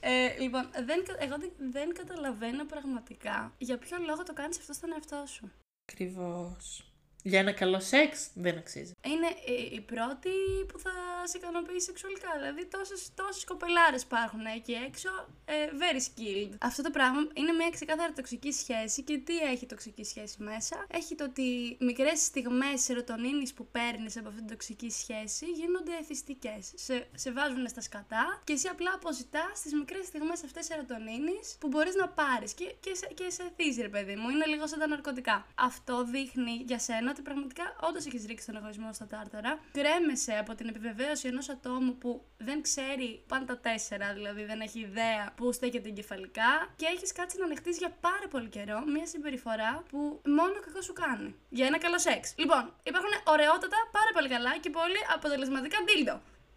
Ε, 0.00 0.10
λοιπόν, 0.38 0.70
δεν, 0.84 1.04
εγώ 1.18 1.36
δεν, 1.38 1.52
δεν 1.70 1.94
καταλαβαίνω 1.94 2.64
πραγματικά 2.64 3.54
για 3.58 3.78
ποιο 3.78 3.98
λόγο 3.98 4.22
το 4.22 4.32
κάνεις 4.32 4.58
αυτό 4.58 4.72
στον 4.72 4.92
εαυτό 4.92 5.24
σου. 5.26 5.52
Ακριβώς. 5.92 6.91
Για 7.22 7.38
ένα 7.38 7.52
καλό 7.52 7.80
σεξ 7.80 8.28
δεν 8.34 8.56
αξίζει. 8.58 8.92
Είναι 9.06 9.28
η, 9.72 9.80
πρώτη 9.80 10.30
που 10.68 10.78
θα 10.78 10.90
σε 11.24 11.38
ικανοποιεί 11.38 11.80
σεξουαλικά. 11.80 12.30
Δηλαδή, 12.38 12.66
τόσες 12.66 13.10
τόσες 13.14 13.44
κοπελάρες 13.44 14.02
υπάρχουν 14.02 14.44
εκεί 14.56 14.72
έξω. 14.72 15.10
Ε, 15.44 15.54
very 15.82 16.00
skilled. 16.08 16.52
Αυτό 16.60 16.82
το 16.82 16.90
πράγμα 16.90 17.20
είναι 17.34 17.52
μια 17.52 17.70
ξεκάθαρη 17.70 18.12
τοξική 18.12 18.52
σχέση. 18.52 19.02
Και 19.02 19.18
τι 19.18 19.38
έχει 19.38 19.66
τοξική 19.66 20.04
σχέση 20.04 20.42
μέσα. 20.42 20.86
Έχει 20.90 21.14
το 21.14 21.24
ότι 21.24 21.76
μικρές 21.80 22.20
στιγμές 22.20 22.82
σερωτονίνης 22.82 23.52
που 23.54 23.66
παίρνεις 23.66 24.16
από 24.16 24.28
αυτή 24.28 24.40
την 24.40 24.50
τοξική 24.50 24.90
σχέση 24.90 25.46
γίνονται 25.46 25.92
εθιστικές. 26.00 26.72
Σε, 26.74 27.08
σε 27.14 27.32
βάζουν 27.32 27.68
στα 27.68 27.80
σκατά 27.80 28.40
και 28.44 28.52
εσύ 28.52 28.68
απλά 28.68 28.90
αποζητάς 28.94 29.60
τις 29.62 29.72
μικρές 29.72 30.06
στιγμές 30.06 30.44
αυτές 30.44 30.64
σερωτονίνης 30.64 31.56
που 31.60 31.68
μπορείς 31.68 31.94
να 31.94 32.08
πάρεις. 32.08 32.52
Και, 32.54 32.74
και, 32.80 32.94
σε, 32.94 33.06
και 33.14 33.30
σε 33.30 33.52
θύζει, 33.56 33.80
ρε 33.80 33.88
παιδί 33.88 34.14
μου. 34.14 34.28
Είναι 34.28 34.46
λίγο 34.46 34.66
σαν 34.66 34.78
τα 34.78 34.86
ναρκωτικά. 34.86 35.46
Αυτό 35.54 36.04
δείχνει 36.04 36.52
για 36.66 36.78
σένα 36.78 37.11
ότι 37.12 37.22
πραγματικά 37.22 37.64
όντως 37.88 38.06
έχεις 38.06 38.22
ρίξει 38.26 38.46
τον 38.46 38.56
εγωισμό 38.56 38.92
στα 38.92 39.06
τάρταρα. 39.06 39.52
Κρέμεσαι 39.78 40.34
από 40.42 40.54
την 40.54 40.68
επιβεβαίωση 40.68 41.28
ενός 41.28 41.48
ατόμου 41.48 41.92
που 41.98 42.10
δεν 42.36 42.62
ξέρει 42.62 43.08
πάντα 43.28 43.44
τα 43.44 43.58
τέσσερα, 43.58 44.12
δηλαδή 44.12 44.44
δεν 44.44 44.60
έχει 44.60 44.78
ιδέα 44.80 45.32
που 45.36 45.52
στέκεται 45.52 45.88
εγκεφαλικά 45.88 46.50
και 46.76 46.86
έχεις 46.94 47.12
κάτσει 47.12 47.38
να 47.38 47.44
ανοιχτείς 47.44 47.78
για 47.78 47.90
πάρα 48.00 48.26
πολύ 48.30 48.48
καιρό 48.48 48.78
μια 48.94 49.06
συμπεριφορά 49.06 49.82
που 49.90 49.98
μόνο 50.24 50.56
κακό 50.64 50.80
σου 50.82 50.92
κάνει. 50.92 51.34
Για 51.48 51.66
ένα 51.66 51.78
καλό 51.78 51.98
σεξ. 51.98 52.34
Λοιπόν, 52.36 52.62
υπάρχουν 52.82 53.12
ωραιότατα, 53.24 53.78
πάρα 53.98 54.10
πολύ 54.12 54.28
καλά 54.28 54.52
και 54.58 54.70
πολύ 54.70 55.00
αποτελεσματικά 55.14 55.78
ντίλντο. 55.84 56.14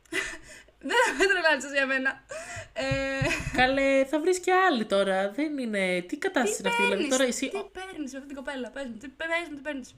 Δεν 0.89 0.97
θα 1.17 1.25
τρελάτσες 1.31 1.71
για 1.71 1.85
μένα. 1.85 2.23
Ε... 2.73 2.85
Καλέ, 3.57 4.05
θα 4.05 4.19
βρεις 4.19 4.39
και 4.39 4.53
άλλη 4.53 4.85
τώρα. 4.85 5.31
Δεν 5.31 5.57
είναι. 5.57 6.01
Τι 6.01 6.17
κατάσταση 6.17 6.61
είναι 6.61 6.69
αυτή, 6.69 6.83
δηλαδή 6.83 7.07
τώρα 7.07 7.23
εσύ. 7.23 7.49
Τι 7.49 7.61
παίρνεις 7.71 8.11
με 8.11 8.17
αυτή 8.17 8.27
την 8.33 8.35
κοπέλα, 8.35 8.69
πες 8.69 8.85
μου, 8.87 8.97
τι 8.97 9.07
παίρνεις 9.61 9.95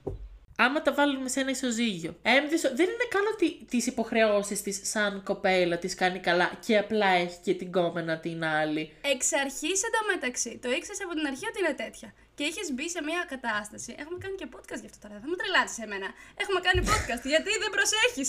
άμα 0.64 0.82
τα 0.82 0.92
βάλουμε 0.92 1.28
σε 1.28 1.40
ένα 1.40 1.50
ισοζύγιο. 1.50 2.12
Έμβησο, 2.22 2.68
δεν 2.68 2.86
είναι 2.92 3.06
καν 3.14 3.24
ότι 3.34 3.48
τις 3.72 3.86
υποχρεώσεις 3.86 4.62
της 4.62 4.76
σαν 4.92 5.22
κοπέλα 5.28 5.76
τις 5.78 5.94
κάνει 5.94 6.18
καλά 6.18 6.48
και 6.66 6.78
απλά 6.78 7.06
έχει 7.24 7.38
και 7.44 7.54
την 7.54 7.72
κόμενα 7.72 8.18
την 8.18 8.44
άλλη. 8.44 8.92
Εξ 9.14 9.32
αρχής 9.44 9.78
εντωμεταξύ. 9.88 10.52
Το 10.62 10.68
ήξερες 10.76 11.00
από 11.04 11.12
την 11.18 11.26
αρχή 11.30 11.44
ότι 11.50 11.58
είναι 11.62 11.74
τέτοια. 11.84 12.08
Και 12.36 12.44
είχες 12.50 12.68
μπει 12.74 12.86
σε 12.94 13.00
μια 13.08 13.20
κατάσταση. 13.34 13.90
Έχουμε 14.02 14.18
κάνει 14.24 14.36
και 14.40 14.48
podcast 14.54 14.80
γι' 14.84 14.90
αυτό 14.90 14.98
τώρα. 15.04 15.14
Δεν 15.22 15.28
με 15.32 15.36
τρελάτσε 15.40 15.80
εμένα. 15.86 16.08
Έχουμε 16.42 16.60
κάνει 16.66 16.80
podcast. 16.90 17.24
γιατί 17.32 17.50
δεν 17.62 17.70
προσέχεις; 17.76 18.28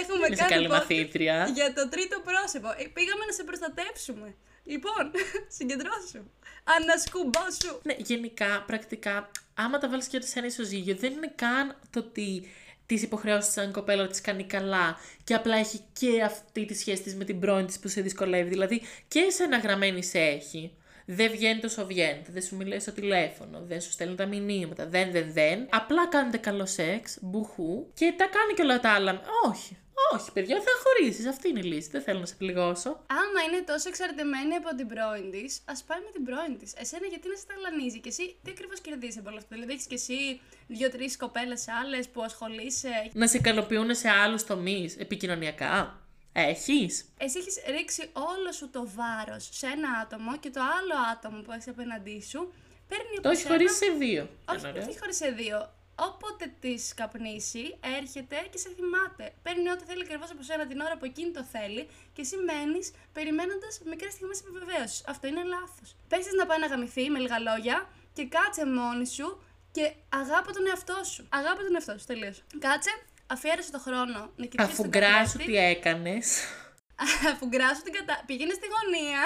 Έχουμε 0.00 0.24
Είσαι 0.30 0.40
κάνει 0.42 0.52
καλή 0.54 0.68
podcast 0.68 0.78
μαθήτρια. 0.78 1.36
για 1.58 1.68
το 1.78 1.82
τρίτο 1.92 2.16
πρόσωπο. 2.28 2.68
Ε, 2.80 2.82
πήγαμε 2.96 3.22
να 3.28 3.32
σε 3.38 3.42
προστατεύσουμε. 3.48 4.28
Λοιπόν, 4.64 5.10
συγκεντρώσου. 5.56 6.22
Ανασκουμπώσου. 6.64 7.80
Ναι, 7.82 7.94
γενικά, 7.98 8.64
πρακτικά, 8.66 9.30
άμα 9.54 9.78
τα 9.78 9.88
βάλεις 9.88 10.06
και 10.06 10.20
σε 10.20 10.38
ένα 10.38 10.46
ισοζύγιο, 10.46 10.94
δεν 10.96 11.12
είναι 11.12 11.32
καν 11.34 11.76
το 11.90 11.98
ότι 11.98 12.48
τις 12.86 13.02
υποχρεώσεις 13.02 13.52
σαν 13.52 13.72
κοπέλα 13.72 14.06
της 14.06 14.20
κάνει 14.20 14.44
καλά 14.44 14.96
και 15.24 15.34
απλά 15.34 15.56
έχει 15.56 15.80
και 15.92 16.22
αυτή 16.22 16.64
τη 16.64 16.74
σχέση 16.74 17.02
της 17.02 17.14
με 17.14 17.24
την 17.24 17.40
πρώην 17.40 17.66
της 17.66 17.78
που 17.78 17.88
σε 17.88 18.00
δυσκολεύει. 18.00 18.48
Δηλαδή 18.48 18.82
και 19.08 19.30
σε 19.30 19.42
ένα 19.42 19.58
γραμμένη 19.58 20.04
σε 20.04 20.18
έχει. 20.18 20.76
Δεν 21.06 21.30
βγαίνει 21.30 21.60
τόσο 21.60 21.86
βγαίνετε, 21.86 22.32
δεν 22.32 22.42
σου 22.42 22.56
μιλάει 22.56 22.78
στο 22.80 22.92
τηλέφωνο, 22.92 23.62
δεν 23.66 23.80
σου 23.80 23.90
στέλνει 23.90 24.14
τα 24.14 24.26
μηνύματα, 24.26 24.86
δεν, 24.86 25.10
δεν, 25.10 25.32
δεν. 25.32 25.66
Απλά 25.70 26.08
κάνετε 26.08 26.36
καλό 26.36 26.66
σεξ, 26.66 27.18
μπουχού 27.20 27.86
και 27.94 28.14
τα 28.16 28.24
κάνει 28.24 28.54
και 28.54 28.62
όλα 28.62 28.80
τα 28.80 28.90
άλλα. 28.90 29.20
Όχι. 29.48 29.76
Όχι, 30.12 30.32
παιδιά, 30.32 30.56
θα 30.56 30.70
χωρίσεις. 30.84 31.26
Αυτή 31.26 31.48
είναι 31.48 31.58
η 31.58 31.62
λύση. 31.62 31.88
Δεν 31.90 32.02
θέλω 32.02 32.18
να 32.18 32.26
σε 32.26 32.34
πληγώσω. 32.34 32.90
Άμα 33.06 33.40
είναι 33.46 33.62
τόσο 33.66 33.88
εξαρτημένη 33.88 34.54
από 34.54 34.76
την 34.76 34.86
πρώην 34.88 35.30
της, 35.30 35.60
ας 35.64 35.82
πάει 35.82 35.98
με 35.98 36.10
την 36.10 36.24
πρώην 36.24 36.58
της. 36.58 36.72
Εσένα 36.76 37.06
γιατί 37.06 37.28
να 37.28 37.36
σε 37.36 37.44
ταλανίζει 37.46 38.00
και 38.00 38.08
εσύ 38.08 38.36
τι 38.42 38.50
ακριβώς 38.50 38.80
κερδίζεις 38.80 39.18
από 39.18 39.28
όλο 39.28 39.38
αυτό. 39.38 39.54
Δηλαδή 39.54 39.72
έχεις 39.72 39.86
και 39.86 39.94
εσύ 39.94 40.40
δύο-τρει 40.66 41.16
κοπέλες 41.16 41.64
άλλες 41.68 42.08
που 42.08 42.22
ασχολείσαι; 42.22 43.10
Να 43.12 43.26
σε 43.26 43.36
ικανοποιούν 43.36 43.94
σε 43.94 44.08
άλλους 44.08 44.44
τομείς 44.44 44.96
επικοινωνιακά. 44.96 45.98
Έχεις. 46.32 47.04
Εσύ 47.18 47.38
έχεις 47.38 47.56
ρίξει 47.66 48.10
όλο 48.12 48.52
σου 48.52 48.70
το 48.70 48.88
βάρος 48.96 49.48
σε 49.52 49.66
ένα 49.66 49.88
άτομο 50.02 50.36
και 50.36 50.50
το 50.50 50.60
άλλο 50.60 50.94
άτομο 51.12 51.42
που 51.42 51.52
έχεις 51.52 51.68
απέναντί 51.68 52.22
σου 52.22 52.52
παίρνει 52.88 53.20
Το 53.22 53.28
έχεις 53.28 53.46
χωρίσει 53.46 53.74
σε 53.74 53.90
δύο. 53.98 54.28
Όχι, 54.48 54.60
δεν 54.60 54.88
έχει 54.88 54.98
χωρίσει 54.98 55.24
σε 55.24 55.30
δύο 55.30 55.68
όποτε 55.94 56.54
τη 56.60 56.74
καπνίσει, 56.94 57.78
έρχεται 57.98 58.36
και 58.50 58.58
σε 58.58 58.68
θυμάται. 58.76 59.34
Παίρνει 59.42 59.70
ό,τι 59.70 59.84
θέλει 59.84 60.02
ακριβώς 60.02 60.30
από 60.30 60.42
σένα 60.42 60.66
την 60.66 60.80
ώρα 60.80 60.96
που 60.96 61.04
εκείνη 61.04 61.30
το 61.30 61.44
θέλει 61.44 61.88
και 62.12 62.20
εσύ 62.20 62.36
μένει 62.36 62.80
περιμένοντας 63.12 63.80
μικρές 63.84 64.12
στιγμές 64.12 64.40
επιβεβαίωσης. 64.40 65.02
Αυτό 65.06 65.26
είναι 65.26 65.42
λάθος. 65.54 65.96
Πε 66.08 66.16
να 66.36 66.46
πάει 66.46 66.58
να 66.58 66.66
γαμηθεί 66.66 67.10
με 67.10 67.18
λίγα 67.18 67.38
λόγια 67.38 67.88
και 68.12 68.24
κάτσε 68.26 68.66
μόνη 68.66 69.06
σου 69.06 69.42
και 69.72 69.92
αγάπη 70.08 70.52
τον 70.52 70.66
εαυτό 70.66 70.98
σου. 71.04 71.26
Αγάπη 71.28 71.62
τον 71.64 71.74
εαυτό 71.74 71.98
σου, 71.98 72.06
τελείως. 72.06 72.42
Κάτσε, 72.58 72.90
αφιέρωσε 73.26 73.70
το 73.70 73.78
χρόνο 73.78 74.32
να 74.36 74.46
κοιτάξεις. 74.46 74.78
Αφού 74.78 74.88
γκράσου 74.88 75.38
τι 75.38 75.56
έκανες. 75.56 76.26
Αφού 77.32 77.46
γκράσου 77.46 77.82
την 77.82 77.92
κατα... 77.92 78.22
Πήγαινε 78.26 78.52
στη 78.52 78.66
γωνία. 78.74 79.22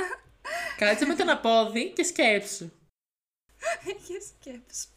Κάτσε 0.76 1.07
με 1.07 1.14
τον 1.14 1.28
απόδι 1.28 1.92
και 1.92 2.02
σκέψου. 2.02 2.70
Έχει 3.90 4.14
σκέψου. 4.28 4.88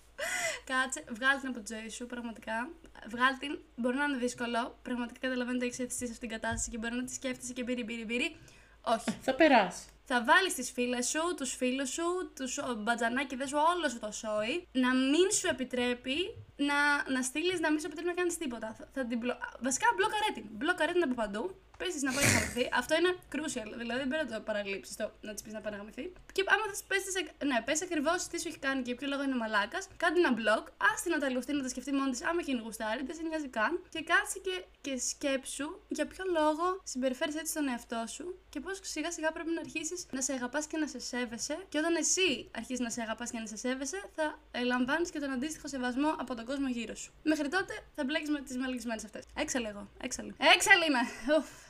Κάτσε, 0.70 1.04
βγάλει 1.18 1.40
την 1.40 1.50
από 1.50 1.60
τη 1.60 1.74
ζωή 1.74 1.90
σου, 1.90 2.06
πραγματικά. 2.06 2.70
Βγάλει 3.08 3.38
την. 3.38 3.60
Μπορεί 3.76 3.98
να 3.98 4.04
είναι 4.04 4.18
δύσκολο. 4.18 4.80
Πραγματικά 4.82 5.20
καταλαβαίνω 5.20 5.58
ότι 5.58 5.66
έχεις 5.66 5.80
ευθυστεί 5.80 6.06
σε 6.06 6.12
αυτήν 6.12 6.30
την 6.30 6.38
κατάσταση 6.38 6.70
και 6.70 6.78
μπορεί 6.78 6.96
να 6.96 7.04
τη 7.04 7.14
σκέφτεσαι 7.14 7.54
και 7.54 7.64
μπύρι, 7.64 7.84
μπύρι, 7.84 8.06
μπύρι. 8.06 8.36
Όχι. 8.82 9.18
Θα 9.22 9.36
περάσεις. 9.36 9.86
Θα 10.14 10.24
βάλεις 10.24 10.54
τις 10.54 10.72
φίλες 10.72 11.08
σου, 11.08 11.36
τους 11.38 11.56
φίλους 11.56 11.90
σου, 11.90 12.32
τους 12.36 12.60
μπατζανάκιδε 12.78 13.48
σου, 13.48 13.58
όλος 13.76 13.92
σου 13.92 14.00
το 14.00 14.12
σόι, 14.12 14.68
να 14.72 14.96
μην 14.96 15.32
σου 15.32 15.48
επιτρέπει 15.48 16.18
να, 16.56 17.12
να 17.14 17.22
στείλεις, 17.22 17.60
να 17.60 17.70
μην 17.72 17.80
σου 17.80 17.86
επιτρέπει 17.86 18.10
να 18.10 18.16
κάνεις 18.16 18.38
τίποτα. 18.38 18.76
Θα, 18.78 18.88
θα 18.94 19.06
την 19.06 19.18
μπλο... 19.18 19.38
Βασικά 19.60 19.88
μπλοκαρέ 19.96 20.30
την. 20.34 20.46
Μπλοκαρέ 20.52 20.92
την 20.92 21.04
από 21.04 21.14
παντού 21.14 21.56
πέσει 21.82 22.00
να 22.08 22.12
πάει 22.16 22.26
να 22.28 22.32
γαμηθεί. 22.36 22.64
Αυτό 22.82 22.94
είναι 23.00 23.12
crucial. 23.34 23.70
Δηλαδή 23.82 24.00
δεν 24.04 24.10
πρέπει 24.12 24.26
να 24.30 24.32
το 24.36 24.42
παραλείψεις 24.50 24.96
το 25.00 25.06
να 25.28 25.32
της 25.34 25.42
πεις 25.44 25.54
να 25.58 25.62
πάει 25.64 25.72
να 25.76 25.80
γαμηθεί. 25.82 26.06
Και 26.36 26.42
άμα 26.54 26.64
θες 26.70 26.84
πέσει 26.90 27.10
ναι, 27.50 27.58
πες 27.68 27.80
ακριβώς 27.88 28.20
τι 28.30 28.38
σου 28.42 28.48
έχει 28.52 28.62
κάνει 28.68 28.82
και 28.88 28.94
ποιο 28.98 29.08
λόγο 29.12 29.24
είναι 29.28 29.38
μαλάκας, 29.44 29.84
κάντε 30.02 30.20
ένα 30.24 30.34
blog, 30.40 30.64
άστι 30.92 31.10
να 31.14 31.20
τα 31.24 31.28
λουστεί 31.34 31.52
να 31.54 31.62
τα 31.66 31.70
σκεφτεί 31.74 31.92
μόνη 32.00 32.12
της, 32.12 32.22
άμα 32.30 32.40
έχει 32.44 32.54
γουστάρει, 32.66 33.02
δεν 33.08 33.16
σε 33.18 33.22
νοιάζει 33.30 33.50
καν. 33.58 33.74
Και 33.94 34.02
κάτσε 34.12 34.38
και, 34.46 34.56
και 34.86 34.94
σκέψου 35.10 35.68
για 35.98 36.06
ποιο 36.12 36.24
λόγο 36.38 36.66
συμπεριφέρεις 36.84 37.36
έτσι 37.42 37.54
τον 37.54 37.68
εαυτό 37.68 38.04
σου 38.16 38.26
και 38.50 38.60
πώς 38.60 38.80
σιγά 38.82 39.12
σιγά 39.12 39.32
πρέπει 39.32 39.52
να 39.58 39.62
αρχίσεις 39.66 40.00
να 40.12 40.22
σε 40.22 40.32
αγαπάς 40.34 40.66
και 40.70 40.78
να 40.78 40.88
σε 40.88 41.00
σέβεσαι. 41.00 41.56
Και 41.70 41.78
όταν 41.78 41.96
εσύ 41.96 42.50
αρχίζει 42.60 42.82
να 42.82 42.90
σε 42.90 43.02
αγαπάς 43.02 43.30
και 43.32 43.40
να 43.40 43.48
σε 43.54 43.58
σέβεσαι, 43.58 44.00
θα 44.16 44.26
λαμβάνει 44.72 45.06
και 45.14 45.20
τον 45.20 45.32
αντίστοιχο 45.32 45.68
σεβασμό 45.68 46.10
από 46.24 46.36
τον 46.36 46.46
κόσμο 46.46 46.68
γύρω 46.68 46.96
σου. 46.96 47.12
Μέχρι 47.24 47.48
τότε 47.48 47.74
θα 47.96 48.04
μπλέκεις 48.04 48.30
με 48.30 48.42
τις 48.42 48.58
μαλισμένε 48.58 49.02
αυτές. 49.06 49.24
Έξαλλε 49.36 49.68
εγώ. 49.68 49.90
Έξαλλε. 50.02 50.32
Έξαλλε 50.56 50.86
είμαι. 50.86 51.04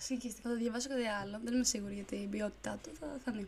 Συγχυστικά. 0.08 0.50
Θα 0.50 0.56
το 0.56 0.62
διαβάσω 0.62 0.90
κάτι 0.90 1.08
άλλο. 1.22 1.40
Δεν 1.44 1.54
είμαι 1.54 1.64
σίγουρη 1.64 1.94
γιατί 1.94 2.16
η 2.16 2.28
ποιότητά 2.28 2.80
του 2.84 2.90
θα, 3.00 3.08
θα 3.24 3.32
είναι. 3.34 3.48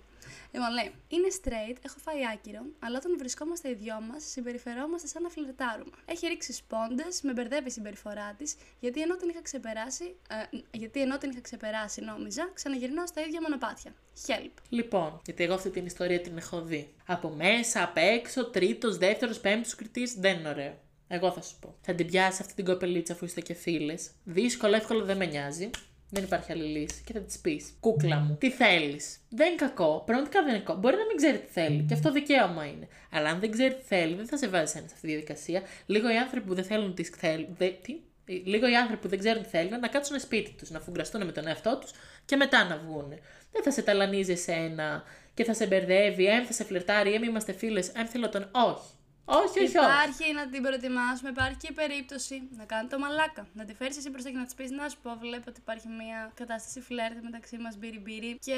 Λοιπόν, 0.51 0.69
λέει: 0.73 0.91
Είναι 1.07 1.27
straight, 1.41 1.77
έχω 1.87 1.97
φάει 2.05 2.21
άκυρο, 2.33 2.63
αλλά 2.79 2.97
όταν 2.97 3.17
βρισκόμαστε 3.17 3.69
οι 3.69 3.73
δυο 3.73 4.01
μας, 4.01 4.23
συμπεριφερόμαστε 4.23 5.07
σαν 5.07 5.21
να 5.21 5.29
φλερτάρουμε. 5.29 5.91
Έχει 6.05 6.27
ρίξει 6.27 6.53
σπόντες, 6.53 7.21
με 7.21 7.31
μπερδεύει 7.33 7.67
η 7.67 7.71
συμπεριφορά 7.71 8.33
της, 8.37 8.55
γιατί 8.79 9.01
ενώ 9.01 9.15
την 9.15 9.29
είχα 9.29 9.41
ξεπεράσει, 9.41 10.15
ε, 10.29 10.57
γιατί 10.71 11.01
ενώ 11.01 11.17
την 11.17 11.29
είχα 11.29 11.41
ξεπεράσει, 11.41 12.01
νόμιζα, 12.01 12.51
ξαναγυρνάω 12.53 13.07
στα 13.07 13.21
ίδια 13.21 13.41
μονοπάτια. 13.41 13.91
Help. 14.27 14.51
Λοιπόν, 14.69 15.21
γιατί 15.25 15.43
εγώ 15.43 15.53
αυτή 15.53 15.69
την 15.69 15.85
ιστορία 15.85 16.21
την 16.21 16.37
έχω 16.37 16.61
δει. 16.61 16.93
Από 17.05 17.29
μέσα, 17.29 17.83
απ' 17.83 17.97
έξω, 17.97 18.45
τρίτος, 18.45 18.97
δεύτερος, 18.97 19.39
πέμπτος 19.39 19.75
κριτής, 19.75 20.13
δεν 20.13 20.39
είναι 20.39 20.49
ωραίο. 20.49 20.77
Εγώ 21.07 21.31
θα 21.31 21.41
σου 21.41 21.55
πω. 21.59 21.75
Θα 21.81 21.93
την 21.93 22.05
πιάσει 22.05 22.41
αυτή 22.41 22.53
την 22.53 22.65
κοπελίτσα 22.65 23.13
αφού 23.13 23.25
είστε 23.25 23.41
και 23.41 23.53
φίλες. 23.53 24.11
Δύσκολο, 24.23 24.75
εύκολο 24.75 25.05
δεν 25.05 25.17
με 25.17 25.25
νοιάζει. 25.25 25.69
Δεν 26.13 26.23
υπάρχει 26.23 26.51
άλλη 26.51 26.63
λύση. 26.63 27.01
Και 27.05 27.13
θα 27.13 27.19
της 27.19 27.39
πεις: 27.39 27.73
Κούκλα 27.79 28.17
μου, 28.19 28.35
τι 28.39 28.51
θέλεις. 28.51 29.17
Δεν 29.29 29.47
είναι 29.47 29.55
κακό. 29.55 30.03
Πραγματικά 30.05 30.43
δεν 30.43 30.55
είναι 30.55 30.63
κακό. 30.63 30.79
Μπορεί 30.79 30.95
να 30.95 31.05
μην 31.05 31.17
ξέρει 31.17 31.39
τι 31.39 31.51
θέλει. 31.51 31.85
Και 31.87 31.93
αυτό 31.93 32.11
δικαίωμα 32.11 32.65
είναι. 32.65 32.87
Αλλά 33.11 33.29
αν 33.29 33.39
δεν 33.39 33.51
ξέρει 33.51 33.73
τι 33.73 33.83
θέλει, 33.83 34.15
δεν 34.15 34.27
θα 34.27 34.37
σε 34.37 34.47
βάζει 34.47 34.71
σε 34.71 34.79
αυτή 34.85 34.99
τη 35.01 35.07
διαδικασία. 35.07 35.61
Λίγο 35.85 36.11
οι 36.11 36.17
άνθρωποι 36.17 36.47
που 36.47 36.55
δεν 36.55 36.63
θέλουν 36.63 36.95
τις 36.95 37.09
θέλουν. 37.09 37.47
Δε, 37.57 37.69
τι, 37.81 37.99
Λίγο 38.25 38.69
οι 38.69 38.75
άνθρωποι 38.75 39.01
που 39.01 39.07
δεν 39.07 39.19
ξέρουν 39.19 39.43
τι 39.43 39.49
θέλουν 39.49 39.79
να 39.79 39.87
κάτσουν 39.87 40.19
σπίτι 40.19 40.51
τους, 40.51 40.69
να 40.69 40.79
φουγκραστούν 40.79 41.25
με 41.25 41.31
τον 41.31 41.47
εαυτό 41.47 41.77
τους 41.81 41.91
και 42.25 42.35
μετά 42.35 42.63
να 42.63 42.77
βγουν. 42.77 43.09
Δεν 43.51 43.63
θα 43.63 43.71
σε 43.71 43.81
ταλανίζει 43.81 44.31
εσένα 44.31 45.03
και 45.33 45.43
θα 45.43 45.53
σε 45.53 45.67
μπερδεύει, 45.67 46.25
έμ 46.25 46.45
θα 46.45 46.53
σε 46.53 46.63
φλερτάρει, 46.63 47.13
έμ 47.13 47.23
είμαστε 47.23 47.53
φίλες, 47.53 47.87
έμ 47.87 48.05
θέλω 48.05 48.29
τον. 48.29 48.49
Όχι. 48.51 48.91
Όχι, 49.25 49.59
όχι, 49.59 49.77
όχι. 49.77 49.87
Υπάρχει 49.87 50.33
να 50.33 50.47
την 50.49 50.61
προετοιμάσουμε, 50.61 51.29
υπάρχει 51.29 51.57
και 51.57 51.67
η 51.69 51.73
περίπτωση 51.81 52.35
να 52.57 52.63
κάνει 52.65 52.87
το 52.89 52.99
μαλάκα. 52.99 53.47
Να 53.53 53.65
τη 53.65 53.73
φέρεις 53.73 53.97
εσύ 53.97 54.09
μπροστά 54.09 54.29
και 54.29 54.37
να 54.37 54.45
της 54.45 54.53
πεις: 54.53 54.71
Να 54.71 54.89
σου 54.89 54.97
πω, 55.03 55.09
βλέπω 55.19 55.45
ότι 55.47 55.59
υπάρχει 55.59 55.87
μια 55.87 56.31
κατάσταση 56.33 56.79
φλερτ 56.81 57.17
μεταξύ 57.23 57.57
μας, 57.57 57.77
μπύρι 57.77 57.99
μπύρι. 57.99 58.37
Και 58.39 58.57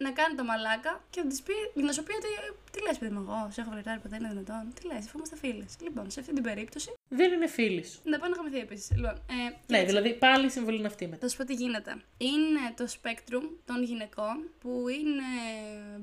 να 0.00 0.10
κάνει 0.18 0.34
το 0.34 0.44
μαλάκα 0.44 0.92
και 1.10 1.20
να 1.22 1.28
της 1.28 1.42
πει, 1.42 1.54
να 1.74 1.92
σου 1.92 2.02
πει 2.02 2.12
ότι. 2.20 2.28
Τι 2.72 2.82
λες, 2.82 2.98
παιδί 2.98 3.12
μου, 3.14 3.20
εγώ 3.20 3.48
σε 3.50 3.60
έχω 3.60 3.70
φλερτάρει 3.70 4.00
ποτέ, 4.00 4.16
είναι 4.16 4.28
δυνατόν. 4.28 4.72
Τι 4.74 4.86
λες, 4.86 5.02
αφού 5.06 5.16
είμαστε 5.16 5.36
φίλες. 5.36 5.76
Λοιπόν, 5.82 6.10
σε 6.10 6.20
αυτή 6.20 6.32
την 6.34 6.42
περίπτωση. 6.42 6.90
Δεν 7.08 7.32
είναι 7.32 7.46
φίλης 7.46 7.88
σου. 7.90 8.00
Να 8.04 8.18
πάει 8.18 8.30
να 8.30 8.36
χαμηθεί 8.36 8.58
επίσης. 8.58 8.90
Λοιπόν, 8.96 9.10
ε, 9.30 9.34
Ναι, 9.42 9.50
κοίταξε. 9.66 9.84
δηλαδή 9.86 10.14
πάλι 10.14 10.46
η 10.46 10.48
συμβολή 10.50 10.78
είναι 10.78 10.86
αυτή 10.86 11.04
μετά. 11.06 11.18
Θα 11.20 11.28
σου 11.28 11.36
πω 11.36 11.44
τι 11.44 11.54
γίνεται. 11.54 11.92
Είναι 12.18 12.62
το 12.76 12.86
spectrum 12.96 13.44
των 13.64 13.82
γυναικών 13.82 14.36
που 14.60 14.84
είναι 14.88 15.28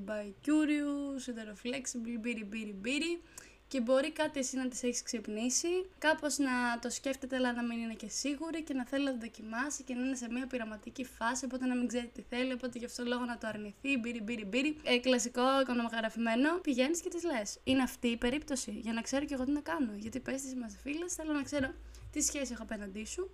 bi-curious, 0.07 1.21
heteroflexible, 1.29 2.19
μπύρι 2.19 2.43
μπύρι 2.43 2.75
μπύρι 2.81 3.21
και 3.67 3.81
μπορεί 3.81 4.11
κάτι 4.11 4.39
εσύ 4.39 4.57
να 4.57 4.67
τις 4.67 4.83
έχεις 4.83 5.03
ξυπνήσει, 5.03 5.67
κάπως 5.97 6.37
να 6.37 6.79
το 6.81 6.89
σκέφτεται 6.89 7.35
αλλά 7.35 7.53
να 7.53 7.63
μην 7.63 7.79
είναι 7.79 7.93
και 7.93 8.09
σίγουρη 8.09 8.63
και 8.63 8.73
να 8.73 8.85
θέλει 8.85 9.03
να 9.03 9.11
το 9.11 9.17
δοκιμάσει 9.17 9.83
και 9.83 9.93
να 9.93 10.05
είναι 10.05 10.15
σε 10.15 10.27
μια 10.31 10.47
πειραματική 10.47 11.03
φάση, 11.05 11.45
οπότε 11.45 11.65
να 11.65 11.75
μην 11.75 11.87
ξέρει 11.87 12.07
τι 12.13 12.21
θέλει, 12.29 12.53
οπότε 12.53 12.79
γι' 12.79 12.85
αυτό 12.85 13.03
λόγο 13.03 13.25
να 13.25 13.37
το 13.37 13.47
αρνηθεί, 13.47 13.97
μπύρι 13.97 14.21
μπύρι 14.21 14.45
μπύρι. 14.45 14.77
Ε, 14.83 14.97
κλασικό 14.97 15.61
οικονομογραφημένο, 15.61 16.59
πηγαίνεις 16.59 17.01
και 17.01 17.09
της 17.09 17.23
λες. 17.23 17.59
Είναι 17.63 17.83
αυτή 17.83 18.07
η 18.07 18.17
περίπτωση, 18.17 18.71
για 18.71 18.93
να 18.93 19.01
ξέρω 19.01 19.25
και 19.25 19.33
εγώ 19.33 19.43
τι 19.43 19.51
να 19.51 19.61
κάνω. 19.61 19.91
Γιατί 19.95 20.19
πες 20.19 20.41
της 20.41 20.51
είμαστε 20.51 20.79
φίλες, 20.83 21.13
θέλω 21.13 21.33
να 21.33 21.41
ξέρω 21.41 21.73
τι 22.11 22.21
σχέση 22.21 22.51
έχω 22.53 22.63
απέναντί 22.63 23.05
σου, 23.05 23.31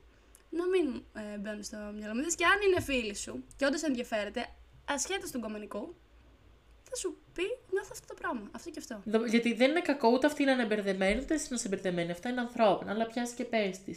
να 0.50 0.67
μην 0.67 1.04
ε, 1.13 1.38
μπαίνουν 1.38 1.63
στο 1.63 1.78
μυαλό 1.96 2.13
μου. 2.13 2.19
Είδες, 2.19 2.36
Και 2.36 2.46
αν 2.46 2.60
είναι 2.67 2.82
φίλη 2.82 3.15
σου 3.15 3.43
και 3.56 3.65
όντως 3.65 3.82
ενδιαφέρεται, 3.82 4.50
ασχέτως 4.86 5.32
του 5.32 5.39
κομμενικού, 5.39 5.96
θα 6.94 7.00
σου 7.00 7.18
πει 7.34 7.44
νιώθω 7.72 7.90
αυτό 7.92 8.08
το 8.08 8.14
πράγμα. 8.22 8.50
Αυτό 8.52 8.70
και 8.70 8.80
αυτό. 8.80 9.02
Δο- 9.06 9.26
Γιατί 9.26 9.54
δεν 9.54 9.70
είναι 9.70 9.82
κακό 9.82 10.10
ούτε 10.10 10.28
αυτή 10.28 10.44
να 10.44 10.52
είναι 10.52 10.66
μπερδεμένη, 10.66 11.20
ούτε 11.22 11.34
εσύ 11.34 11.48
να 11.50 11.56
είσαι 11.56 11.68
μπερδεμένη. 11.68 12.12
Αυτά 12.12 12.30
είναι 12.30 12.40
ανθρώπινα, 12.40 12.92
αλλά 12.92 13.06
πιάσει 13.06 13.34
και 13.36 13.44
πες 13.44 13.80
τη. 13.86 13.94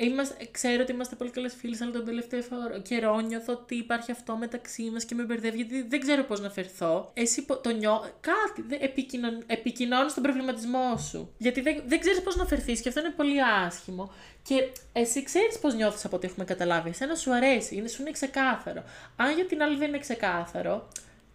Είμαστε, 0.00 0.48
ξέρω 0.50 0.82
ότι 0.82 0.92
είμαστε 0.92 1.14
πολύ 1.16 1.30
καλές 1.30 1.54
φίλες, 1.54 1.80
αλλά 1.80 1.90
τον 1.92 2.04
τελευταίο 2.04 2.42
φορ- 2.42 2.82
καιρό 2.82 3.20
νιώθω 3.20 3.52
ότι 3.52 3.74
υπάρχει 3.74 4.10
αυτό 4.10 4.36
μεταξύ 4.36 4.82
μας 4.82 5.04
και 5.04 5.14
με 5.14 5.22
μπερδεύει, 5.22 5.56
γιατί 5.56 5.82
δεν 5.82 6.00
ξέρω 6.00 6.22
πώς 6.24 6.40
να 6.40 6.50
φερθώ. 6.50 7.10
Εσύ 7.14 7.44
πο- 7.44 7.56
το 7.58 7.70
νιώ. 7.70 8.00
Κάτι. 8.20 8.62
δεν- 8.68 8.82
Επικοινων... 8.82 9.42
Επικοινώνεις 9.46 10.14
τον 10.14 10.22
προβληματισμό 10.22 10.96
σου. 10.96 11.34
Γιατί 11.38 11.60
δεν, 11.60 11.82
δεν 11.86 12.00
ξέρεις 12.00 12.20
πώς 12.22 12.36
να 12.36 12.46
φερθείς 12.46 12.80
και 12.80 12.88
αυτό 12.88 13.00
είναι 13.00 13.10
πολύ 13.10 13.42
άσχημο. 13.66 14.12
Και 14.42 14.68
εσύ 14.92 15.22
ξέρεις 15.22 15.58
πώς 15.58 15.74
νιώθεις 15.74 16.04
από 16.04 16.16
ό,τι 16.16 16.26
έχουμε 16.26 16.44
καταλάβει. 16.44 16.88
Εσένα 16.88 17.14
σου 17.14 17.32
αρέσει, 17.34 17.74
είναι, 17.76 17.88
σου 17.88 18.00
είναι 18.02 18.10
ξεκάθαρο. 18.10 18.82
Αν 19.16 19.34
για 19.34 19.46
την 19.46 19.62
άλλη 19.62 19.76
δεν 19.76 19.88
είναι 19.88 19.98
ξεκάθαρο, 19.98 20.88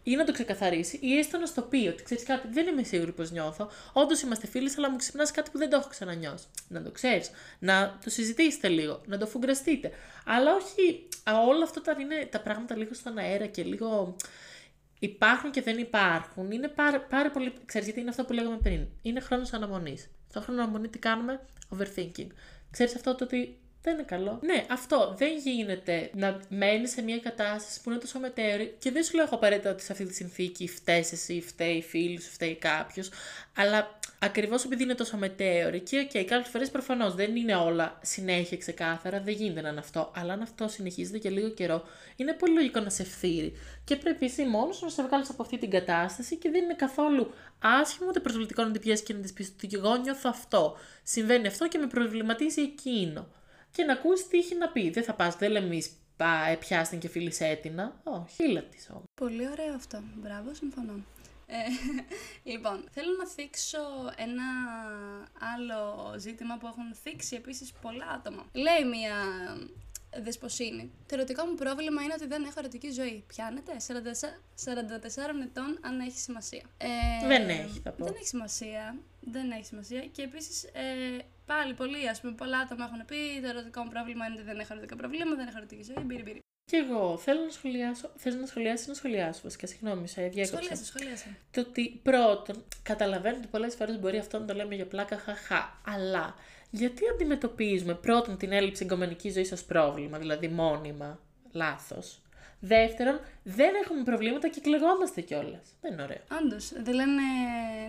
ή 0.04 0.16
να 0.16 0.24
το 0.24 0.32
ξεκαθαρίσει, 0.32 1.00
ή 1.02 1.18
έστω 1.18 1.38
να 1.38 1.46
στο 1.46 1.62
πει 1.62 1.88
ότι 1.88 2.04
ξέρεις 2.04 2.24
κάτι, 2.24 2.48
δεν 2.52 2.68
είμαι 2.68 2.84
σίγουρη 2.84 3.12
πώ 3.12 3.24
νιώθω. 3.24 3.70
Όντως 3.94 4.22
είμαστε 4.22 4.48
φίλοι, 4.48 4.72
αλλά 4.78 4.90
μου 4.90 4.98
ξυπνάς 4.98 5.32
κάτι 5.32 5.50
που 5.52 5.58
δεν 5.58 5.70
το 5.70 5.78
έχω 5.78 5.88
ξανανιώσει. 5.88 6.46
Να 6.68 6.84
το 6.84 6.92
ξέρεις, 6.92 7.32
να 7.60 8.00
το 8.04 8.10
συζητήσετε 8.10 8.68
λίγο, 8.68 9.02
να 9.06 9.18
το 9.18 9.28
φουγκραστείτε. 9.28 9.92
Αλλά 10.26 10.56
όχι 10.56 11.08
α, 11.24 11.40
όλα 11.48 11.64
αυτά 11.64 11.82
τα 11.82 11.96
είναι 12.00 12.28
τα 12.32 12.40
πράγματα 12.40 12.76
λίγο 12.76 12.94
στον 12.94 13.18
αέρα 13.18 13.46
και 13.46 13.64
λίγο 13.64 14.16
υπάρχουν 15.00 15.52
και 15.52 15.62
δεν 15.62 15.78
υπάρχουν. 15.78 16.52
Είναι 16.52 16.68
πάρα, 16.68 17.00
πάρα 17.00 17.32
πολύ. 17.32 17.54
Ξέρεις 17.66 17.88
γιατί 17.88 18.02
είναι 18.02 18.10
αυτό 18.10 18.26
που 18.26 18.34
λέγαμε 18.34 18.58
πριν. 18.64 18.88
Είναι 19.02 19.20
χρόνος 19.20 19.54
αναμονής. 19.54 20.10
Στο 20.30 20.42
χρόνο 20.42 20.62
αναμονή 20.62 20.88
τι 20.88 21.00
κάνουμε, 21.00 21.40
overthinking. 21.78 22.28
Ξέρεις 22.72 22.96
αυτό 22.96 23.16
το 23.16 23.24
ότι 23.24 23.58
δεν 23.84 23.94
είναι 23.94 24.04
καλό. 24.04 24.40
Ναι, 24.42 24.66
αυτό 24.70 25.14
δεν 25.18 25.38
γίνεται 25.38 26.10
να 26.14 26.40
μένεις 26.50 26.92
σε 26.92 27.02
μια 27.02 27.20
κατάσταση 27.20 27.82
που 27.82 27.90
είναι 27.90 28.00
τόσο 28.00 28.20
μετέωρη 28.20 28.76
και 28.80 28.92
δεν 28.92 29.04
σου 29.04 29.16
λέω 29.16 29.26
εγώ 29.26 29.36
απαραίτητα 29.36 29.70
ότι 29.70 29.84
σε 29.84 29.92
αυτή 29.92 30.06
τη 30.06 30.14
συνθήκη 30.14 30.68
φταίεις 30.68 31.12
εσύ, 31.12 31.42
φταίει 31.42 31.82
φίλου, 31.82 32.22
φταίει 32.22 32.56
κάποιος, 32.56 33.10
αλλά 33.58 34.00
ακριβώς 34.20 34.64
επειδή 34.64 34.84
είναι 34.84 34.96
τόσο 34.96 35.18
μετέωρη 35.18 35.80
και 35.80 36.00
OK, 36.00 36.10
okay, 36.10 36.24
κάποιες 36.24 36.48
φορές 36.48 36.70
προφανώς 36.70 37.16
δεν 37.16 37.36
είναι 37.36 37.56
όλα 37.56 38.00
συνέχεια 38.02 38.58
ξεκάθαρα, 38.58 39.22
δεν 39.22 39.34
γίνεται 39.34 39.62
να 39.62 39.70
είναι 39.70 39.80
αυτό, 39.80 40.12
αλλά 40.16 40.34
αν 40.34 40.42
αυτό 40.42 40.68
συνεχίζεται 40.68 41.18
και 41.18 41.30
λίγο 41.30 41.50
καιρό, 41.50 41.84
είναι 42.16 42.34
πολύ 42.34 42.54
λογικό 42.54 42.80
να 42.80 42.90
σε 42.90 43.04
φθείρει. 43.04 43.54
Και 43.84 43.96
πρέπει 43.96 44.26
εσύ 44.26 44.46
μόνος 44.46 44.82
να 44.82 44.90
σε 44.90 45.04
βγάλεις 45.04 45.30
από 45.30 45.42
αυτή 45.42 45.58
την 45.58 45.70
κατάσταση 45.70 46.36
και 46.36 46.50
δεν 46.50 46.64
είναι 46.64 46.76
καθόλου 46.76 47.34
άσχημο 47.60 48.08
ούτε 48.10 48.20
προσβλητικό 48.20 48.64
να 48.64 48.72
την 48.72 48.82
πιέσεις 48.82 49.06
και 49.06 49.14
να 49.14 49.20
της 49.20 49.34
πεις 49.34 49.54
ότι 49.56 49.70
εγώ 49.76 49.96
νιώθω 49.96 50.30
αυτό. 50.30 50.78
Συμβαίνει 51.04 51.48
αυτό 51.48 51.68
και 51.68 51.78
με 51.78 51.88
προβληματίζει 51.88 52.62
εκείνο 52.62 53.28
και 53.74 53.84
να 53.84 53.94
ακούσει 53.94 54.28
τι 54.28 54.38
έχει 54.38 54.56
να 54.56 54.70
πει. 54.70 54.90
Δεν 54.90 55.04
θα 55.04 55.14
πας, 55.14 55.36
δεν 55.36 55.52
λέμε 55.52 55.66
εμεί 55.66 55.82
πά, 56.18 56.58
πιάστην 56.60 57.00
και 57.00 57.08
φίλησε 57.08 57.46
έτεινα. 57.46 58.02
Όχι, 58.04 58.34
χίλα 58.34 58.64
της 58.64 58.90
όμως. 58.90 59.04
Πολύ 59.16 59.48
ωραίο 59.50 59.74
αυτό. 59.74 60.04
Μπράβο, 60.16 60.54
συμφωνώ. 60.54 60.94
Ε, 61.46 61.58
λοιπόν, 62.52 62.88
θέλω 62.92 63.16
να 63.18 63.28
θίξω 63.28 63.80
ένα 64.16 64.44
άλλο 65.56 66.14
ζήτημα 66.18 66.58
που 66.58 66.68
έχουν 66.68 66.94
θίξει 66.94 67.36
επίσης 67.36 67.72
πολλά 67.82 68.08
άτομα. 68.08 68.46
Λέει 68.54 68.90
μία 68.90 69.16
δεσποσίνη. 70.22 70.92
Το 71.08 71.16
ερωτικό 71.16 71.46
μου 71.46 71.56
πρόβλημα 71.56 72.02
είναι 72.02 72.14
ότι 72.14 72.28
δεν 72.28 72.44
έχω 72.44 72.54
ερωτική 72.58 72.92
ζωή. 72.92 73.24
Πιάνετε; 73.28 73.72
44 73.80 73.88
ετών 75.44 75.80
αν 75.82 76.00
έχει 76.00 76.18
σημασία. 76.18 76.64
Ε, 76.78 77.28
Δεν 77.28 77.50
έχει, 77.50 77.80
θα 77.84 77.92
πω. 77.92 78.06
Δεν 78.06 78.14
έχει 78.16 78.28
σημασία. 78.28 78.98
Δεν 79.20 79.52
έχει 79.52 79.66
σημασία. 79.66 80.02
Και 80.12 80.22
επίσης, 80.22 80.64
ε, 80.64 81.18
πάλι 81.46 81.74
πολλοί, 81.74 82.10
ας 82.10 82.22
πούμε, 82.22 82.34
πολλά 82.34 82.58
άτομα 82.58 82.86
έχουν 82.86 83.06
πει: 83.06 83.42
Το 83.42 83.48
ερωτικό 83.48 83.84
μου 83.84 83.90
πρόβλημα 83.90 84.26
είναι 84.26 84.36
ότι 84.36 84.44
δεν 84.44 84.60
έχω 84.60 84.74
ερωτικά 84.74 84.96
προβλήματα, 84.96 85.36
δεν 85.36 85.48
έχω 85.48 85.58
ερωτική 85.58 85.84
ζωή. 85.84 86.04
Μπύρι, 86.06 86.24
μπύρι. 86.24 86.40
Και 86.66 86.78
εγώ 86.78 87.18
θέλω 87.18 87.42
να 87.44 87.50
σχολιάσω. 87.50 88.12
Θε 88.16 88.36
να 88.36 88.46
σχολιάσει 88.46 88.84
ή 88.86 88.88
να 88.88 88.94
σχολιάσω, 88.94 89.42
βασικά. 89.44 89.68
Συγγνώμη, 89.68 90.08
σε 90.08 90.22
διέκοψα. 90.22 90.56
Σχολίασε, 90.56 90.86
σχολίασε. 90.86 91.38
Το 91.52 91.62
ότι 91.62 92.00
πρώτον, 92.04 92.64
καταλαβαίνω 92.84 93.38
ότι 93.38 93.48
πολλές 93.48 93.76
φορές 93.76 94.00
μπορεί 94.00 94.18
αυτό 94.18 94.40
να 94.40 94.46
το 94.46 94.54
λέμε 94.54 94.76
για 94.76 94.88
πλάκα, 94.88 95.18
χαχά. 95.18 95.82
Αλλά 95.86 96.36
γιατί 96.70 97.02
αντιμετωπίζουμε 97.14 97.94
πρώτον 97.94 98.38
την 98.38 98.52
έλλειψη 98.52 98.84
εγκομενικής 98.84 99.34
ζωής 99.34 99.52
ως 99.52 99.64
πρόβλημα, 99.64 100.18
δηλαδή 100.18 100.48
μόνιμα, 100.48 101.20
λάθος; 101.52 102.22
Δεύτερον, 102.66 103.20
δεν 103.44 103.72
έχουμε 103.84 104.04
προβλήματα 104.04 104.48
και 104.48 104.62
κλεγόμαστε 104.62 105.22
κιόλας. 105.22 105.68
Δεν 105.82 105.92
είναι 105.94 106.02
ωραίο. 106.04 106.22
Όντως, 106.42 106.72
δεν 106.84 106.94
λένε 106.94 107.22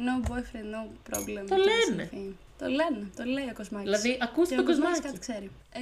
no 0.07 0.31
boyfriend, 0.31 0.71
no 0.75 1.13
problem. 1.15 1.45
Το 1.49 1.55
και 1.55 1.63
λένε. 1.71 2.09
something. 2.13 2.33
Το 2.59 2.67
λένε, 2.67 3.11
το 3.17 3.25
λέει 3.25 3.45
ο 3.45 3.55
Κοσμάκης. 3.55 3.91
Δηλαδή, 3.91 4.19
ακούστε 4.23 4.55
και 4.55 4.61
τον 4.63 4.65
ο 4.65 4.69
Κοσμάκης 4.69 5.01
κοσμάκι. 5.01 5.19
κάτι 5.19 5.19
ξέρει. 5.19 5.51
Ε, 5.73 5.81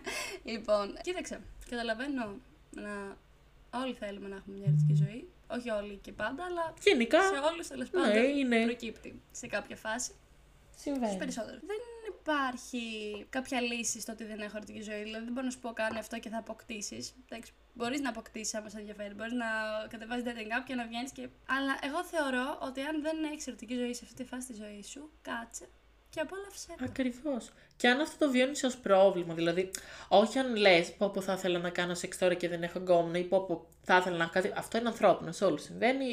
λοιπόν, 0.52 0.98
κοίταξε. 1.02 1.40
Καταλαβαίνω 1.70 2.36
να. 2.70 3.16
Όλοι 3.82 3.94
θέλουμε 3.94 4.28
να 4.28 4.36
έχουμε 4.36 4.56
μια 4.56 4.66
ερωτική 4.68 4.94
ζωή. 5.04 5.28
Όχι 5.46 5.70
όλοι 5.70 5.98
και 6.02 6.12
πάντα, 6.12 6.44
αλλά 6.44 6.74
Γενικά, 6.82 7.22
σε 7.22 7.38
όλους 7.52 7.66
τέλος 7.66 7.88
πάντων 7.90 8.08
ναι, 8.08 8.18
είναι. 8.18 8.64
προκύπτει 8.64 9.20
σε 9.32 9.46
κάποια 9.46 9.76
φάση. 9.76 10.10
Στους 10.76 10.92
συμβαίνει. 10.92 11.16
περισσότερους. 11.16 11.60
Δεν 11.60 11.76
υπάρχει 12.20 12.86
κάποια 13.28 13.60
λύση 13.60 14.00
στο 14.00 14.12
ότι 14.12 14.24
δεν 14.24 14.40
έχω 14.40 14.56
ερωτική 14.56 14.82
ζωή. 14.82 15.02
Δηλαδή, 15.02 15.24
δεν 15.24 15.32
μπορώ 15.32 15.46
να 15.46 15.52
σου 15.52 15.58
πω 15.58 15.72
κάνει 15.72 15.98
αυτό 15.98 16.18
και 16.18 16.28
θα 16.28 16.38
αποκτήσεις. 16.38 17.14
Μπορείς 17.74 18.00
να 18.00 18.08
αποκτήσεις 18.08 18.54
άμα 18.54 18.68
σε 18.68 18.78
ενδιαφέρει. 18.78 19.14
Μπορείς 19.14 19.32
να 19.32 19.46
κατεβάζει 19.88 20.22
dating 20.26 20.60
app 20.60 20.64
και 20.66 20.74
να 20.74 20.86
βγαίνεις 20.86 21.12
και. 21.12 21.28
Αλλά 21.48 21.78
εγώ 21.82 22.04
θεωρώ 22.04 22.58
ότι 22.62 22.80
αν 22.80 23.02
δεν 23.02 23.24
έχεις 23.24 23.46
ερωτική 23.46 23.74
ζωή 23.74 23.94
σε 23.94 24.00
αυτή 24.04 24.22
τη 24.22 24.28
φάση 24.28 24.46
της 24.46 24.56
ζωής 24.56 24.88
σου, 24.88 25.10
κάτσε 25.22 25.68
και 26.16 26.22
απόλαυσέ 26.22 26.66
το. 26.78 26.84
Ακριβώς. 26.84 27.52
Και 27.76 27.88
αν 27.88 28.00
αυτό 28.00 28.24
το 28.24 28.30
βιώνεις 28.30 28.64
ως 28.64 28.76
πρόβλημα, 28.76 29.34
δηλαδή, 29.34 29.70
όχι 30.08 30.38
αν 30.38 30.56
λες 30.56 30.92
πω 30.98 31.08
πω 31.08 31.20
θα 31.20 31.32
ήθελα 31.32 31.58
να 31.58 31.70
κάνω 31.70 31.94
σεξ 31.94 32.18
τώρα 32.18 32.34
και 32.34 32.48
δεν 32.48 32.62
έχω 32.62 32.78
γκόμενα 32.78 33.18
ή 33.18 33.22
πω 33.22 33.40
πω 33.46 33.66
θα 33.82 33.96
ήθελα 33.96 34.16
να 34.16 34.22
έχω 34.22 34.32
κάτι. 34.32 34.52
Αυτό 34.56 34.78
είναι 34.78 34.88
ανθρώπινο, 34.88 35.32
σε 35.32 35.44
όλους 35.44 35.62
συμβαίνει. 35.62 36.06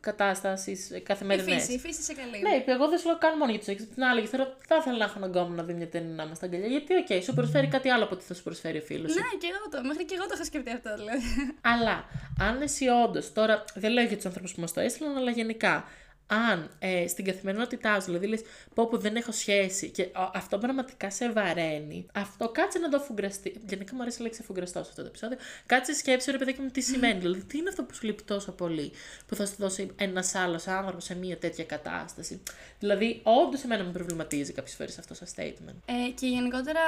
Κατάστασης 0.00 1.02
καθημερινέ. 1.02 1.52
Η 1.52 1.58
φύση, 1.58 1.72
η 1.72 1.78
φύση 1.78 2.02
σε 2.02 2.14
καλή. 2.14 2.40
Ναι, 2.40 2.64
εγώ 2.72 2.88
δεν 2.88 2.98
σου 2.98 3.06
λέω 3.06 3.18
κάνω 3.18 3.36
μόνο 3.36 3.50
για 3.50 3.58
το 3.58 3.64
σεξ. 3.64 3.86
Την 3.94 4.02
άλλη, 4.02 4.26
θέλω, 4.26 4.56
θα 4.66 4.76
ήθελα 4.76 4.96
να 4.96 5.04
έχω 5.04 5.14
ένα 5.16 5.26
γκόμενο 5.26 5.54
να 5.54 5.62
δει 5.62 5.74
μια 5.74 5.88
ταινία 5.88 6.14
να 6.14 6.22
είμαστε 6.22 6.46
αγκαλιά. 6.46 6.66
Γιατί, 6.66 6.94
OK, 6.94 7.06
okay, 7.08 7.20
σου 7.22 7.34
προσφέρει 7.34 7.66
κάτι 7.66 7.88
άλλο 7.88 8.04
από 8.04 8.14
ό,τι 8.14 8.24
θα 8.24 8.34
σου 8.34 8.42
προσφέρει 8.42 8.78
ο 8.78 8.82
φίλος 8.82 9.12
σου. 9.12 9.18
Ναι, 9.18 9.38
και 9.40 9.46
εγώ 9.50 9.68
το. 9.70 9.88
Μέχρι 9.88 10.04
και 10.04 10.14
εγώ 10.18 10.26
το 10.26 10.32
έχω 10.34 10.44
σκεφτεί 10.44 10.70
αυτό, 10.70 10.94
δηλαδή. 10.96 11.20
Αλλά 11.60 12.04
αν 12.40 12.62
εσύ 12.62 12.88
όντως, 12.88 13.32
τώρα 13.32 13.64
δεν 13.74 13.90
λέω 13.92 14.04
για 14.04 14.16
τους 14.16 14.26
ανθρώπους 14.26 14.50
που 14.54 14.60
μας 14.60 14.72
το 14.72 14.80
έστειλαν, 14.80 15.16
αλλά 15.16 15.30
γενικά, 15.30 15.84
αν 16.30 16.70
ε, 16.78 17.08
στην 17.08 17.24
καθημερινότητά 17.24 18.00
σου, 18.00 18.06
δηλαδή 18.06 18.26
λες 18.26 18.40
πωπω 18.74 18.98
δεν 18.98 19.16
έχω 19.16 19.32
σχέση 19.32 19.88
και 19.88 20.02
ο, 20.02 20.30
αυτό 20.34 20.58
πραγματικά 20.58 21.10
σε 21.10 21.32
βαραίνει, 21.32 22.06
αυτό 22.14 22.48
κάτσε 22.48 22.78
να 22.78 22.88
το 22.88 22.98
αφουγκραστείς. 22.98 23.60
Γενικά 23.68 23.94
μου 23.94 24.02
αρέσει 24.02 24.20
η 24.20 24.22
λέξη 24.22 24.42
αφουγκραστώ 24.42 24.82
σε 24.82 24.88
αυτό 24.90 25.02
το 25.02 25.08
επεισόδιο. 25.08 25.38
Κάτσε 25.66 25.94
σκέψου, 25.94 26.30
ρε 26.30 26.38
παιδάκι 26.38 26.60
μου, 26.60 26.70
τι 26.70 26.80
σημαίνει. 26.80 27.18
δηλαδή, 27.18 27.44
τι 27.44 27.58
είναι 27.58 27.68
αυτό 27.68 27.82
που 27.82 27.94
σου 27.94 28.06
λείπει 28.06 28.22
τόσο 28.22 28.52
πολύ, 28.52 28.92
που 29.26 29.34
θα 29.34 29.46
σου 29.46 29.54
δώσει 29.58 29.90
ένας 29.96 30.34
άλλος 30.34 30.66
άνθρωπος 30.66 31.04
σε 31.04 31.14
μια 31.14 31.38
τέτοια 31.38 31.64
κατάσταση; 31.64 32.42
Δηλαδή, 32.78 33.20
όντως 33.22 33.62
εμένα 33.62 33.84
με 33.84 33.90
προβληματίζει 33.90 34.52
κάποιες 34.52 34.74
φορές 34.74 34.98
αυτό 34.98 35.14
το 35.14 35.26
statement. 35.36 35.74
Ε, 35.84 36.10
και 36.14 36.26
γενικότερα 36.26 36.80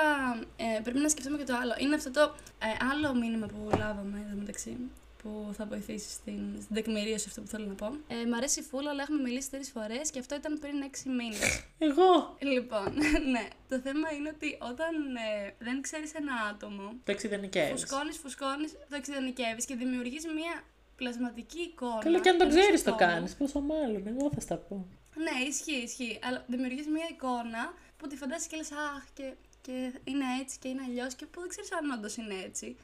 ε, 0.57 0.80
πρέπει 0.82 0.99
να 0.99 1.09
σκεφτούμε 1.09 1.38
και 1.38 1.45
το 1.45 1.55
άλλο. 1.62 1.74
Είναι 1.78 1.95
αυτό 1.95 2.11
το 2.11 2.34
ε, 2.59 2.84
άλλο 2.93 3.14
μήνυμα 3.14 3.47
που 3.47 3.70
λάβαμε 3.78 4.26
εδώ 4.28 4.36
μεταξύ 4.38 4.76
που 5.23 5.51
θα 5.53 5.64
βοηθήσεις 5.66 6.12
στην, 6.12 6.41
στην 6.62 6.75
τεκμηρίωση 6.75 7.25
αυτό 7.29 7.41
που 7.41 7.47
θέλω 7.47 7.66
να 7.66 7.75
πω. 7.75 7.87
Ε, 7.87 8.27
μ' 8.27 8.35
αρέσει 8.35 8.61
η 8.61 8.62
φούλα, 8.62 8.91
αλλά 8.91 9.03
έχουμε 9.03 9.23
μιλήσει 9.23 9.51
τρεις 9.51 9.70
φορές 9.70 10.11
και 10.11 10.18
αυτό 10.18 10.35
ήταν 10.35 10.59
πριν 10.59 10.83
έξι 10.83 11.09
μήνες. 11.09 11.64
Εγώ! 11.89 12.37
Λοιπόν, 12.39 12.93
ναι. 13.35 13.49
Το 13.68 13.79
θέμα 13.79 14.12
είναι 14.12 14.29
ότι 14.35 14.59
όταν 14.70 15.16
ε, 15.16 15.55
δεν 15.59 15.81
ξέρεις 15.81 16.14
ένα 16.14 16.35
άτομο. 16.51 16.93
Το 17.05 17.12
εξειδανικεύεις. 17.12 17.81
Φουσκώνεις, 17.81 18.16
φουσκώνεις, 18.18 18.73
το 18.73 18.97
εξειδανικεύεις 18.97 19.64
και 19.64 19.75
δημιουργείς 19.75 20.25
μια 20.25 20.64
πλασματική 20.97 21.61
εικόνα. 21.61 21.99
Καλά, 22.03 22.20
και 22.20 22.29
αν 22.29 22.39
το 22.39 22.49
ξέρεις 22.49 22.83
το 22.83 22.95
κάνεις. 22.95 23.35
Πόσο 23.35 23.61
μάλλον, 23.61 24.07
εγώ 24.07 24.31
θα 24.35 24.41
στα 24.41 24.57
πω. 24.57 24.87
Ναι, 25.14 25.49
ισχύει, 25.49 25.83
ισχύει. 25.83 26.18
Αλλά 26.23 26.45
δημιουργείς 26.47 26.87
μια 26.87 27.07
εικόνα 27.11 27.75
που 27.97 28.07
τη 28.07 28.16
φαντάζει 28.16 28.49
και 28.49 28.57
λες, 28.57 28.73
Αχ, 28.73 29.05
και, 29.14 29.33
και 29.61 29.93
είναι 30.05 30.25
έτσι 30.41 30.59
και 30.59 30.68
είναι 30.68 30.83
αλλιώς 30.89 31.14
και 31.14 31.27
που 31.27 31.41
δεν 31.41 31.49
ξέρεις 31.49 31.73
αν 31.73 31.91
όντως 31.91 32.16
είναι 32.16 32.35
έτσι. 32.45 32.77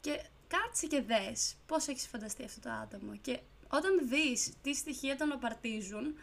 Και 0.00 0.20
κάτσε 0.54 0.86
και 0.86 1.02
δες 1.02 1.54
πώς 1.66 1.88
έχεις 1.88 2.06
φανταστεί 2.06 2.44
αυτό 2.44 2.60
το 2.60 2.70
άτομο. 2.70 3.16
Και 3.16 3.40
όταν 3.68 4.08
δεις 4.08 4.52
τι 4.62 4.74
στοιχεία 4.74 5.16
τον 5.16 5.32
απαρτίζουν, 5.32 6.14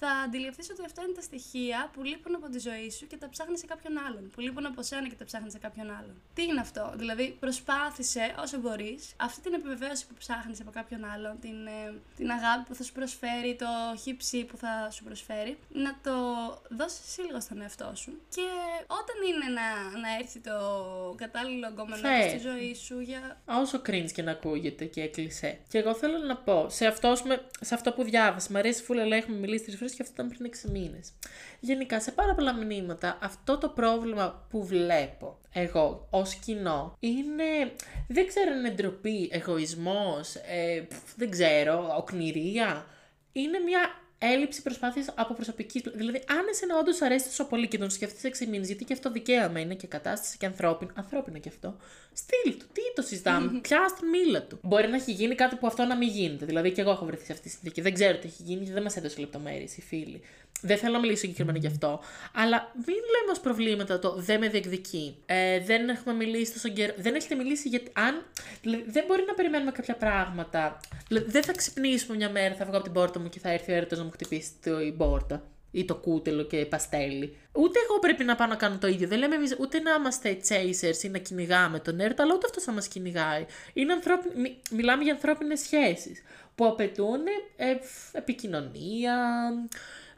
θα 0.00 0.10
αντιληφθείς 0.26 0.70
ότι 0.70 0.82
αυτά 0.84 1.02
είναι 1.02 1.12
τα 1.12 1.20
στοιχεία 1.20 1.90
που 1.92 2.02
λείπουν 2.02 2.34
από 2.34 2.48
τη 2.48 2.58
ζωή 2.58 2.90
σου 2.90 3.06
και 3.06 3.16
τα 3.16 3.28
ψάχνεις 3.28 3.58
σε 3.60 3.66
κάποιον 3.66 3.94
άλλον. 4.06 4.30
Που 4.34 4.40
λείπουν 4.40 4.66
από 4.66 4.82
σένα 4.82 5.08
και 5.08 5.14
τα 5.14 5.24
ψάχνεις 5.24 5.52
σε 5.52 5.58
κάποιον 5.58 5.88
άλλον. 5.98 6.14
Τι 6.34 6.42
είναι 6.42 6.60
αυτό, 6.60 6.92
Δηλαδή, 6.96 7.36
προσπάθησε 7.40 8.34
όσο 8.44 8.58
μπορείς 8.58 9.02
αυτή 9.16 9.40
την 9.40 9.54
επιβεβαίωση 9.54 10.06
που 10.06 10.14
ψάχνεις 10.18 10.60
από 10.60 10.70
κάποιον 10.70 11.04
άλλον, 11.04 11.38
την, 11.40 11.66
ε, 11.66 11.94
την 12.16 12.30
αγάπη 12.30 12.62
που 12.68 12.74
θα 12.74 12.82
σου 12.82 12.92
προσφέρει, 12.92 13.56
το 13.58 13.70
χύψη 14.02 14.44
που 14.44 14.56
θα 14.56 14.90
σου 14.90 15.04
προσφέρει, 15.04 15.58
να 15.84 15.98
το 16.02 16.14
δώσεις 16.68 17.18
λίγο 17.26 17.40
στον 17.40 17.60
εαυτό 17.60 17.92
σου. 17.94 18.12
Και 18.34 18.46
όταν 19.00 19.16
είναι 19.28 19.46
να, 19.58 19.98
να 20.04 20.08
έρθει 20.20 20.38
το 20.38 20.56
κατάλληλο 21.16 21.66
εγκόμενο 21.66 22.02
στη 22.28 22.38
ζωή 22.48 22.74
σου 22.74 23.00
για. 23.00 23.40
Όσο 23.44 23.82
cringe 23.86 24.10
και 24.12 24.22
να 24.22 24.30
ακούγεται 24.30 24.84
και 24.84 25.02
έκλεισε. 25.02 25.58
Και 25.68 25.78
εγώ 25.78 25.94
θέλω 25.94 26.18
να 26.18 26.36
πω, 26.36 26.66
σε 26.68 26.86
αυτό, 26.86 27.14
σε 27.60 27.74
αυτό 27.74 27.92
που 27.92 28.02
διάβασα, 28.02 28.48
μου 28.50 28.58
αρέσει 28.58 28.82
φούλα, 28.82 29.16
έχουμε 29.16 29.36
μιλήσει 29.36 29.64
τρεις 29.64 29.76
φορές 29.76 29.89
και 29.94 30.02
αυτό 30.02 30.14
ήταν 30.22 30.28
πριν 30.28 30.50
6 30.66 30.70
μήνες. 30.70 31.12
Γενικά, 31.60 32.00
σε 32.00 32.12
πάρα 32.12 32.34
πολλά 32.34 32.52
μηνύματα, 32.52 33.18
αυτό 33.22 33.58
το 33.58 33.68
πρόβλημα 33.68 34.46
που 34.50 34.64
βλέπω 34.64 35.38
εγώ 35.52 36.06
ως 36.10 36.34
κοινό 36.34 36.96
είναι. 37.00 37.72
Δεν 38.08 38.26
ξέρω 38.26 38.50
αν 38.50 38.58
είναι 38.58 38.70
ντροπή, 38.70 39.28
εγωισμός, 39.32 40.34
ε, 40.34 40.86
δεν 41.16 41.30
ξέρω, 41.30 41.94
οκνηρία. 41.96 42.86
Είναι 43.32 43.58
μια 43.58 43.80
έλλειψη 44.22 44.62
προσπάθειας 44.62 45.06
από 45.14 45.34
προσωπικής. 45.34 45.82
Δηλαδή, 45.94 46.22
αν 46.28 46.46
εσένα 46.50 46.78
όντως 46.78 47.02
αρέσει 47.02 47.24
τόσο 47.24 47.44
πολύ 47.44 47.68
και 47.68 47.78
τον 47.78 47.90
σκεφτεί 47.90 48.32
6 48.38 48.46
μήνε, 48.46 48.66
γιατί 48.66 48.84
και 48.84 48.92
αυτό 48.92 49.10
δικαίωμα 49.10 49.60
είναι 49.60 49.74
και 49.74 49.86
κατάσταση 49.86 50.36
και 50.36 50.46
ανθρώπινο, 50.46 50.90
ανθρώπινο 50.94 51.38
και 51.38 51.48
αυτό, 51.48 51.76
στείλ 52.12 52.58
του. 52.58 52.66
Τι 52.72 52.80
το 52.94 53.02
συζητάμε, 53.02 53.60
πια 53.60 53.88
στη 53.88 54.06
μίλα 54.06 54.42
του. 54.42 54.58
Μπορεί 54.62 54.88
να 54.88 54.96
έχει 54.96 55.12
γίνει 55.12 55.34
κάτι 55.34 55.56
που 55.56 55.66
αυτό 55.66 55.84
να 55.84 55.96
μην 55.96 56.08
γίνεται. 56.08 56.46
Δηλαδή, 56.46 56.70
και 56.70 56.80
εγώ 56.80 56.90
έχω 56.90 57.04
βρεθεί 57.04 57.24
σε 57.24 57.32
αυτή 57.32 57.44
τη 57.44 57.50
συνθήκη. 57.50 57.80
Δεν 57.80 57.94
ξέρω 57.94 58.18
τι 58.18 58.26
έχει 58.26 58.42
γίνει 58.42 58.58
γιατί 58.58 58.72
δεν 58.72 58.82
μας 58.82 58.96
έδωσε 58.96 59.20
λεπτομέρειες 59.20 59.76
οι 59.76 59.80
φίλοι. 59.80 60.20
Δεν 60.60 60.78
θέλω 60.78 60.92
να 60.92 60.98
μιλήσω 60.98 61.20
συγκεκριμένα 61.20 61.58
γι' 61.58 61.66
αυτό. 61.66 62.00
Αλλά 62.34 62.72
μην 62.74 62.96
λέμε 62.96 63.30
ως 63.32 63.40
προβλήματα 63.40 63.98
το 63.98 64.14
δεν 64.18 64.40
με 64.40 64.48
διεκδικεί. 64.48 65.16
Ε, 65.26 65.60
δεν 65.60 65.88
έχουμε 65.88 66.14
μιλήσει 66.14 66.52
τόσο 66.52 66.68
καιρό. 66.68 66.92
Δεν 66.96 67.14
έχετε 67.14 67.34
μιλήσει 67.34 67.68
γιατί 67.68 67.90
αν. 67.94 68.22
Δηλαδή, 68.62 68.84
δεν 68.86 69.04
μπορεί 69.06 69.24
να 69.26 69.34
περιμένουμε 69.34 69.70
κάποια 69.70 69.94
πράγματα. 69.94 70.80
Δηλαδή, 71.08 71.30
δεν 71.30 71.42
θα 71.42 71.52
ξυπνήσουμε 71.52 72.16
μια 72.16 72.30
μέρα, 72.30 72.54
θα 72.54 72.64
βγω 72.64 72.74
από 72.74 72.84
την 72.84 72.92
πόρτα 72.92 73.20
μου 73.20 73.28
και 73.28 73.38
θα 73.38 73.50
έρθει 73.50 73.72
ο 73.72 73.74
έρωτα 73.74 73.96
να 73.96 74.04
μου 74.04 74.10
χτυπήσει 74.10 74.50
την 74.60 74.96
πόρτα 74.96 75.42
ή 75.70 75.84
το 75.84 75.94
κούτελο 75.94 76.42
και 76.42 76.66
παστέλι. 76.66 77.36
Ούτε 77.52 77.78
εγώ 77.88 77.98
πρέπει 77.98 78.24
να 78.24 78.34
πάω 78.34 78.46
να 78.46 78.54
κάνω 78.54 78.78
το 78.78 78.86
ίδιο. 78.86 79.08
Δεν 79.08 79.18
λέμε 79.18 79.34
εμείς 79.34 79.56
ούτε 79.60 79.80
να 79.80 79.94
είμαστε 79.98 80.38
chasers 80.48 81.02
ή 81.02 81.08
να 81.08 81.18
κυνηγάμε 81.18 81.78
τον 81.78 82.00
έρωτα, 82.00 82.22
αλλά 82.22 82.34
ούτε 82.34 82.46
αυτός 82.46 82.62
θα 82.62 82.72
μας 82.72 82.88
κυνηγάει. 82.88 83.46
Είναι 83.72 83.92
ανθρώπι... 83.92 84.28
Μιλάμε 84.70 85.02
για 85.02 85.12
ανθρώπινες 85.12 85.60
σχέσεις 85.60 86.22
που 86.54 86.66
απαιτούν 86.66 87.20
ε, 87.56 87.74
επικοινωνία, 88.12 89.14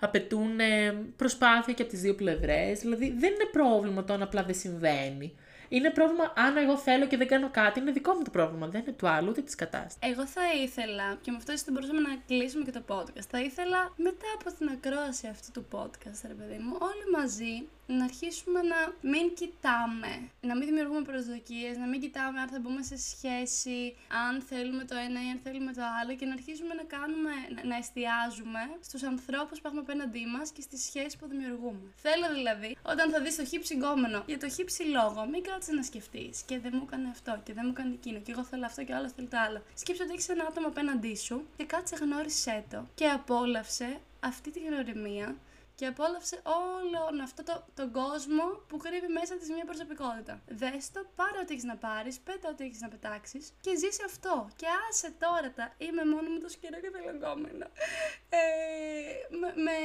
απαιτούν 0.05 0.59
προσπάθεια 1.17 1.75
και 1.75 1.83
από 1.83 1.91
τις 1.91 2.01
δύο 2.01 2.15
πλευρές. 2.15 2.81
Δηλαδή 2.81 3.11
δεν 3.11 3.33
είναι 3.33 3.49
πρόβλημα 3.53 4.05
το 4.05 4.13
αν 4.13 4.23
απλά 4.23 4.43
δεν 4.43 4.55
συμβαίνει. 4.55 5.35
Είναι 5.77 5.91
πρόβλημα 5.91 6.33
αν 6.37 6.57
εγώ 6.57 6.77
θέλω 6.77 7.07
και 7.07 7.16
δεν 7.16 7.27
κάνω 7.27 7.49
κάτι. 7.51 7.81
Είναι 7.81 7.91
δικό 7.91 8.12
μου 8.14 8.23
το 8.23 8.31
πρόβλημα. 8.31 8.66
Δεν 8.66 8.81
είναι 8.81 8.93
του 8.93 9.09
άλλου 9.09 9.29
ούτε 9.29 9.43
της 9.43 9.55
κατάστασης. 9.55 9.99
Εγώ 10.01 10.27
θα 10.27 10.55
ήθελα, 10.62 11.18
και 11.23 11.31
με 11.31 11.37
αυτό 11.37 11.53
έτσι 11.53 11.70
μπορούσαμε 11.70 12.01
να 12.01 12.16
κλείσουμε 12.27 12.64
και 12.64 12.70
το 12.70 12.83
podcast. 12.89 13.27
Θα 13.31 13.41
ήθελα 13.41 13.93
μετά 13.97 14.29
από 14.35 14.57
την 14.59 14.68
ακρόαση 14.68 15.27
αυτού 15.27 15.51
του 15.53 15.66
podcast, 15.73 16.20
ρε 16.27 16.35
παιδί 16.35 16.59
μου, 16.64 16.77
όλοι 16.81 17.05
μαζί 17.18 17.66
να 17.87 18.05
αρχίσουμε 18.05 18.61
να 18.62 19.11
μην 19.11 19.35
κοιτάμε, 19.35 20.12
να 20.41 20.57
μην 20.57 20.66
δημιουργούμε 20.68 21.03
προσδοκίες, 21.03 21.77
να 21.77 21.87
μην 21.87 22.01
κοιτάμε 22.01 22.41
αν 22.41 22.49
θα 22.49 22.59
μπούμε 22.61 22.83
σε 22.83 22.97
σχέση, 22.97 23.97
αν 24.27 24.43
θέλουμε 24.43 24.85
το 24.85 24.97
ένα 25.07 25.18
ή 25.27 25.29
αν 25.35 25.41
θέλουμε 25.45 25.73
το 25.73 25.83
άλλο 26.01 26.12
και 26.18 26.27
να 26.27 26.33
αρχίσουμε 26.33 26.75
να 26.75 26.85
κάνουμε, 26.97 27.33
να 27.70 27.77
εστιάζουμε 27.77 28.62
στους 28.87 29.03
ανθρώπους 29.03 29.61
που 29.61 29.66
έχουμε 29.66 29.81
απέναντί 29.87 30.25
μας 30.35 30.51
και 30.55 30.61
στις 30.61 30.81
σχέσεις 30.85 31.16
που 31.16 31.27
δημιουργούμε. 31.33 31.87
Θέλω 32.07 32.27
δηλαδή, 32.39 32.77
όταν 32.83 33.11
θα 33.11 33.20
δεις 33.20 33.37
το 33.37 33.45
χύψη 33.45 33.75
γκόμενο 33.75 34.23
για 34.27 34.39
το 34.39 34.49
χύψη 34.49 34.83
λόγο, 34.83 35.20
μην 35.33 35.43
κάτσε 35.63 35.77
να 35.77 35.83
σκεφτείς 35.83 36.43
και 36.43 36.59
δεν 36.59 36.73
μου 36.75 36.85
έκανε 36.87 37.09
αυτό 37.09 37.41
και 37.45 37.53
δεν 37.53 37.63
μου 37.67 37.73
έκανε 37.77 37.95
εκείνο 37.95 38.19
και 38.19 38.33
εγώ 38.33 38.45
θέλω 38.45 38.65
αυτό 38.67 38.85
και 38.85 38.95
άλλο 38.95 39.09
θέλει 39.17 39.29
το 39.29 39.37
άλλο. 39.39 39.63
Σκέψε 39.75 40.03
ότι 40.03 40.13
έχεις 40.13 40.29
ένα 40.29 40.45
άτομο 40.49 40.67
απέναντί 40.67 41.17
σου 41.17 41.47
και 41.57 41.65
κάτσε 41.65 41.97
γνώρισέ 42.01 42.65
το 42.71 42.87
και 42.95 43.07
απόλαυσε 43.07 44.01
αυτή 44.21 44.51
τη 44.51 44.61
γνωριμία 44.61 45.37
και 45.83 45.89
απόλαυσε 45.89 46.39
όλον 46.62 47.20
αυτό 47.26 47.43
το, 47.49 47.55
τον 47.78 47.89
κόσμο 48.01 48.45
που 48.68 48.76
κρύβει 48.85 49.11
μέσα 49.18 49.35
της 49.41 49.49
μια 49.57 49.64
προσωπικότητα. 49.70 50.35
Δες 50.61 50.83
το, 50.95 51.01
πάρε 51.18 51.39
ό,τι 51.43 51.53
έχεις 51.55 51.68
να 51.72 51.76
πάρεις, 51.87 52.14
πέτα 52.26 52.47
ό,τι 52.53 52.64
έχεις 52.64 52.80
να 52.85 52.89
πετάξεις 52.93 53.45
και 53.64 53.72
ζήσει 53.80 54.03
αυτό. 54.11 54.35
Και 54.61 54.66
άσε 54.87 55.09
τώρα 55.24 55.49
τα 55.59 55.66
είμαι 55.85 56.05
μόνο 56.12 56.28
με 56.35 56.39
το 56.45 56.49
σκερό 56.55 56.78
και 56.85 56.91
τελεγκόμενο. 56.97 57.66
Ε, 58.39 58.43
με, 59.41 59.49
με, 59.66 59.76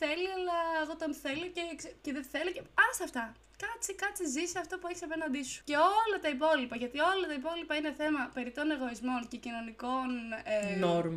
θέλει, 0.00 0.28
αλλά 0.36 0.58
εγώ 0.82 0.94
τον 1.02 1.12
θέλω 1.22 1.46
και, 1.56 1.62
και 2.04 2.12
δεν 2.16 2.24
θέλω 2.32 2.50
και 2.56 2.62
άσε 2.88 3.02
αυτά. 3.08 3.24
Κάτσε, 3.64 3.92
κάτσε, 4.02 4.24
ζήσει 4.34 4.56
αυτό 4.64 4.74
που 4.78 4.86
έχεις 4.90 5.02
απέναντί 5.02 5.42
σου. 5.50 5.60
Και 5.68 5.76
όλα 5.76 6.16
τα 6.24 6.28
υπόλοιπα, 6.36 6.76
γιατί 6.82 6.98
όλα 7.12 7.26
τα 7.30 7.36
υπόλοιπα 7.40 7.74
είναι 7.78 7.92
θέμα 8.00 8.30
περί 8.34 8.50
των 8.58 8.70
εγωισμών 8.70 9.20
και 9.30 9.36
κοινωνικών 9.44 10.08
ε, 10.44 10.58
Norm. 10.84 11.16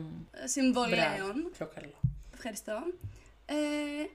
συμβολέων. 0.55 1.35
Πιο 1.57 1.67
καλό. 1.75 1.97
Ευχαριστώ 2.37 2.77
ε, 3.55 4.05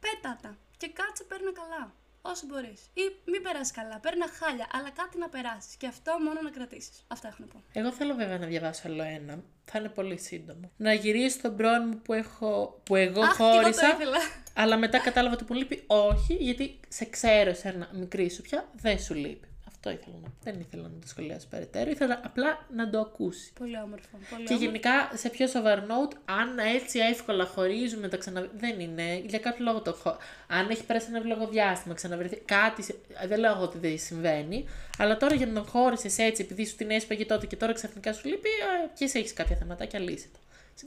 πέτα 0.00 0.38
τα 0.42 0.56
και 0.76 0.88
κάτσε 0.88 1.24
παίρνει 1.24 1.52
καλά. 1.52 1.94
Όσο 2.26 2.46
μπορείς. 2.46 2.80
Ή 2.94 3.02
μην 3.24 3.42
περάσεις 3.42 3.72
καλά, 3.72 3.98
παίρνα 3.98 4.28
χάλια, 4.38 4.66
αλλά 4.72 4.90
κάτι 4.90 5.18
να 5.18 5.28
περάσεις. 5.28 5.76
Και 5.76 5.86
αυτό 5.86 6.12
μόνο 6.26 6.40
να 6.42 6.50
κρατήσεις. 6.50 7.04
Αυτά 7.06 7.28
έχω 7.28 7.36
να 7.40 7.46
πω. 7.46 7.62
Εγώ 7.72 7.92
θέλω 7.92 8.14
βέβαια 8.14 8.38
να 8.38 8.46
διαβάσω 8.46 8.82
άλλο 8.88 9.02
ένα. 9.02 9.42
Θα 9.64 9.78
είναι 9.78 9.88
πολύ 9.88 10.18
σύντομο. 10.18 10.70
Να 10.76 10.92
γυρίσει 10.92 11.40
τον 11.40 11.56
πρώην 11.56 11.82
μου 11.86 11.98
που, 11.98 12.12
έχω, 12.12 12.80
που 12.84 12.96
εγώ 12.96 13.22
Αχ, 13.22 13.36
χώρισα. 13.36 13.86
Εγώ 13.86 13.96
το 13.96 14.02
ήθελα. 14.02 14.18
Αλλά 14.54 14.76
μετά 14.76 14.98
κατάλαβα 14.98 15.34
ότι 15.34 15.44
μου 15.48 15.58
λείπει 15.58 15.84
όχι, 15.86 16.34
γιατί 16.34 16.80
σε 16.88 17.04
ξέρω 17.04 17.54
σε 17.54 17.68
ένα 17.68 17.90
μικρή 17.92 18.30
σου 18.30 18.42
πια, 18.42 18.68
δεν 18.72 18.98
σου 18.98 19.14
λείπει. 19.14 19.48
Αυτό 19.86 20.00
ήθελα 20.00 20.16
να 20.22 20.28
πω. 20.28 20.34
Δεν 20.42 20.60
ήθελα 20.60 20.82
να 20.82 21.00
το 21.00 21.08
σχολιάσω 21.08 21.46
περαιτέρω. 21.50 21.90
Ήθελα 21.90 22.20
απλά 22.24 22.66
να 22.74 22.90
το 22.90 23.00
ακούσει. 23.00 23.52
Πολύ 23.58 23.78
όμορφο. 23.84 24.18
Πολύ 24.30 24.44
και 24.44 24.54
γενικά 24.54 25.10
σε 25.14 25.28
πιο 25.28 25.46
σοβαρό 25.46 25.82
note, 25.88 26.16
αν 26.24 26.58
έτσι 26.58 26.98
εύκολα 26.98 27.46
χωρίζουμε, 27.46 28.08
τα 28.08 28.16
ξανα... 28.16 28.48
δεν 28.56 28.80
είναι. 28.80 29.22
Για 29.26 29.38
κάποιο 29.38 29.64
λόγο 29.64 29.82
το 29.82 29.92
χω... 29.92 30.16
Αν 30.46 30.70
έχει 30.70 30.84
περάσει 30.84 31.06
ένα 31.08 31.18
ευλογό 31.18 31.46
διάστημα, 31.46 31.94
ξαναβρεθεί 31.94 32.36
κάτι. 32.36 32.94
Δεν 33.26 33.38
λέω 33.38 33.60
ότι 33.60 33.78
δεν 33.78 33.98
συμβαίνει. 33.98 34.68
Αλλά 34.98 35.16
τώρα 35.16 35.34
για 35.34 35.46
να 35.46 35.52
τον 35.52 35.66
χώρισες 35.66 36.18
έτσι, 36.18 36.42
επειδή 36.42 36.66
σου 36.66 36.76
την 36.76 36.90
έσπαγε 36.90 37.26
τότε 37.26 37.46
και 37.46 37.56
τώρα 37.56 37.72
ξαφνικά 37.72 38.12
σου 38.12 38.28
λείπει, 38.28 38.48
και 38.94 39.04
εσύ 39.04 39.18
έχεις 39.18 39.32
κάποια 39.32 39.56
θεματάκια, 39.56 39.98
λύση 39.98 40.28
το. 40.32 40.38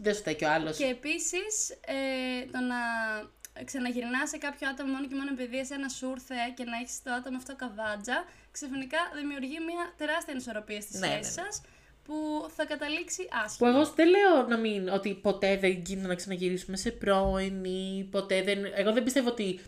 Δεν 0.01 0.15
σου 0.15 0.21
τα 0.21 0.31
ο 0.43 0.49
άλλος. 0.49 0.77
Και 0.77 0.85
επίσης 0.85 1.69
ε, 1.69 2.45
το 2.51 2.59
να 2.59 2.75
ξαναγυρνά 3.65 4.27
σε 4.27 4.37
κάποιο 4.37 4.69
άτομο 4.69 4.91
μόνο 4.93 5.07
και 5.07 5.15
μόνο 5.15 5.29
επειδή 5.33 5.57
εσένα 5.57 5.89
σου 5.89 6.09
ήρθε 6.15 6.35
και 6.55 6.63
να 6.63 6.75
έχεις 6.81 7.03
το 7.03 7.11
άτομο 7.11 7.37
αυτό 7.37 7.55
καβάτζα, 7.55 8.25
ξαφνικά 8.51 8.97
δημιουργεί 9.19 9.57
μια 9.69 9.93
τεράστια 9.97 10.33
ανισορροπία 10.33 10.81
στη 10.81 10.97
Ναι, 10.97 11.05
σχέση 11.07 11.33
ναι, 11.35 11.41
ναι. 11.45 11.51
σας 11.51 11.61
που 12.05 12.15
θα 12.55 12.65
καταλήξει 12.65 13.21
Που 13.23 13.37
άσχημα. 13.45 13.69
εγώ 13.69 13.85
δεν 13.85 14.07
λέω 14.09 14.47
να 14.47 14.57
μην, 14.57 14.89
ότι 14.89 15.13
ποτέ 15.13 15.57
δεν 15.57 15.71
γίνεται 15.85 16.07
να 16.07 16.15
ξαναγυρίσουμε 16.15 16.77
σε 16.77 16.91
πρώην 16.91 17.63
ή 17.63 18.07
ποτέ 18.11 18.41
δεν. 18.43 18.59
Εγώ 18.75 18.91
δεν 18.93 19.03
πιστεύω 19.03 19.29
ότι 19.29 19.59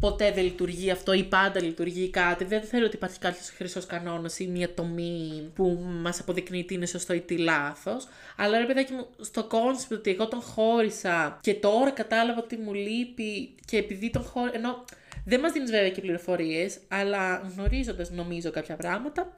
ποτέ 0.00 0.32
δεν 0.32 0.44
λειτουργεί 0.44 0.90
αυτό 0.90 1.12
ή 1.12 1.24
πάντα 1.24 1.62
λειτουργεί 1.62 2.08
κάτι. 2.08 2.44
Δεν 2.44 2.62
θέλω 2.62 2.86
ότι 2.86 2.96
υπάρχει 2.96 3.18
κάποιος 3.18 3.48
χρυσός 3.48 3.86
κανόνας 3.86 4.38
ή 4.38 4.46
μια 4.46 4.74
τομή 4.74 5.50
που 5.54 5.78
μας 6.02 6.20
αποδεικνύει 6.20 6.64
τι 6.64 6.74
είναι 6.74 6.86
σωστό 6.86 7.14
ή 7.14 7.20
τι 7.20 7.36
λάθος. 7.36 8.08
Αλλά 8.36 8.58
ρε 8.58 8.64
παιδάκι 8.64 8.92
μου, 8.92 9.06
στο 9.20 9.44
κόνσεπτ 9.44 9.92
ότι 9.92 10.10
εγώ 10.10 10.28
τον 10.28 10.40
χώρισα 10.40 11.38
και 11.40 11.54
τώρα 11.54 11.90
κατάλαβα 11.90 12.40
ότι 12.40 12.56
μου 12.56 12.74
λείπει 12.74 13.54
και 13.64 13.76
επειδή 13.76 14.10
τον 14.10 14.22
χώρισα. 14.22 14.56
Ενώ 14.56 14.84
δεν 15.24 15.40
μας 15.40 15.52
δίνεις 15.52 15.70
βέβαια 15.70 15.90
και 15.90 16.00
πληροφορίες, 16.00 16.78
αλλά 16.88 17.36
γνωρίζοντας 17.56 18.10
νομίζω 18.10 18.50
κάποια 18.50 18.76
πράγματα, 18.76 19.32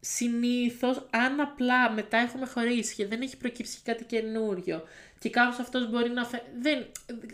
συνήθως, 0.00 1.06
αν 1.10 1.40
απλά 1.40 1.90
μετά 1.90 2.16
έχουμε 2.16 2.46
χωρίσει 2.46 2.94
και 2.94 3.06
δεν 3.06 3.20
έχει 3.20 3.36
προκύψει 3.36 3.76
και 3.76 3.92
κάτι 3.92 4.04
καινούριο 4.04 4.82
και 5.18 5.30
κάποιος 5.30 5.58
αυτός 5.58 5.90
μπορεί 5.90 6.10
να. 6.10 6.24
Φε... 6.24 6.42
Δεν... 6.60 6.86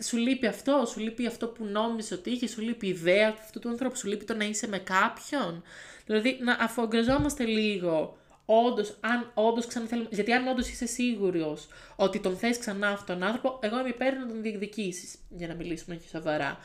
Σου 0.03 0.17
λείπει 0.17 0.47
αυτό, 0.47 0.85
σου 0.91 0.99
λείπει 0.99 1.27
αυτό 1.27 1.47
που 1.47 1.65
νόμιζες 1.65 2.11
ότι 2.11 2.29
είχε, 2.29 2.47
σου 2.47 2.61
λείπει 2.61 2.87
η 2.87 2.89
ιδέα 2.89 3.29
αυτού 3.29 3.59
του 3.59 3.69
ανθρώπου, 3.69 3.97
σου 3.97 4.07
λείπει 4.07 4.25
το 4.25 4.35
να 4.35 4.45
είσαι 4.45 4.67
με 4.67 4.77
κάποιον. 4.77 5.63
Δηλαδή 6.05 6.37
να 6.41 6.57
αφογκραζόμαστε 6.59 7.43
λίγο. 7.43 8.17
Όντως, 8.45 8.97
αν 8.99 9.31
όντως 9.33 9.67
ξαναθέλουμε. 9.67 10.07
Γιατί 10.11 10.31
αν 10.33 10.47
όντως 10.47 10.69
είσαι 10.69 10.85
σίγουρος 10.85 11.67
ότι 11.95 12.19
τον 12.19 12.37
θες 12.37 12.57
ξανά 12.57 12.87
αυτόν 12.87 13.19
τον 13.19 13.27
άνθρωπο, 13.27 13.59
εγώ 13.61 13.79
είμαι 13.79 13.89
υπέρ 13.89 14.17
να 14.17 14.27
τον 14.27 14.41
διεκδικήσεις. 14.41 15.15
Για 15.29 15.47
να 15.47 15.53
μιλήσουμε 15.53 15.95
και 15.95 16.07
σοβαρά. 16.11 16.57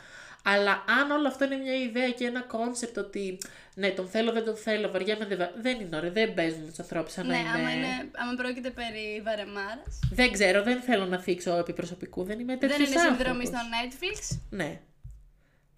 Αλλά 0.43 0.83
αν 1.01 1.11
όλο 1.11 1.27
αυτό 1.27 1.45
είναι 1.45 1.55
μια 1.55 1.75
ιδέα 1.75 2.09
και 2.11 2.25
ένα 2.25 2.41
κόνσεπτ 2.41 2.97
ότι 2.97 3.37
ναι, 3.75 3.89
τον 3.89 4.07
θέλω, 4.07 4.31
δεν 4.31 4.45
τον 4.45 4.55
θέλω, 4.55 4.91
βαριέμαι, 4.91 5.25
δεν 5.25 5.37
βα... 5.37 5.51
Δεν 5.61 5.79
είναι 5.79 5.95
ωραία, 5.95 6.11
δεν 6.11 6.33
παίζουν 6.33 6.61
με 6.61 6.67
τους 6.69 6.79
ανθρώπους 6.79 7.11
σαν 7.13 7.25
Ναι, 7.27 7.33
να 7.33 7.39
είναι. 7.39 7.49
άμα, 7.49 7.71
είναι, 7.71 8.09
άμα 8.15 8.33
πρόκειται 8.35 8.69
περί 8.69 9.21
βαρεμάρας. 9.25 9.99
Δεν 10.11 10.31
ξέρω, 10.31 10.63
δεν 10.63 10.81
θέλω 10.81 11.05
να 11.05 11.19
θίξω 11.19 11.57
επί 11.57 11.73
προσωπικού, 11.73 12.23
δεν 12.23 12.39
είμαι 12.39 12.57
τέτοιος 12.57 12.77
Δεν 12.77 12.87
είναι 12.91 12.99
συνδρομή 12.99 13.45
στο 13.45 13.57
Netflix. 13.57 14.37
Ναι. 14.49 14.79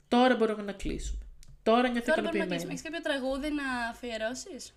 Τώρα 0.08 0.36
μπορούμε 0.36 0.64
να 0.64 0.72
κλείσουμε. 0.72 1.18
Τώρα 1.64 1.88
νιώθω 1.88 2.06
Τώρα 2.06 2.22
μπορούμε 2.22 2.38
να 2.40 2.46
ικανοποιημένη. 2.46 2.50
κλείσουμε. 2.50 2.72
Έχεις 2.74 2.84
κάποιο 2.84 3.02
τραγούδι 3.02 3.50
να 3.54 3.88
αφιερώσεις; 3.90 4.74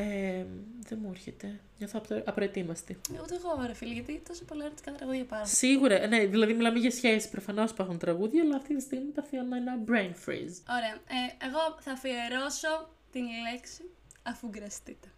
Ε, 0.00 0.44
δεν 0.88 0.98
μου 1.02 1.10
έρχεται. 1.10 1.60
Νιώθω 1.78 1.98
απρο- 2.02 2.22
απροετοίμαστη. 2.26 3.00
Ούτε 3.22 3.34
εγώ, 3.34 3.66
ρε 3.66 3.72
φίλε, 3.74 3.92
γιατί 3.92 4.22
τόσο 4.28 4.44
πολλά 4.44 4.64
ερωτικά 4.64 4.92
τραγούδια 4.92 5.20
υπάρχουν. 5.20 5.46
Σίγουρα, 5.48 6.06
ναι, 6.06 6.26
δηλαδή 6.26 6.54
μιλάμε 6.54 6.78
για 6.78 6.90
σχέσει. 6.90 7.30
Προφανώς 7.30 7.70
υπάρχουν 7.70 7.98
τραγούδια, 7.98 8.42
αλλά 8.42 8.56
αυτή 8.56 8.74
τη 8.76 8.82
στιγμή 8.82 9.10
παθαίνω 9.10 9.56
ένα 9.56 9.78
brain 9.86 10.12
freeze. 10.26 10.56
Ωραία. 10.76 10.94
Ε, 10.94 11.46
εγώ 11.46 11.76
θα 11.80 11.92
αφιερώσω 11.92 12.88
την 13.12 13.24
λέξη 13.52 13.82
αφού 14.22 14.48
γκραστείτε. 14.48 15.08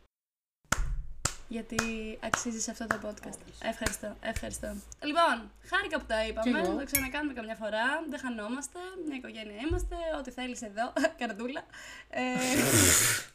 Γιατί 1.49 1.79
αξίζει 2.23 2.61
σε 2.61 2.71
αυτό 2.71 2.87
το 2.87 2.97
podcast. 3.05 3.39
Ευχαριστώ, 3.63 4.17
ευχαριστώ. 4.21 4.67
Λοιπόν, 5.05 5.51
χάρηκα 5.65 5.99
που 5.99 6.05
τα 6.07 6.27
είπαμε. 6.27 6.51
Κι 6.51 6.57
εγώ. 6.57 6.73
Θα 6.73 6.79
το 6.79 6.85
ξανακάνουμε 6.85 7.33
καμιά 7.35 7.55
φορά. 7.55 7.85
Δεν 8.11 8.19
χανόμαστε. 8.19 8.79
Μια 9.07 9.17
οικογένεια 9.17 9.57
είμαστε. 9.69 9.95
Ό,τι 10.19 10.31
θέλεις 10.31 10.63
εδώ. 10.63 10.93
Καρδούλα. 11.21 11.63
Ε, 12.11 12.23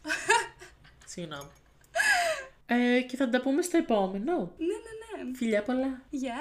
Συγγνώμη. 1.06 1.50
Ε, 2.66 3.02
και 3.02 3.16
θα 3.16 3.30
τα 3.30 3.42
πούμε 3.42 3.62
στο 3.62 3.78
επόμενο. 3.78 4.52
ναι, 4.58 4.66
ναι, 4.66 5.24
ναι. 5.24 5.36
Φιλιά 5.38 5.64
πολλά. 5.64 6.02
Γεια. 6.10 6.36